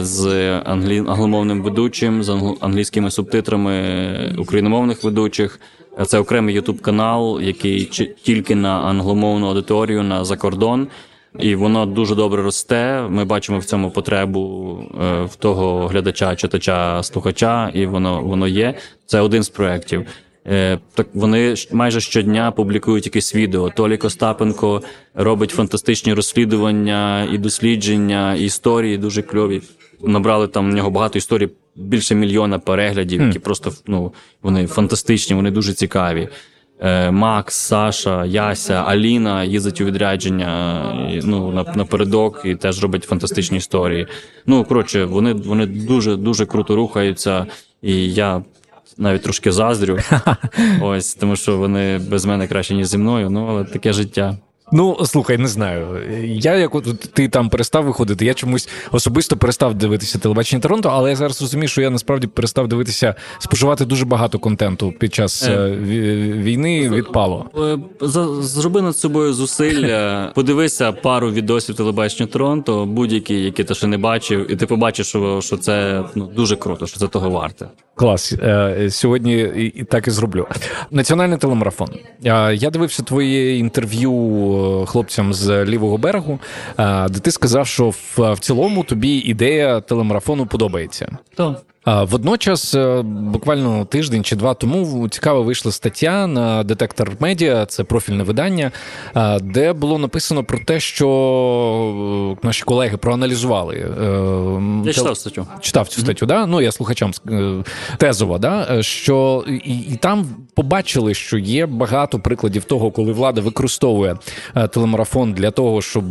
з 0.01 0.27
англі... 0.65 0.99
англомовним 0.99 1.63
ведучим, 1.63 2.23
з 2.23 2.29
англ- 2.29 2.57
англійськими 2.61 3.11
субтитрами 3.11 4.35
україномовних 4.39 5.05
ведучих. 5.05 5.61
Е, 6.01 6.05
Це 6.05 6.19
окремий 6.19 6.55
ютуб 6.55 6.81
канал, 6.81 7.41
який 7.41 7.85
тільки 8.23 8.55
на 8.55 8.69
англомовну 8.81 9.47
аудиторію, 9.47 10.03
на 10.03 10.25
закордон. 10.25 10.89
І 11.39 11.55
воно 11.55 11.87
дуже 11.87 12.15
добре 12.15 12.43
росте. 12.43 13.07
Ми 13.09 13.25
бачимо 13.25 13.59
в 13.59 13.65
цьому 13.65 13.91
потребу 13.91 14.79
е, 15.03 15.23
в 15.25 15.37
того 15.37 15.87
глядача, 15.87 16.37
читача, 16.37 17.03
слухача, 17.03 17.71
і 17.75 17.87
воно 17.87 18.23
воно 18.23 18.47
є. 18.49 18.75
Це 19.07 19.21
один 19.21 19.43
з 19.43 19.49
проєктів. 19.49 20.07
Е, 20.47 20.79
так 20.95 21.07
вони 21.15 21.55
майже 21.73 22.01
щодня 22.01 22.51
публікують 22.51 23.07
якесь 23.07 23.35
відео. 23.35 23.71
Толік 23.71 24.05
Остапенко 24.05 24.83
робить 25.15 25.51
фантастичні 25.51 26.15
розслідування 26.15 27.29
і 27.33 27.39
дослідження, 27.39 28.35
і 28.35 28.45
історії 28.45 28.99
дуже 28.99 29.23
кльові. 29.23 29.63
Набрали 30.03 30.49
там 30.49 30.71
в 30.71 30.75
нього 30.75 30.91
багато 30.91 31.19
історій, 31.19 31.49
більше 31.77 32.15
мільйона 32.15 32.59
переглядів, 32.59 33.23
які 33.23 33.39
просто 33.39 33.73
ну 33.87 34.13
вони 34.43 34.67
фантастичні, 34.67 35.37
вони 35.37 35.51
дуже 35.51 35.73
цікаві. 35.73 36.29
Е, 36.81 37.11
Макс, 37.11 37.55
Саша, 37.55 38.25
Яся, 38.25 38.75
Аліна 38.75 39.45
їздять 39.45 39.81
у 39.81 39.85
відрядження 39.85 41.21
ну, 41.25 41.65
напередок 41.75 42.43
і 42.45 42.55
теж 42.55 42.83
роблять 42.83 43.05
фантастичні 43.05 43.59
історії. 43.59 44.07
Ну, 44.47 44.65
коротше, 44.65 45.05
вони, 45.05 45.33
вони 45.33 45.67
дуже 45.67 46.17
дуже 46.17 46.47
круто 46.47 46.77
рухаються, 46.77 47.47
і 47.83 48.13
я 48.13 48.43
навіть 48.97 49.23
трошки 49.23 49.53
заздрю. 49.53 49.99
Ось, 50.83 51.15
тому 51.15 51.37
що 51.37 51.57
вони 51.57 51.99
без 51.99 52.25
мене 52.25 52.49
краще, 52.49 52.75
ніж 52.75 52.87
зі 52.87 52.99
мною. 52.99 53.31
Ну, 53.31 53.47
але 53.47 53.65
таке 53.65 53.93
життя. 53.93 54.39
Ну 54.73 54.97
слухай, 55.07 55.39
не 55.39 55.49
знаю. 55.49 55.87
Я 56.25 56.55
як 56.57 56.75
от 56.75 57.01
ти 57.01 57.29
там 57.29 57.49
перестав 57.49 57.85
виходити, 57.85 58.25
я 58.25 58.35
чомусь 58.35 58.69
особисто 58.93 59.37
перестав 59.37 59.75
дивитися 59.75 60.19
телебачення 60.19 60.63
Торонто, 60.63 60.89
але 60.89 61.11
я 61.11 61.17
зараз 61.17 61.43
розумію, 61.43 61.69
що 61.69 61.83
я 61.83 61.91
насправді 61.91 62.27
перестав 62.27 62.69
дивитися, 62.69 63.15
споживати 63.39 63.85
дуже 63.85 64.05
багато 64.05 64.39
контенту 64.39 64.93
під 64.93 65.15
час 65.15 65.49
Е. 65.49 65.53
е, 65.53 65.77
війни. 66.33 66.91
Відпало. 66.91 67.47
Е, 67.59 67.79
за- 68.01 68.43
Зроби 68.43 68.83
над 68.83 68.97
собою 68.97 69.33
зусилля, 69.35 70.33
подивися 70.35 70.93
пару 70.93 71.31
відосів 71.31 71.75
телебачення 71.75 72.27
Торонто, 72.27 72.87
будь-які, 72.87 73.35
які 73.41 73.65
ти 73.65 73.75
ще 73.75 73.87
не 73.87 73.99
бачив, 73.99 74.51
і 74.53 74.57
ти 74.57 74.67
побачиш, 74.67 75.07
що, 75.07 75.41
що 75.41 75.57
це 75.57 76.05
ну, 76.15 76.27
дуже 76.37 76.57
круто, 76.57 76.87
що 76.87 77.01
це 77.01 77.09
того 77.09 77.31
варте. 77.31 77.67
Клас. 77.95 78.33
Е, 78.33 78.89
Сьогодні 78.91 79.39
і, 79.75 79.85
так 79.85 80.09
і 80.09 80.11
зроблю. 80.11 80.47
Національний 80.91 81.39
телемарафон. 81.39 81.89
Я 82.55 82.71
дивився 82.71 83.03
твоє 83.03 83.57
інтерв'ю 83.59 84.11
хлопцям 84.87 85.35
з 85.35 85.65
лівого 85.65 85.99
берегу, 85.99 86.39
де 87.09 87.19
ти 87.23 87.31
сказав, 87.31 87.67
що 87.67 87.91
в, 87.91 88.33
в 88.33 88.39
цілому 88.39 88.85
тобі 88.85 89.17
ідея 89.19 89.81
телемарафону 89.81 90.47
подобається. 90.47 91.19
То. 91.35 91.57
Водночас, 91.87 92.75
е, 92.75 93.03
буквально 93.03 93.85
тиждень 93.85 94.25
чи 94.25 94.37
два 94.37 94.55
тому 94.55 95.09
цікаво 95.09 95.43
вийшла 95.43 95.73
стаття 95.73 96.27
на 96.27 96.63
детектор 96.65 97.13
медіа, 97.21 97.67
це 97.67 97.85
профільне 97.85 98.25
видання, 98.25 98.71
де 99.43 99.73
було 99.73 99.99
написано 99.99 100.45
про 100.45 100.59
те, 100.59 100.81
що 100.81 102.37
е, 102.43 102.47
наші 102.47 102.65
колеги 102.65 102.97
проаналізували. 102.97 103.75
е, 103.75 104.87
Я 104.87 104.93
читав 104.93 105.17
статтю. 105.17 105.47
читав 105.61 105.89
цю 105.89 106.01
статтю, 106.01 106.27
да? 106.27 106.47
ну 106.47 106.61
я 106.61 106.73
слухачам 106.73 107.13
тезово, 107.99 108.39
да? 108.39 108.83
що 108.83 109.45
і, 109.49 109.79
і 109.79 109.97
там 110.01 110.27
побачили, 110.55 111.15
що 111.15 111.39
є 111.39 111.67
багато 111.67 112.19
прикладів 112.19 112.65
того, 112.65 112.91
коли 112.91 113.13
влада 113.13 113.41
використовує 113.41 114.17
телемарафон 114.71 115.33
для 115.33 115.51
того, 115.51 115.83
щоб 115.83 116.05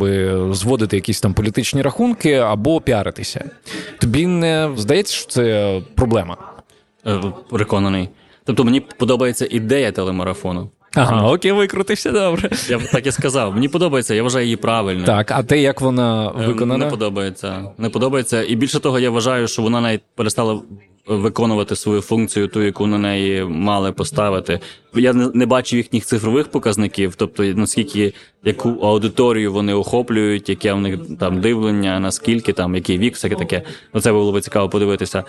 зводити 0.54 0.96
якісь 0.96 1.20
там 1.20 1.34
політичні 1.34 1.82
рахунки 1.82 2.34
або 2.34 2.80
піаритися. 2.80 3.44
Тобі 4.00 4.26
не 4.26 4.70
здається, 4.76 5.14
що 5.14 5.26
це 5.26 5.63
проблема? 5.94 6.36
Е, 7.06 7.20
Переконаний. 7.50 8.08
Тобто 8.44 8.64
мені 8.64 8.80
подобається 8.80 9.48
ідея 9.50 9.92
телемарафону. 9.92 10.70
Ага, 10.94 11.32
окей, 11.32 11.52
викрутився 11.52 12.10
добре. 12.12 12.50
Я 12.68 12.78
б 12.78 12.82
так 12.92 13.06
і 13.06 13.12
сказав. 13.12 13.54
Мені 13.54 13.68
подобається, 13.68 14.14
я 14.14 14.22
вважаю 14.22 14.44
її 14.44 14.56
правильною. 14.56 15.06
Так, 15.06 15.30
а 15.30 15.42
те, 15.42 15.58
як 15.60 15.80
вона 15.80 16.32
Е, 16.40 16.46
виконана? 16.46 16.84
Не 16.84 16.90
подобається. 16.90 17.64
Не 17.78 17.90
подобається. 17.90 18.44
І 18.44 18.54
більше 18.56 18.80
того, 18.80 18.98
я 18.98 19.10
вважаю, 19.10 19.48
що 19.48 19.62
вона 19.62 19.80
навіть 19.80 20.02
перестала 20.14 20.60
виконувати 21.06 21.76
свою 21.76 22.00
функцію, 22.00 22.48
ту, 22.48 22.62
яку 22.62 22.86
на 22.86 22.98
неї 22.98 23.44
мали 23.44 23.92
поставити. 23.92 24.60
Я 24.94 25.12
не, 25.12 25.46
бачу 25.46 25.76
їхніх 25.76 26.04
цифрових 26.04 26.48
показників, 26.48 27.14
тобто 27.16 27.44
наскільки 27.44 28.12
яку 28.44 28.68
аудиторію 28.70 29.52
вони 29.52 29.74
охоплюють, 29.74 30.48
яке 30.48 30.72
в 30.72 30.80
них 30.80 30.98
там 31.20 31.40
дивлення, 31.40 32.00
наскільки 32.00 32.52
там, 32.52 32.74
який 32.74 32.98
вік, 32.98 33.14
всяке 33.14 33.34
таке. 33.34 33.62
Ну 33.94 34.00
це 34.00 34.12
було 34.12 34.32
б 34.32 34.40
цікаво 34.40 34.68
подивитися. 34.68 35.24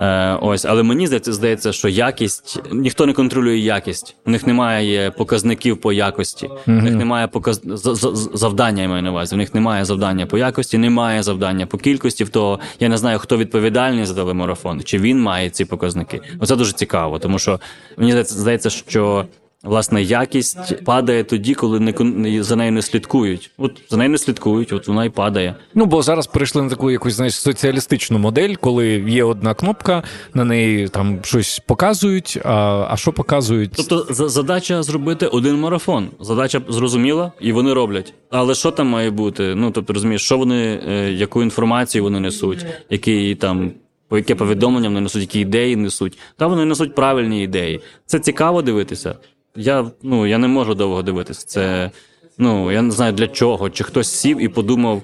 Е, 0.00 0.38
ось, 0.42 0.64
але 0.64 0.82
мені 0.82 1.06
здається, 1.06 1.32
здається, 1.32 1.72
що 1.72 1.88
якість 1.88 2.60
ніхто 2.72 3.06
не 3.06 3.12
контролює 3.12 3.56
якість. 3.56 4.16
У 4.26 4.30
них 4.30 4.46
немає 4.46 5.10
показників 5.10 5.80
по 5.80 5.92
якості. 5.92 6.48
У 6.66 6.70
них 6.70 6.94
немає 6.94 7.26
показ... 7.28 7.60
за- 7.64 7.94
за- 7.94 8.14
завдання, 8.14 8.82
я 8.82 8.88
маю 8.88 9.02
на 9.02 9.10
увазі. 9.10 9.34
У 9.34 9.38
них 9.38 9.54
немає 9.54 9.84
завдання 9.84 10.26
по 10.26 10.38
якості, 10.38 10.78
немає 10.78 11.22
завдання 11.22 11.66
по 11.66 11.78
кількості. 11.78 12.24
Того 12.24 12.60
я 12.80 12.88
не 12.88 12.96
знаю, 12.96 13.18
хто 13.18 13.36
відповідальний 13.36 14.04
за 14.06 14.14
телемарафон, 14.14 14.82
чи 14.82 14.98
він 14.98 15.20
має 15.22 15.50
ці 15.50 15.64
показники. 15.64 16.20
Оце 16.40 16.56
дуже 16.56 16.72
цікаво, 16.72 17.18
тому 17.18 17.38
що 17.38 17.60
мені 17.96 18.22
здається, 18.22 18.70
що 18.70 19.24
власне 19.64 20.02
якість 20.02 20.84
падає 20.84 21.24
тоді, 21.24 21.54
коли 21.54 21.80
не 21.80 22.42
за 22.42 22.56
нею 22.56 22.72
не 22.72 22.82
слідкують. 22.82 23.50
От 23.58 23.82
за 23.90 23.96
нею 23.96 24.10
не 24.10 24.18
слідкують, 24.18 24.72
от 24.72 24.88
вона 24.88 25.04
і 25.04 25.10
падає. 25.10 25.54
Ну, 25.74 25.86
бо 25.86 26.02
зараз 26.02 26.26
перейшли 26.26 26.62
на 26.62 26.68
таку 26.70 26.90
якусь 26.90 27.14
знаєш, 27.14 27.34
соціалістичну 27.34 28.18
модель, 28.18 28.54
коли 28.60 28.88
є 29.08 29.24
одна 29.24 29.54
кнопка, 29.54 30.02
на 30.34 30.44
неї 30.44 30.88
там 30.88 31.18
щось 31.22 31.58
показують. 31.66 32.38
А, 32.44 32.86
а 32.90 32.96
що 32.96 33.12
показують? 33.12 33.72
Тобто 33.76 34.06
задача 34.28 34.82
зробити 34.82 35.26
один 35.26 35.60
марафон. 35.60 36.08
Задача 36.20 36.60
зрозуміла, 36.68 37.32
і 37.40 37.52
вони 37.52 37.72
роблять. 37.72 38.14
Але 38.30 38.54
що 38.54 38.70
там 38.70 38.86
має 38.86 39.10
бути? 39.10 39.54
Ну 39.54 39.70
тобто 39.70 39.92
розумієш, 39.92 40.22
що 40.22 40.38
вони, 40.38 40.80
е, 40.88 41.12
яку 41.12 41.42
інформацію 41.42 42.04
вони 42.04 42.20
несуть, 42.20 42.66
які 42.90 43.34
там. 43.34 43.70
по 44.08 44.16
яке 44.18 44.34
повідомлення 44.34 44.88
вони 44.88 45.00
несуть, 45.00 45.22
які 45.22 45.40
ідеї 45.40 45.76
несуть. 45.76 46.18
Та 46.36 46.46
вони 46.46 46.64
несуть 46.64 46.94
правильні 46.94 47.42
ідеї. 47.42 47.80
Це 48.06 48.18
цікаво 48.18 48.62
дивитися. 48.62 49.14
Я, 49.56 49.90
ну, 50.02 50.26
я 50.26 50.38
не 50.38 50.48
можу 50.48 50.74
довго 50.74 51.02
дивитися. 51.02 51.46
Це, 51.46 51.90
ну, 52.38 52.72
я 52.72 52.82
не 52.82 52.90
знаю 52.90 53.12
для 53.12 53.28
чого. 53.28 53.70
Чи 53.70 53.84
хтось 53.84 54.08
сів 54.10 54.42
і 54.42 54.48
подумав, 54.48 55.02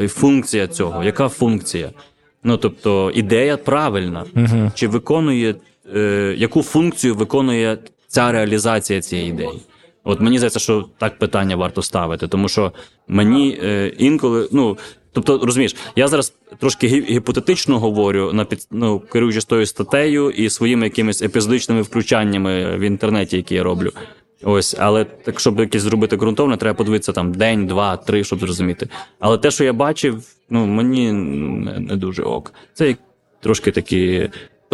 е, 0.00 0.08
функція 0.08 0.66
цього, 0.66 1.04
яка 1.04 1.28
функція? 1.28 1.90
Ну, 2.44 2.56
тобто, 2.56 3.10
ідея 3.10 3.56
правильна. 3.56 4.24
Чи 4.74 4.88
виконує, 4.88 5.54
е, 5.96 6.34
яку 6.38 6.62
функцію 6.62 7.14
виконує 7.14 7.78
ця 8.08 8.32
реалізація 8.32 9.00
цієї 9.00 9.28
ідеї? 9.30 9.60
От 10.04 10.20
мені 10.20 10.38
здається, 10.38 10.58
що 10.58 10.88
так 10.98 11.18
питання 11.18 11.56
варто 11.56 11.82
ставити, 11.82 12.28
тому 12.28 12.48
що 12.48 12.72
мені 13.08 13.58
е, 13.62 13.92
інколи, 13.98 14.48
ну 14.52 14.78
тобто, 15.12 15.38
розумієш, 15.42 15.76
я 15.96 16.08
зараз 16.08 16.34
трошки 16.58 16.86
гі- 16.88 17.10
гіпотетично 17.10 17.78
говорю 17.78 18.32
на 18.32 18.44
під, 18.44 18.66
ну, 18.70 19.00
керуючись 19.00 19.44
тою 19.44 19.66
статтею 19.66 20.30
і 20.30 20.50
своїми 20.50 20.86
якимись 20.86 21.22
епізодичними 21.22 21.82
включаннями 21.82 22.76
в 22.76 22.80
інтернеті, 22.80 23.36
які 23.36 23.54
я 23.54 23.62
роблю. 23.62 23.90
Ось, 24.42 24.76
але 24.78 25.04
так, 25.04 25.40
щоб 25.40 25.60
якесь 25.60 25.82
зробити 25.82 26.16
ґрунтовне, 26.16 26.56
треба 26.56 26.76
подивитися 26.76 27.12
там 27.12 27.32
день, 27.32 27.66
два, 27.66 27.96
три, 27.96 28.24
щоб 28.24 28.38
зрозуміти. 28.40 28.88
Але 29.18 29.38
те, 29.38 29.50
що 29.50 29.64
я 29.64 29.72
бачив, 29.72 30.22
ну 30.50 30.66
мені 30.66 31.12
не, 31.12 31.78
не 31.78 31.96
дуже 31.96 32.22
ок. 32.22 32.52
Це 32.74 32.96
трошки 33.40 33.70
такі. 33.70 34.30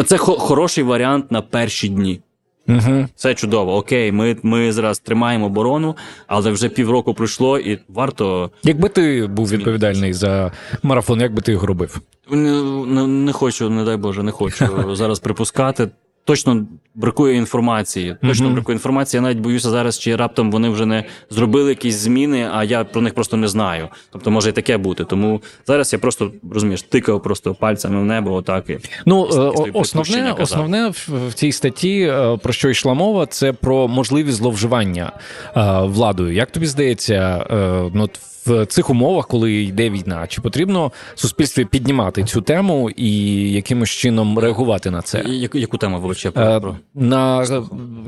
Це 0.07 0.17
хо- 0.17 0.39
хороший 0.39 0.85
варіант 0.85 1.31
на 1.33 1.43
перші 1.43 1.89
дні. 1.89 2.21
Угу. 2.69 3.07
Це 3.15 3.35
чудово. 3.35 3.77
Окей, 3.77 4.13
ми, 4.13 4.37
ми 4.43 4.73
зараз 4.73 4.99
тримаємо 4.99 5.47
оборону, 5.47 5.97
але 6.27 6.51
вже 6.51 6.69
півроку 6.69 7.15
пройшло, 7.15 7.59
і 7.59 7.79
варто 7.89 8.51
Якби 8.63 8.89
ти 8.89 9.27
був 9.27 9.49
відповідальний 9.49 10.13
за 10.13 10.53
марафон, 10.83 11.21
як 11.21 11.35
би 11.35 11.43
ти 11.43 11.53
його 11.53 11.67
робив? 11.67 12.01
не, 12.31 12.63
не, 12.87 13.07
не 13.07 13.33
хочу, 13.33 13.71
не 13.71 13.85
дай 13.85 13.97
Боже, 13.97 14.23
не 14.23 14.33
хочу 14.33 14.95
зараз 14.97 15.19
припускати. 15.19 15.89
Точно 16.27 16.67
бракує 16.95 17.37
інформації. 17.37 18.17
Точно 18.23 18.51
бракує 18.51 18.77
інформації. 18.77 19.19
Я 19.19 19.23
навіть 19.23 19.39
боюся 19.39 19.71
зараз, 19.71 19.99
чи 19.99 20.17
раптом 20.17 20.51
вони 20.51 20.69
вже 20.69 20.87
не 20.87 21.05
зробили 21.31 21.69
якісь 21.69 21.95
зміни, 21.95 22.49
а 22.53 22.65
я 22.65 22.85
про 22.85 23.01
них 23.03 23.15
просто 23.15 23.37
не 23.37 23.49
знаю. 23.49 23.89
Тобто 24.13 24.31
може 24.31 24.49
і 24.49 24.53
таке 24.53 24.77
бути. 24.77 25.05
Тому 25.05 25.43
зараз 25.67 25.93
я 25.93 25.99
просто 25.99 26.33
розумієш, 26.53 26.83
тикав 26.83 27.23
просто 27.23 27.55
пальцями 27.55 28.01
в 28.01 28.05
небо, 28.05 28.33
отак 28.33 28.71
і 28.71 28.79
Ну, 29.07 29.21
Якісь 29.21 29.37
е, 29.37 29.71
основне, 29.75 30.33
основне 30.33 30.89
в, 30.89 31.35
цій 31.35 31.53
статті, 31.53 32.01
е, 32.01 32.37
про 32.43 32.53
що 32.53 32.69
йшла 32.69 32.95
мова, 32.95 33.27
це 33.27 33.53
про 33.53 33.89
можливість 33.89 34.37
зловживання 34.37 35.13
е, 35.57 35.81
владою. 35.81 36.33
Як 36.33 36.51
тобі 36.51 36.67
здається, 36.67 37.47
ну, 37.95 38.09
в 38.47 38.67
цих 38.67 38.91
умовах, 38.91 39.27
коли 39.27 39.53
йде 39.53 39.91
війна, 39.91 40.27
чи 40.29 40.41
потрібно 40.41 40.93
суспільстві 41.15 41.65
піднімати 41.65 42.25
цю 42.25 42.41
тему 42.41 42.91
і 42.91 43.11
якимось 43.53 43.91
чином 43.91 44.39
реагувати 44.39 44.91
на 44.91 45.03
це? 45.03 45.23
Яку, 45.27 45.59
яку 45.59 45.79
тему 45.79 46.01
вибачте, 46.01 46.29
Е, 46.37 46.61
про 46.61 46.77
На 46.95 47.47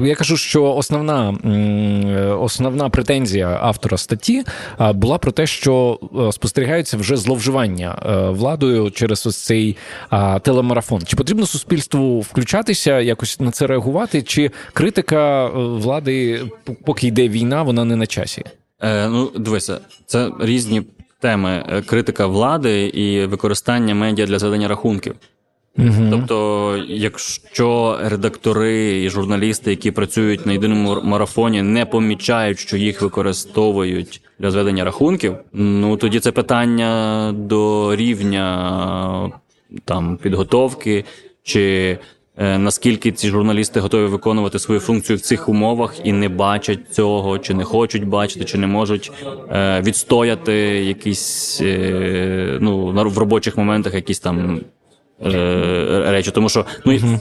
я 0.01 0.15
кажу, 0.15 0.37
що 0.37 0.75
основна 0.75 1.31
е, 1.45 2.23
основна 2.41 2.89
претензія 2.89 3.59
автора 3.63 3.97
статті 3.97 4.45
була 4.79 5.19
про 5.19 5.33
те, 5.33 5.47
що 5.47 6.01
е, 6.29 6.33
спостерігаються 6.33 6.97
вже 6.97 7.17
зловживання 7.17 8.03
е, 8.07 8.31
владою 8.31 8.91
через 8.91 9.27
ось 9.27 9.37
цей 9.37 9.77
телемарафон. 10.43 11.03
Чи 11.07 11.17
потрібно 11.17 11.47
суспільству 11.47 12.21
включатися, 12.21 13.01
якось 13.01 13.41
на 13.41 13.51
це 13.51 13.67
реагувати? 13.67 14.23
Чи 14.23 14.51
критика 14.73 15.47
е, 15.47 15.51
влади, 15.55 16.43
поки 16.85 17.07
йде 17.07 17.29
війна, 17.29 17.63
вона 17.63 17.85
не 17.85 17.97
на 17.97 18.07
часі? 18.07 18.45
Е, 18.83 19.09
ну, 19.09 19.31
дивися, 19.37 19.81
це 20.07 20.31
різні 20.41 20.83
теми: 21.21 21.65
Е, 21.69 21.83
критика 21.83 22.27
влади 22.27 22.87
і 22.87 23.27
використання 23.27 23.95
медіа 23.95 24.27
для 24.27 24.39
зведення 24.39 24.69
рахунків. 24.69 25.15
Угу. 25.79 26.09
Тобто, 26.11 26.77
якщо 26.89 27.99
редактори 28.03 29.03
і 29.03 29.11
журналісти, 29.11 29.71
які 29.71 29.91
працюють 29.91 30.47
на 30.47 30.53
єдиному 30.53 31.01
марафоні, 31.03 31.63
не 31.63 31.87
помічають, 31.87 32.59
що 32.59 32.77
їх 32.77 33.03
використовують 33.03 34.21
для 34.39 34.51
зведення 34.51 34.85
рахунків, 34.85 35.37
ну 35.53 35.97
тоді 35.97 36.21
це 36.21 36.33
питання 36.33 37.33
до 37.37 37.97
рівня 37.97 39.33
там 39.85 40.17
підготовки, 40.17 41.05
чи 41.43 41.63
е, 41.63 41.99
наскільки 42.39 43.13
ці 43.13 43.29
журналісти 43.29 43.81
готові 43.81 44.07
виконувати 44.07 44.59
свою 44.59 44.81
функцію 44.81 45.17
в 45.17 45.21
цих 45.21 45.49
умовах 45.49 45.95
і 46.05 46.13
не 46.13 46.29
бачать 46.29 46.79
цього, 46.91 47.39
чи 47.39 47.55
не 47.55 47.65
хочуть 47.65 48.07
бачити, 48.07 48.45
чи 48.45 48.59
не 48.59 48.67
можуть 48.67 49.13
е, 49.51 49.81
відстояти 49.81 50.53
якісь 50.85 51.61
е, 51.63 52.59
ну 52.61 52.87
в 52.87 53.19
робочих 53.19 53.57
моментах 53.57 53.95
якісь 53.95 54.21
там 54.21 54.61
е, 55.25 56.05
речі. 56.07 56.31
Тому 56.31 56.49
що 56.49 56.67
ну, 56.85 56.97
в, 56.97 57.21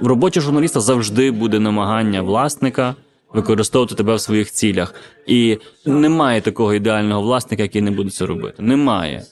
в 0.00 0.06
роботі 0.06 0.40
журналіста 0.40 0.80
завжди 0.80 1.30
буде 1.30 1.58
намагання 1.58 2.22
власника 2.22 2.94
використовувати 3.32 3.94
тебе 3.94 4.14
в 4.14 4.20
своїх 4.20 4.50
цілях. 4.50 4.94
І 5.26 5.58
немає 5.84 6.40
такого 6.40 6.74
ідеального 6.74 7.22
власника, 7.22 7.62
який 7.62 7.82
не 7.82 7.90
буде 7.90 8.10
це 8.10 8.26
робити. 8.26 8.62
Немає. 8.62 9.22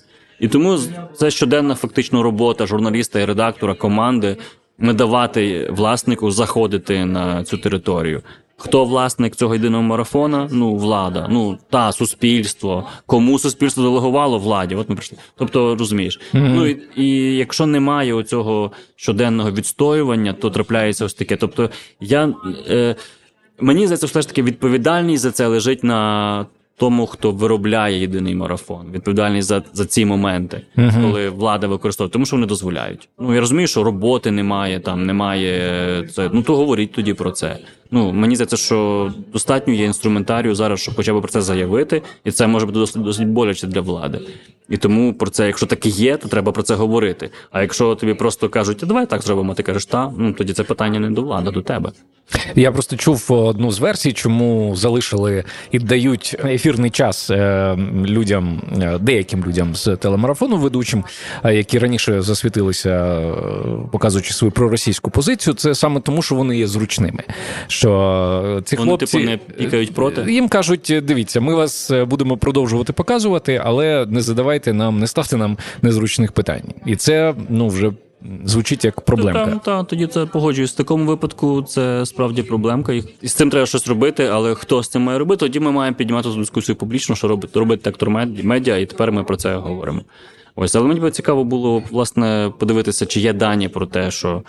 І 0.41 0.49
тому 0.49 0.79
це 1.15 1.31
щоденна 1.31 1.75
фактично 1.75 2.23
робота 2.23 2.67
журналіста 2.67 3.21
і 3.21 3.25
редактора 3.25 3.75
команди 3.75 4.37
не 4.79 4.93
давати 4.93 5.69
власнику 5.71 6.31
заходити 6.31 7.05
на 7.05 7.45
цю 7.45 7.59
територію. 7.59 8.23
Хто 8.57 8.85
власник 8.85 9.37
цього 9.37 9.55
єдиного 9.55 9.83
марафона? 9.83 10.49
Ну, 10.53 10.77
влада, 10.77 11.29
ну 11.31 11.59
та 11.71 11.93
суспільство. 11.93 12.87
Кому 13.07 13.39
суспільство 13.39 13.83
делегувало 13.83 14.39
владі? 14.39 14.75
От 14.75 14.89
ми 14.89 14.95
прийшли. 14.95 15.19
Тобто, 15.37 15.77
розумієш, 15.77 16.21
ну 16.33 16.67
і, 16.67 16.83
і 16.97 17.37
якщо 17.37 17.67
немає 17.67 18.15
оцього 18.15 18.73
щоденного 18.97 19.51
відстоювання, 19.51 20.33
то 20.33 20.51
трапляється 20.51 21.05
ось 21.05 21.15
таке. 21.15 21.37
Тобто, 21.37 21.71
я 22.01 22.35
е, 22.71 22.97
мені 23.61 23.87
здається, 23.87 24.07
все 24.07 24.21
ж 24.21 24.29
таки 24.29 24.43
відповідальність 24.43 25.23
за 25.23 25.31
це 25.31 25.47
лежить 25.47 25.85
на 25.85 26.47
тому, 26.77 27.07
хто 27.07 27.31
виробляє 27.31 28.01
єдиний 28.01 28.35
марафон. 28.35 28.87
Відповідальність 28.93 29.49
за, 29.49 29.63
за 29.73 29.87
ці 29.87 30.05
моменти, 30.05 30.61
коли 31.03 31.31
влада 31.31 31.67
використовує, 31.67 32.11
тому 32.11 32.27
що 32.27 32.37
вони 32.37 32.47
дозволяють. 32.47 33.09
Ну 33.19 33.35
я 33.35 33.41
розумію, 33.41 33.67
що 33.67 33.85
роботи 33.85 34.31
немає, 34.31 34.81
там 34.81 35.07
немає 35.07 36.09
це. 36.13 36.31
Ну 36.33 36.43
то 36.43 36.57
говоріть 36.57 36.93
тоді 36.93 37.15
про 37.15 37.31
це. 37.31 37.59
Ну 37.95 38.13
мені 38.13 38.37
здається, 38.37 38.57
що 38.57 39.13
достатньо 39.33 39.75
є 39.75 39.85
інструментарію 39.85 40.55
зараз, 40.55 40.81
щоб 40.81 40.95
хоча 40.95 41.15
б 41.15 41.21
про 41.21 41.31
це 41.31 41.43
заявити, 41.43 42.03
і 42.25 42.31
це 42.31 42.47
може 42.47 42.67
бути 42.67 42.79
досить 42.79 43.03
досить 43.03 43.29
боляче 43.29 43.67
для 43.67 43.81
влади. 43.81 44.21
І 44.69 44.77
тому 44.77 45.15
про 45.15 45.31
це, 45.31 45.47
якщо 45.47 45.67
таке 45.67 45.89
є, 45.89 46.17
то 46.17 46.29
треба 46.29 46.53
про 46.53 46.63
це 46.63 46.75
говорити. 46.75 47.31
А 47.51 47.63
якщо 47.63 47.95
тобі 47.95 48.15
просто 48.15 48.49
кажуть, 48.49 48.83
давай 48.83 49.07
так 49.07 49.23
зробимо, 49.23 49.55
ти 49.55 49.63
кажеш, 49.63 49.87
та 49.87 50.13
ну 50.19 50.33
тоді 50.33 50.53
це 50.53 50.63
питання 50.63 51.01
не 51.01 51.11
до 51.11 51.23
влади, 51.23 51.49
а 51.49 51.53
до 51.53 51.63
тебе. 51.63 51.93
Я 52.55 52.73
просто 52.73 52.97
чув 52.97 53.27
одну 53.29 53.71
з 53.71 53.79
версій, 53.79 54.13
чому 54.13 54.77
залишили 54.77 55.45
і 55.71 55.79
дають 55.79 56.37
ефірний 56.45 56.91
час 56.91 57.31
е, 57.31 57.77
людям, 58.07 58.63
е, 58.83 58.99
деяким 58.99 59.45
людям 59.45 59.75
з 59.75 59.97
телемарафону 59.97 60.57
ведучим, 60.57 61.05
е, 61.45 61.55
які 61.55 61.79
раніше 61.79 62.23
засвітилися, 62.23 62.91
е, 62.91 63.33
показуючи 63.93 64.35
свою 64.35 64.53
проросійську 64.53 65.11
позицію. 65.11 65.55
Це 65.55 65.75
саме 65.75 66.01
тому, 66.01 66.23
що 66.23 66.35
вони 66.35 66.59
є 66.59 66.67
зручними. 66.67 67.23
Що 67.85 68.57
е, 68.59 68.63
ці 68.63 68.77
Вони, 68.77 68.89
хлопці 68.89 69.19
типу, 69.19 69.31
не 69.31 69.37
пікають 69.37 69.95
проти? 69.95 70.33
їм 70.33 70.49
кажуть: 70.49 70.95
дивіться, 71.03 71.41
ми 71.41 71.55
вас 71.55 71.91
е, 71.91 72.05
будемо 72.05 72.37
продовжувати 72.37 72.93
показувати, 72.93 73.61
але 73.65 74.07
не 74.09 74.21
задавайте 74.21 74.73
нам, 74.73 74.99
не 74.99 75.07
ставте 75.07 75.37
нам 75.37 75.59
незручних 75.83 76.33
питань. 76.33 76.63
І 76.87 76.97
це 76.97 77.35
ну 77.49 77.69
вже 77.69 77.93
звучить 78.45 78.85
як 78.85 79.01
проблемка. 79.01 79.47
Та, 79.47 79.59
та, 79.59 79.85
тоді 79.85 80.07
це 80.07 80.27
погоджуюсь. 80.27 80.73
В 80.73 80.77
такому 80.77 81.05
випадку 81.05 81.63
це 81.63 82.07
справді 82.07 82.43
проблемка. 82.43 82.93
І 82.93 83.29
з 83.29 83.35
цим 83.35 83.51
треба 83.51 83.67
щось 83.67 83.89
робити, 83.89 84.29
але 84.33 84.55
хто 84.55 84.83
з 84.83 84.89
цим 84.89 85.03
має 85.03 85.19
робити, 85.19 85.41
тоді 85.41 85.61
ми 85.61 85.73
маємо 85.73 85.97
піднімати 85.97 86.29
цю 86.29 86.39
дискусію 86.39 86.77
публічно, 86.77 87.17
що 87.17 87.29
робить, 87.29 87.57
робить 87.57 87.83
тектор 87.83 88.11
мед- 88.11 88.45
медіа, 88.45 88.77
і 88.77 88.87
тепер 88.87 89.13
ми 89.13 89.25
про 89.25 89.37
це 89.37 89.57
говоримо. 89.57 90.01
Ось, 90.57 90.75
але 90.75 90.89
мені 90.89 91.01
би 91.01 91.11
цікаво 91.11 91.45
було 91.45 91.83
власне 91.91 92.53
подивитися, 92.59 93.07
чи 93.07 93.21
є 93.21 93.33
дані 93.33 93.69
про 93.69 93.87
те, 93.87 94.11
що 94.11 94.29
е, 94.29 94.43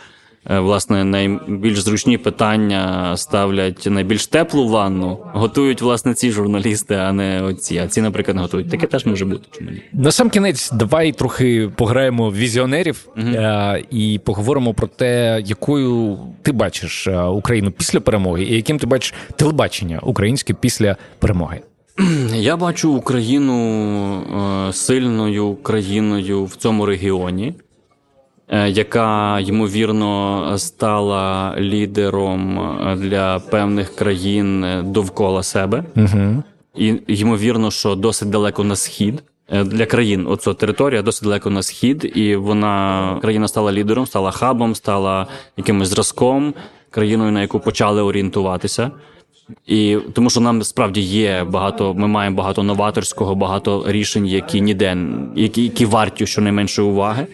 власне 0.49 1.03
найбільш 1.03 1.79
зручні 1.79 2.17
питання 2.17 3.13
ставлять 3.17 3.87
найбільш 3.89 4.27
теплу 4.27 4.67
ванну, 4.67 5.19
готують 5.33 5.81
власне 5.81 6.13
ці 6.13 6.31
журналісти, 6.31 6.95
а 6.95 7.11
не 7.11 7.41
оці. 7.41 7.77
А 7.77 7.87
ці, 7.87 8.01
наприклад, 8.01 8.35
не 8.35 8.41
готують. 8.41 8.69
Таке 8.69 8.87
теж 8.87 9.05
може 9.05 9.25
бути. 9.25 9.47
Чому 9.51 9.71
ні? 9.71 9.81
На 9.93 10.11
сам 10.11 10.29
кінець, 10.29 10.71
давай 10.71 11.11
трохи 11.11 11.69
пограємо 11.75 12.29
в 12.29 12.35
візіонерів 12.35 13.07
е, 13.17 13.83
і 13.91 14.19
поговоримо 14.23 14.73
про 14.73 14.87
те, 14.87 15.43
якою 15.45 16.17
ти 16.41 16.51
бачиш 16.51 17.07
е, 17.07 17.23
Україну 17.23 17.71
після 17.71 17.99
перемоги, 17.99 18.43
і 18.43 18.55
яким 18.55 18.79
ти 18.79 18.87
бачиш 18.87 19.13
телебачення 19.35 19.99
українське 20.03 20.53
після 20.53 20.97
перемоги. 21.19 21.61
Я 22.33 22.57
бачу 22.57 22.93
Україну 22.93 23.55
е, 24.69 24.73
сильною 24.73 25.55
країною 25.55 26.45
в 26.45 26.55
цьому 26.55 26.85
регіоні, 26.85 27.47
е, 27.47 27.53
яка 28.49 29.39
ймовірно 29.39 30.53
стала 30.57 31.55
лідером 31.57 32.59
е, 32.59 32.95
для 32.95 33.39
певних 33.39 33.95
країн 33.95 34.63
е, 34.63 34.81
довкола 34.81 35.43
себе. 35.43 35.83
Угу. 35.95 36.43
І 36.75 37.01
ймовірно, 37.07 37.71
що 37.71 37.95
досить 37.95 38.29
далеко 38.29 38.63
на 38.63 38.75
схід. 38.75 39.23
Е, 39.49 39.63
Для 39.63 39.85
країн 39.85 40.27
оця 40.27 40.53
територія 40.53 41.01
досить 41.01 41.23
далеко 41.23 41.49
на 41.49 41.63
схід, 41.63 42.11
і 42.15 42.35
вона 42.35 43.17
країна 43.21 43.47
стала 43.47 43.71
лідером, 43.71 44.05
стала 44.05 44.31
хабом, 44.31 44.75
стала 44.75 45.27
якимось 45.57 45.87
зразком, 45.87 46.53
країною, 46.89 47.31
на 47.31 47.41
яку 47.41 47.59
почали 47.59 48.01
орієнтуватися. 48.01 48.91
І 49.67 49.97
тому, 50.13 50.29
що 50.29 50.39
нам 50.41 50.63
справді 50.63 51.01
є 51.01 51.43
багато, 51.43 51.93
ми 51.93 52.07
маємо 52.07 52.35
багато 52.35 52.63
новаторського, 52.63 53.35
багато 53.35 53.83
рішень, 53.87 54.25
які 54.27 54.61
ніде 54.61 54.97
які, 55.35 55.63
які 55.63 55.85
варті 55.85 56.27
щонайменшої 56.27 56.87
уваги, 56.87 57.27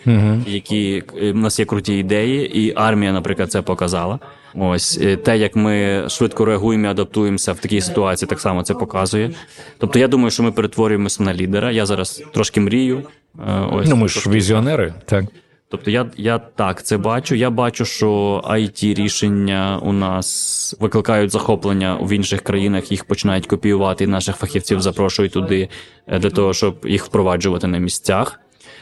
які 0.47 1.03
е, 1.21 1.31
в 1.31 1.35
нас 1.35 1.59
є 1.59 1.65
круті 1.65 1.93
ідеї, 1.97 2.59
і 2.59 2.73
армія, 2.75 3.11
наприклад, 3.11 3.51
це 3.51 3.61
показала. 3.61 4.19
Ось 4.55 4.99
е, 5.01 5.17
те, 5.17 5.37
як 5.37 5.55
ми 5.55 6.03
швидко 6.09 6.45
реагуємо 6.45 6.85
і 6.85 6.89
адаптуємося 6.89 7.53
в 7.53 7.59
такій 7.59 7.81
ситуації, 7.81 8.29
так 8.29 8.39
само 8.39 8.63
це 8.63 8.73
показує. 8.73 9.31
Тобто, 9.77 9.99
я 9.99 10.07
думаю, 10.07 10.31
що 10.31 10.43
ми 10.43 10.51
перетворюємося 10.51 11.23
на 11.23 11.33
лідера. 11.33 11.71
Я 11.71 11.85
зараз 11.85 12.23
трошки 12.33 12.61
мрію. 12.61 13.03
е, 13.39 13.59
Ось 13.71 13.89
Ну, 13.89 13.95
ми 13.95 14.07
ж 14.07 14.29
візіонери, 14.29 14.93
так. 15.05 15.25
Тобто 15.71 15.91
я, 15.91 16.11
я 16.17 16.39
так 16.39 16.83
це 16.83 16.97
бачу. 16.97 17.35
Я 17.35 17.49
бачу, 17.49 17.85
що 17.85 18.41
it 18.45 18.93
рішення 18.93 19.79
у 19.81 19.93
нас 19.93 20.75
викликають 20.79 21.31
захоплення 21.31 21.97
в 22.01 22.11
інших 22.11 22.41
країнах, 22.41 22.91
їх 22.91 23.05
починають 23.05 23.47
копіювати, 23.47 24.03
і 24.03 24.07
наших 24.07 24.35
фахівців 24.35 24.81
запрошують 24.81 25.31
туди 25.33 25.69
е, 26.07 26.19
для 26.19 26.29
того, 26.29 26.53
щоб 26.53 26.75
їх 26.83 27.05
впроваджувати 27.05 27.67
на 27.67 27.77
місцях. 27.77 28.39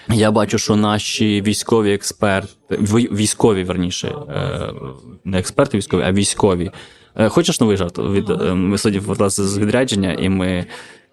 Я 0.07 0.31
бачу, 0.31 0.57
що 0.57 0.75
наші 0.75 1.41
військові 1.41 1.93
експерти, 1.93 2.77
військові 3.11 3.63
верніше, 3.63 4.07
е, 4.07 4.73
не 5.25 5.39
експерти 5.39 5.77
військові, 5.77 6.03
а 6.03 6.11
військові. 6.11 6.71
Е, 7.15 7.29
Хочеш 7.29 7.59
новий 7.59 7.77
жарт? 7.77 7.97
Від 7.97 8.29
ми 8.53 8.77
власне 8.99 9.45
з 9.45 9.57
відрядження, 9.57 10.13
і 10.13 10.29
ми 10.29 10.65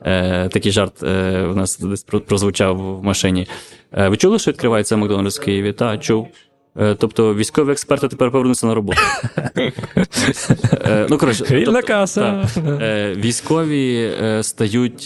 е, 0.03 0.49
такий 0.49 0.72
жарт 0.72 1.03
е, 1.03 1.42
у 1.42 1.55
нас 1.55 1.78
десь 1.78 2.03
про- 2.03 2.20
прозвучав 2.20 2.76
в 2.99 3.03
машині. 3.05 3.47
Е, 3.92 4.09
ви 4.09 4.16
чули, 4.16 4.38
що 4.38 4.51
відкривається 4.51 4.97
Макдональдс 4.97 5.38
в 5.40 5.44
Києві? 5.44 5.72
Так, 5.72 6.01
чув. 6.03 6.28
Е, 6.80 6.94
Тобто 6.99 7.34
військові 7.34 7.72
експерти 7.72 8.09
тепер 8.09 8.30
повернуться 8.30 8.66
на 8.66 8.74
роботу. 8.74 9.01
Ну, 11.09 11.18
коротше, 11.18 11.44
Вільна 11.51 11.64
тобто, 11.72 11.86
каса. 11.86 12.49
військові 13.16 14.11
стають 14.42 15.03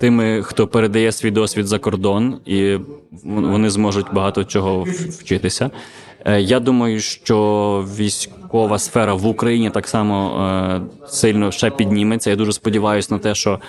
тими, 0.00 0.42
хто 0.42 0.66
передає 0.66 1.12
свій 1.12 1.30
досвід 1.30 1.66
за 1.66 1.78
кордон, 1.78 2.40
і 2.46 2.76
вони 3.24 3.70
зможуть 3.70 4.06
багато 4.12 4.44
чого 4.44 4.86
вчитися. 5.20 5.70
Я 6.38 6.60
думаю, 6.60 7.00
що 7.00 7.84
військова 8.52 8.78
сфера 8.78 9.14
в 9.14 9.26
Україні 9.26 9.70
так 9.70 9.88
само 9.88 10.46
е, 11.04 11.06
сильно 11.06 11.50
ще 11.50 11.70
підніметься. 11.70 12.30
Я 12.30 12.36
дуже 12.36 12.52
сподіваюся 12.52 13.14
на 13.14 13.18
те, 13.18 13.34
що 13.34 13.60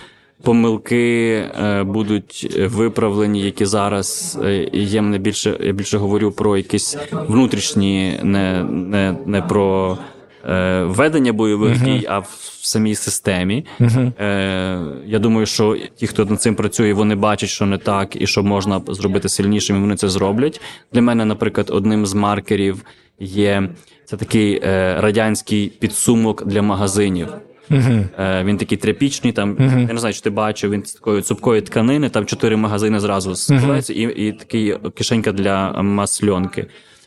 помилки 0.42 1.34
е, 1.36 1.84
будуть 1.84 2.58
виправлені, 2.70 3.42
які 3.42 3.66
зараз 3.66 4.40
е, 4.44 4.70
є. 4.74 5.02
Мене 5.02 5.18
більше 5.18 5.58
я 5.60 5.72
більше 5.72 5.98
говорю 5.98 6.32
про 6.32 6.58
якісь 6.58 6.98
внутрішні, 7.12 8.20
не, 8.24 8.64
не, 8.64 9.16
не 9.26 9.42
про 9.42 9.98
е, 10.50 10.84
ведення 10.84 11.34
бойових 11.34 11.84
дій, 11.84 12.06
а 12.10 12.20
в 12.20 12.50
самій 12.62 12.96
системі. 12.96 13.66
Е, 14.20 14.80
я 15.06 15.20
думаю, 15.20 15.46
що 15.46 15.78
ті, 15.96 16.08
хто 16.08 16.26
над 16.26 16.42
цим 16.42 16.56
працює, 16.56 16.94
вони 16.94 17.16
бачать, 17.16 17.50
що 17.50 17.66
не 17.66 17.78
так, 17.78 18.22
і 18.22 18.28
що 18.28 18.44
можна 18.44 18.82
зробити 18.88 19.30
сильнішим, 19.30 19.78
і 19.78 19.80
вони 19.80 19.96
це 19.96 20.10
зроблять. 20.10 20.62
Для 20.94 21.02
мене, 21.02 21.26
наприклад, 21.26 21.70
одним 21.74 22.06
з 22.06 22.14
маркерів 22.14 22.86
є 23.20 23.70
це 24.06 24.18
такий 24.18 24.62
е, 24.64 24.96
радянський 25.02 25.68
підсумок 25.80 26.46
для 26.46 26.62
магазинів. 26.62 27.28
Е, 28.20 28.44
він 28.44 28.58
такий 28.58 28.78
тряпічний, 28.78 29.34
там 29.34 29.58
я 29.60 29.94
не 29.94 30.00
знаю, 30.00 30.14
чи 30.14 30.22
ти 30.22 30.30
бачив, 30.30 30.72
він 30.72 30.86
з 30.86 30.94
такої 30.94 31.22
цупкої 31.22 31.62
тканини, 31.62 32.10
там 32.10 32.26
чотири 32.26 32.56
магазини 32.56 33.00
зразу 33.00 33.36
складаються, 33.36 33.94
і, 33.94 34.28
і 34.28 34.32
такий 34.32 34.78
кишенька 34.96 35.32
для 35.32 35.82
масльонки. 35.82 36.66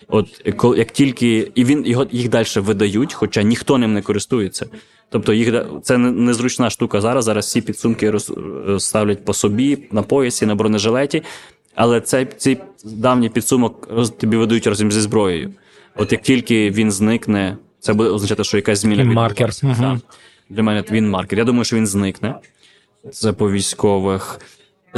От 0.08 0.52
коли 0.56 0.78
як 0.78 0.90
тільки 0.90 1.52
і 1.54 1.64
він 1.64 1.86
його 1.86 2.06
їх 2.10 2.28
далі 2.28 2.46
видають, 2.56 3.12
хоча 3.12 3.42
ніхто 3.42 3.78
ним 3.78 3.94
не 3.94 4.02
користується. 4.02 4.66
Тобто 5.10 5.32
їх 5.32 5.54
це 5.82 5.98
незручна 5.98 6.70
штука 6.70 7.00
зараз. 7.00 7.24
Зараз 7.24 7.46
всі 7.46 7.60
підсумки 7.60 8.10
роз, 8.10 8.32
ставлять 8.78 9.24
по 9.24 9.34
собі 9.34 9.78
на 9.92 10.02
поясі, 10.02 10.46
на 10.46 10.54
бронежилеті. 10.54 11.22
Але 11.74 12.00
цей, 12.00 12.26
цей 12.36 12.58
давній 12.84 13.28
підсумок 13.28 13.88
роз, 13.90 14.10
тобі 14.10 14.36
видають 14.36 14.66
разом 14.66 14.92
зі 14.92 15.00
зброєю. 15.00 15.52
От 15.96 16.12
як 16.12 16.22
тільки 16.22 16.70
він 16.70 16.92
зникне, 16.92 17.56
це 17.80 17.92
буде 17.92 18.10
означати, 18.10 18.44
що 18.44 18.56
якась 18.56 18.78
зміна 18.78 19.04
маркер. 19.04 19.54
Так. 19.54 19.98
Для 20.50 20.62
мене 20.62 20.84
він 20.90 21.10
маркер. 21.10 21.38
Я 21.38 21.44
думаю, 21.44 21.64
що 21.64 21.76
він 21.76 21.86
зникне. 21.86 22.34
Це 23.12 23.32
по 23.32 23.50
військових. 23.50 24.40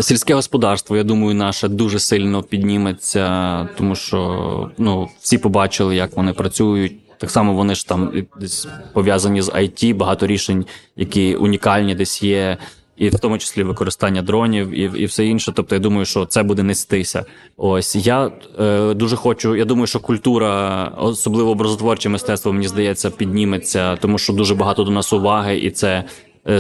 Сільське 0.01 0.35
господарство, 0.35 0.97
я 0.97 1.05
думаю, 1.05 1.35
наше 1.35 1.69
дуже 1.69 1.99
сильно 1.99 2.43
підніметься, 2.43 3.69
тому 3.79 3.95
що 3.95 4.71
ну, 4.79 5.09
всі 5.21 5.39
побачили, 5.39 5.97
як 5.97 6.17
вони 6.17 6.33
працюють. 6.33 6.93
Так 7.19 7.31
само 7.31 7.55
вони 7.55 7.75
ж 7.75 7.89
там 7.89 8.13
десь 8.41 8.69
пов'язані 8.93 9.43
з 9.43 9.51
IT, 9.51 9.95
багато 9.95 10.27
рішень, 10.27 10.67
які 10.97 11.37
унікальні 11.37 11.95
десь 11.95 12.23
є, 12.23 12.57
і 12.97 13.09
в 13.09 13.19
тому 13.19 13.39
числі 13.39 13.63
використання 13.63 14.23
дронів 14.23 14.71
і, 14.71 15.03
і 15.03 15.05
все 15.07 15.27
інше. 15.27 15.53
Тобто, 15.57 15.75
я 15.75 15.79
думаю, 15.79 16.05
що 16.05 16.27
це 16.27 16.43
буде 16.43 16.63
нестися. 16.63 17.25
Ось 17.57 17.97
я 17.97 18.31
е, 18.61 18.95
дуже 18.95 19.17
хочу. 19.17 19.57
Я 19.57 19.65
думаю, 19.65 19.87
що 19.87 20.01
культура, 20.01 20.85
особливо 20.99 21.51
образотворче 21.51 22.09
мистецтво, 22.09 22.53
мені 22.53 22.69
здається, 22.69 23.11
підніметься, 23.11 23.97
тому 23.97 24.19
що 24.19 24.33
дуже 24.33 24.55
багато 24.55 24.85
до 24.85 24.91
нас 24.91 25.13
уваги, 25.13 25.59
і 25.59 25.71
це 25.71 26.05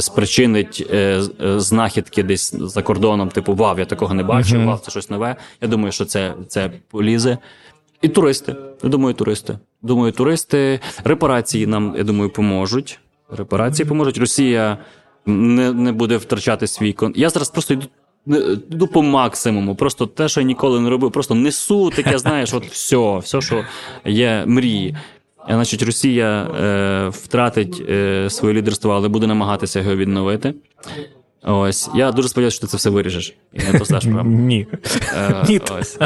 спричинить 0.00 0.86
е, 0.90 1.22
е, 1.42 1.60
знахідки 1.60 2.22
десь 2.22 2.54
за 2.54 2.82
кордоном, 2.82 3.28
типу 3.28 3.54
Вау, 3.54 3.78
я 3.78 3.84
такого 3.84 4.14
не 4.14 4.22
бачив, 4.22 4.64
вау, 4.64 4.78
це 4.78 4.90
щось 4.90 5.10
нове. 5.10 5.36
Я 5.60 5.68
думаю, 5.68 5.92
що 5.92 6.04
це, 6.04 6.34
це 6.48 6.70
полізе. 6.90 7.38
І 8.02 8.08
туристи. 8.08 8.56
Я 8.82 8.90
думаю, 8.90 9.14
туристи. 9.14 9.58
Думаю, 9.82 10.12
туристи. 10.12 10.80
Репарації 11.04 11.66
нам, 11.66 11.94
я 11.98 12.04
думаю, 12.04 12.30
поможуть. 12.30 13.00
Репарації 13.30 13.88
поможуть. 13.88 14.18
Росія 14.18 14.78
не, 15.26 15.72
не 15.72 15.92
буде 15.92 16.16
втрачати 16.16 16.66
свій 16.66 16.92
кон. 16.92 17.12
Я 17.16 17.30
зараз 17.30 17.48
просто 17.48 17.74
йду. 17.74 17.86
Йду 18.70 18.86
по 18.86 19.02
максимуму, 19.02 19.74
просто 19.74 20.06
те, 20.06 20.28
що 20.28 20.40
я 20.40 20.46
ніколи 20.46 20.80
не 20.80 20.90
робив, 20.90 21.12
просто 21.12 21.34
несу 21.34 21.90
таке, 21.90 22.18
знаєш, 22.18 22.54
от 22.54 22.66
все, 22.66 23.18
все, 23.18 23.40
що 23.40 23.64
є 24.04 24.44
мрії. 24.46 24.96
Е, 25.50 25.54
Значить, 25.54 25.82
Росія 25.82 26.42
е, 26.42 27.08
втратить 27.08 27.82
е, 27.88 28.30
своє 28.30 28.54
лідерство, 28.54 28.92
але 28.92 29.08
буде 29.08 29.26
намагатися 29.26 29.80
його 29.80 29.96
відновити. 29.96 30.54
Ось 31.42 31.90
я 31.94 32.12
дуже 32.12 32.28
сподіваюся, 32.28 32.56
що 32.56 32.66
ти 32.66 32.70
це 32.70 32.76
все 32.76 32.90
виріжеш 32.90 33.34
і 33.52 33.58
не 33.72 33.78
посташ 33.78 34.04
правду. 34.12 34.30
Ні. 34.30 34.66
Е, 35.16 35.44
Ні. 35.48 35.60
ось. 35.80 35.98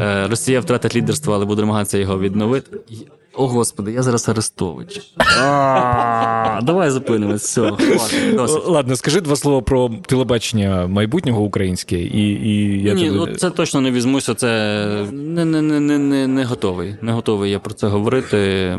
Е, 0.00 0.26
Росія 0.30 0.60
втратить 0.60 0.96
лідерство, 0.96 1.34
але 1.34 1.44
буде 1.44 1.62
намагатися 1.62 1.98
його 1.98 2.18
відновити. 2.18 2.80
О, 3.34 3.46
господи, 3.46 3.92
я 3.92 4.02
зараз 4.02 4.28
Арестович. 4.28 5.14
Давай 6.62 6.90
зупинимось. 6.90 7.42
Все, 7.42 7.72
досить. 8.36 8.66
Ладно, 8.66 8.96
скажи 8.96 9.20
два 9.20 9.36
слова 9.36 9.60
про 9.60 9.90
телебачення 10.06 10.86
майбутнього 10.86 11.42
українське, 11.42 12.00
і, 12.00 12.22
і 12.28 12.82
я 12.82 12.94
Ні, 12.94 13.04
тебе... 13.04 13.16
ну 13.16 13.26
це 13.26 13.50
точно 13.50 13.80
не 13.80 13.90
візьмуся. 13.90 14.34
Це 14.34 14.48
не, 15.12 15.44
не, 15.44 15.62
не, 15.62 15.80
не, 15.80 15.98
не, 15.98 16.26
не 16.26 16.44
готовий. 16.44 16.94
Не 17.02 17.12
готовий 17.12 17.50
я 17.50 17.58
про 17.58 17.74
це 17.74 17.86
говорити. 17.86 18.78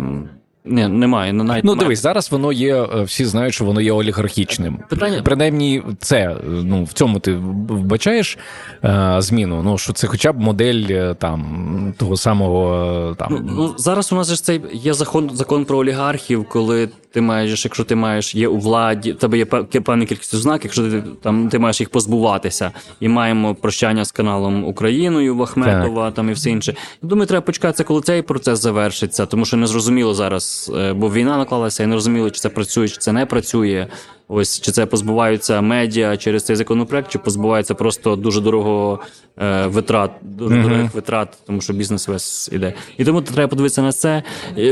Ні, 0.66 0.88
немає. 0.88 1.34
Ну, 1.34 1.44
навіть 1.44 1.64
Ну, 1.64 1.72
дивись, 1.72 1.84
дивись, 1.86 2.02
зараз 2.02 2.32
воно 2.32 2.52
є, 2.52 2.76
е, 2.76 3.04
всі 3.04 3.26
знають, 3.26 3.54
що 3.54 3.66
воно 3.66 3.82
є 3.82 3.92
олігархічним. 3.92 4.80
Питання- 4.90 5.22
Принаймні, 5.24 5.84
це 6.00 6.18
е, 6.18 6.38
ну 6.46 6.84
в 6.84 6.94
цьому 6.94 7.20
ти 7.20 7.34
вбачаєш 7.34 8.38
е, 8.84 9.16
зміну. 9.20 9.64
Ну 9.64 9.78
що 9.78 9.94
це 9.94 10.08
хоча 10.08 10.32
б 10.34 10.40
модель 10.40 10.86
е, 10.90 11.16
там 11.20 11.94
того 11.98 12.18
самого 12.18 13.16
там. 13.20 13.28
Ну, 13.32 13.40
ну, 13.56 13.74
зараз 13.78 14.12
у 14.12 14.16
нас 14.16 14.34
ж 14.34 14.44
цей 14.44 14.62
є 14.74 14.94
закон, 14.94 15.30
закон 15.34 15.66
про 15.66 15.78
олігархів, 15.78 16.46
коли 16.50 16.90
ти 17.12 17.22
маєш, 17.22 17.66
якщо 17.66 17.84
ти 17.84 17.96
маєш 17.96 18.36
є 18.36 18.48
у 18.48 18.58
владі, 18.58 19.14
тебе 19.14 19.38
є 19.38 19.46
певна 19.46 20.06
кількість 20.06 20.34
ознак, 20.34 20.64
якщо 20.64 20.92
ти 20.92 21.04
там 21.24 21.50
ти 21.50 21.60
маєш 21.60 21.80
їх 21.80 21.90
позбуватися, 21.90 22.72
і 23.00 23.08
маємо 23.08 23.56
прощання 23.56 24.06
з 24.06 24.12
каналом 24.12 24.66
Україною 24.66 25.36
Вахметова 25.36 26.06
так. 26.06 26.14
там 26.14 26.30
і 26.30 26.34
все 26.34 26.50
інше. 26.50 26.76
Думаю, 27.02 27.28
треба 27.28 27.42
почекатися, 27.42 27.84
коли 27.84 28.02
цей 28.02 28.22
процес 28.22 28.60
завершиться, 28.60 29.26
тому 29.26 29.46
що 29.46 29.58
не 29.58 29.68
зрозуміло 29.68 30.14
зараз, 30.14 30.72
е, 30.76 30.94
бо 30.94 31.12
війна 31.12 31.38
наклалася, 31.38 31.84
і 31.84 31.88
не 31.88 31.96
розуміло, 31.96 32.30
чи 32.30 32.40
це 32.40 32.50
працює, 32.50 32.88
чи 32.88 32.98
це 32.98 33.12
не 33.12 33.26
працює. 33.26 33.88
Ось 34.34 34.62
чи 34.62 34.72
це 34.72 34.86
позбуваються 34.86 35.62
медіа 35.62 36.18
через 36.18 36.44
цей 36.44 36.56
законопроект, 36.56 37.12
чи 37.12 37.20
позбуваються 37.20 37.74
просто 37.74 38.16
дуже 38.16 38.42
дорогого 38.42 39.00
е, 39.38 39.68
витрат, 39.68 40.12
дуже 40.22 40.56
uh-huh. 40.56 40.64
дорогих 40.64 40.94
витрат, 40.94 41.38
тому 41.46 41.62
що 41.62 41.74
бізнес 41.74 42.08
весь 42.08 42.50
іде. 42.52 42.74
І 42.98 43.06
тому 43.06 43.22
треба 43.22 43.48
подивитися 43.48 43.82
на 43.82 43.92
це. 43.92 44.24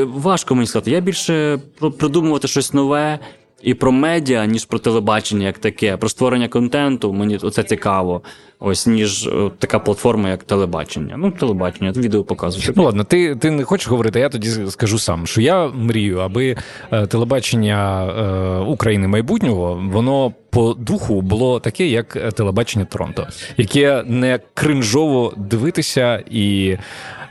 Важко 0.05 0.55
мені 0.55 0.67
сказати. 0.67 0.91
Я 0.91 0.99
більше 0.99 1.59
придумувати 1.99 2.47
щось 2.47 2.73
нове 2.73 3.19
і 3.61 3.73
про 3.73 3.91
медіа, 3.91 4.45
ніж 4.45 4.65
про 4.65 4.79
телебачення, 4.79 5.45
як 5.45 5.57
таке, 5.57 5.97
про 5.97 6.09
створення 6.09 6.47
контенту. 6.47 7.13
Мені 7.13 7.37
це 7.37 7.63
цікаво. 7.63 8.21
Ось 8.61 8.87
ніж 8.87 9.29
така 9.59 9.79
платформа, 9.79 10.29
як 10.29 10.43
телебачення. 10.43 11.15
Ну, 11.17 11.31
телебачення, 11.31 11.91
відео 11.91 12.23
показують. 12.23 12.71
Ну 12.77 12.83
ладно, 12.83 13.03
ти 13.03 13.35
ти 13.35 13.51
не 13.51 13.63
хочеш 13.63 13.87
говорити, 13.87 14.19
я 14.19 14.29
тоді 14.29 14.49
скажу 14.69 14.99
сам, 14.99 15.27
що 15.27 15.41
я 15.41 15.67
мрію, 15.67 16.19
аби 16.19 16.57
е, 16.91 17.07
телебачення 17.07 18.05
е, 18.05 18.59
України 18.59 19.07
майбутнього 19.07 19.83
воно 19.91 20.33
по 20.49 20.73
духу 20.73 21.21
було 21.21 21.59
таке, 21.59 21.87
як 21.87 22.33
телебачення 22.33 22.85
Торонто, 22.85 23.27
яке 23.57 24.03
не 24.07 24.39
кринжово 24.53 25.33
дивитися 25.37 26.23
і 26.31 26.77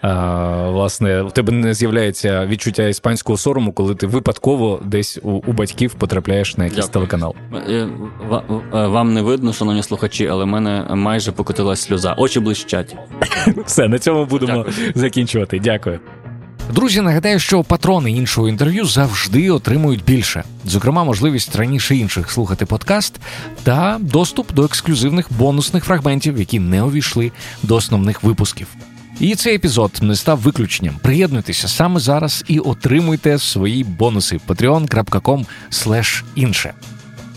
власне, 0.02 1.22
в 1.22 1.32
тебе 1.32 1.52
не 1.52 1.74
з'являється 1.74 2.46
відчуття 2.46 2.82
іспанського 2.82 3.36
сорому, 3.38 3.72
коли 3.72 3.94
ти 3.94 4.06
випадково 4.06 4.80
десь 4.84 5.18
у, 5.22 5.30
у 5.30 5.52
батьків 5.52 5.94
потрапляєш 5.94 6.56
на 6.56 6.64
якийсь 6.64 6.86
Дякую. 6.86 6.92
телеканал. 6.92 7.34
Е, 7.68 7.88
е, 8.74 8.86
вам 8.86 9.14
не 9.14 9.22
видно, 9.22 9.52
шановні 9.52 9.82
слухачі, 9.82 10.26
але 10.26 10.44
в 10.44 10.46
мене 10.46 10.86
майже 10.90 11.17
покотилась 11.26 11.80
сльоза. 11.80 12.14
Очі 12.18 12.40
блищать. 12.40 12.96
Все, 13.66 13.88
на 13.88 13.98
цьому 13.98 14.26
будемо 14.26 14.64
Дякую. 14.66 14.92
закінчувати. 14.94 15.58
Дякую. 15.64 16.00
Друзі, 16.74 17.00
нагадаю, 17.00 17.38
що 17.38 17.64
патрони 17.64 18.12
іншого 18.12 18.48
інтерв'ю 18.48 18.84
завжди 18.86 19.50
отримують 19.50 20.04
більше, 20.04 20.44
зокрема, 20.64 21.04
можливість 21.04 21.56
раніше 21.56 21.96
інших 21.96 22.30
слухати 22.30 22.66
подкаст 22.66 23.20
та 23.62 23.98
доступ 24.00 24.52
до 24.52 24.64
ексклюзивних 24.64 25.26
бонусних 25.30 25.84
фрагментів, 25.84 26.38
які 26.38 26.58
не 26.60 26.82
увійшли 26.82 27.32
до 27.62 27.74
основних 27.76 28.22
випусків. 28.22 28.66
І 29.20 29.34
цей 29.34 29.54
епізод 29.54 29.92
не 30.02 30.16
став 30.16 30.38
виключенням. 30.38 30.96
Приєднуйтеся 31.02 31.68
саме 31.68 32.00
зараз 32.00 32.44
і 32.48 32.58
отримуйте 32.58 33.38
свої 33.38 33.84
бонуси 33.84 34.40
patreon.com 34.48 35.44
інше. 36.34 36.74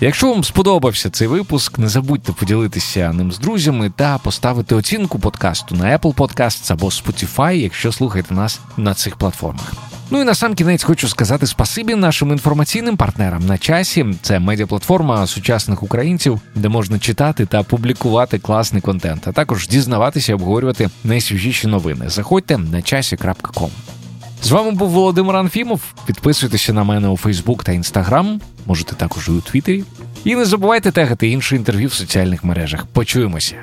Якщо 0.03 0.31
вам 0.31 0.43
сподобався 0.43 1.09
цей 1.09 1.27
випуск, 1.27 1.79
не 1.79 1.87
забудьте 1.87 2.33
поділитися 2.33 3.13
ним 3.13 3.31
з 3.31 3.39
друзями 3.39 3.91
та 3.95 4.17
поставити 4.17 4.75
оцінку 4.75 5.19
подкасту 5.19 5.75
на 5.75 5.97
Apple 5.97 6.15
Podcasts 6.15 6.73
або 6.73 6.87
Spotify, 6.87 7.51
якщо 7.53 7.91
слухаєте 7.91 8.33
нас 8.33 8.59
на 8.77 8.93
цих 8.93 9.15
платформах. 9.15 9.73
Ну 10.09 10.21
і 10.21 10.23
на 10.23 10.35
сам 10.35 10.55
кінець 10.55 10.83
хочу 10.83 11.07
сказати 11.07 11.47
спасибі 11.47 11.95
нашим 11.95 12.31
інформаційним 12.31 12.97
партнерам 12.97 13.45
на 13.45 13.57
часі. 13.57 14.05
Це 14.21 14.39
медіаплатформа 14.39 15.27
сучасних 15.27 15.83
українців, 15.83 16.41
де 16.55 16.69
можна 16.69 16.99
читати 16.99 17.45
та 17.45 17.63
публікувати 17.63 18.39
класний 18.39 18.81
контент, 18.81 19.27
а 19.27 19.31
також 19.31 19.67
дізнаватися 19.67 20.31
і 20.31 20.35
обговорювати 20.35 20.89
найсвіжіші 21.03 21.67
новини. 21.67 22.05
Заходьте 22.09 22.57
на 22.57 22.81
часі.ком. 22.81 23.71
З 24.43 24.51
вами 24.51 24.71
був 24.71 24.89
Володимир 24.89 25.35
Анфімов. 25.35 25.81
Підписуйтеся 26.05 26.73
на 26.73 26.83
мене 26.83 27.07
у 27.07 27.17
Фейсбук 27.17 27.63
та 27.63 27.71
Інстаграм. 27.71 28.41
Можете 28.65 28.95
також 28.95 29.27
і 29.27 29.31
у 29.31 29.41
Твіттері. 29.41 29.83
І 30.23 30.35
не 30.35 30.45
забувайте 30.45 30.91
тегати 30.91 31.27
інші 31.27 31.55
інтерв'ю 31.55 31.87
в 31.87 31.93
соціальних 31.93 32.43
мережах. 32.43 32.85
Почуємося. 32.85 33.55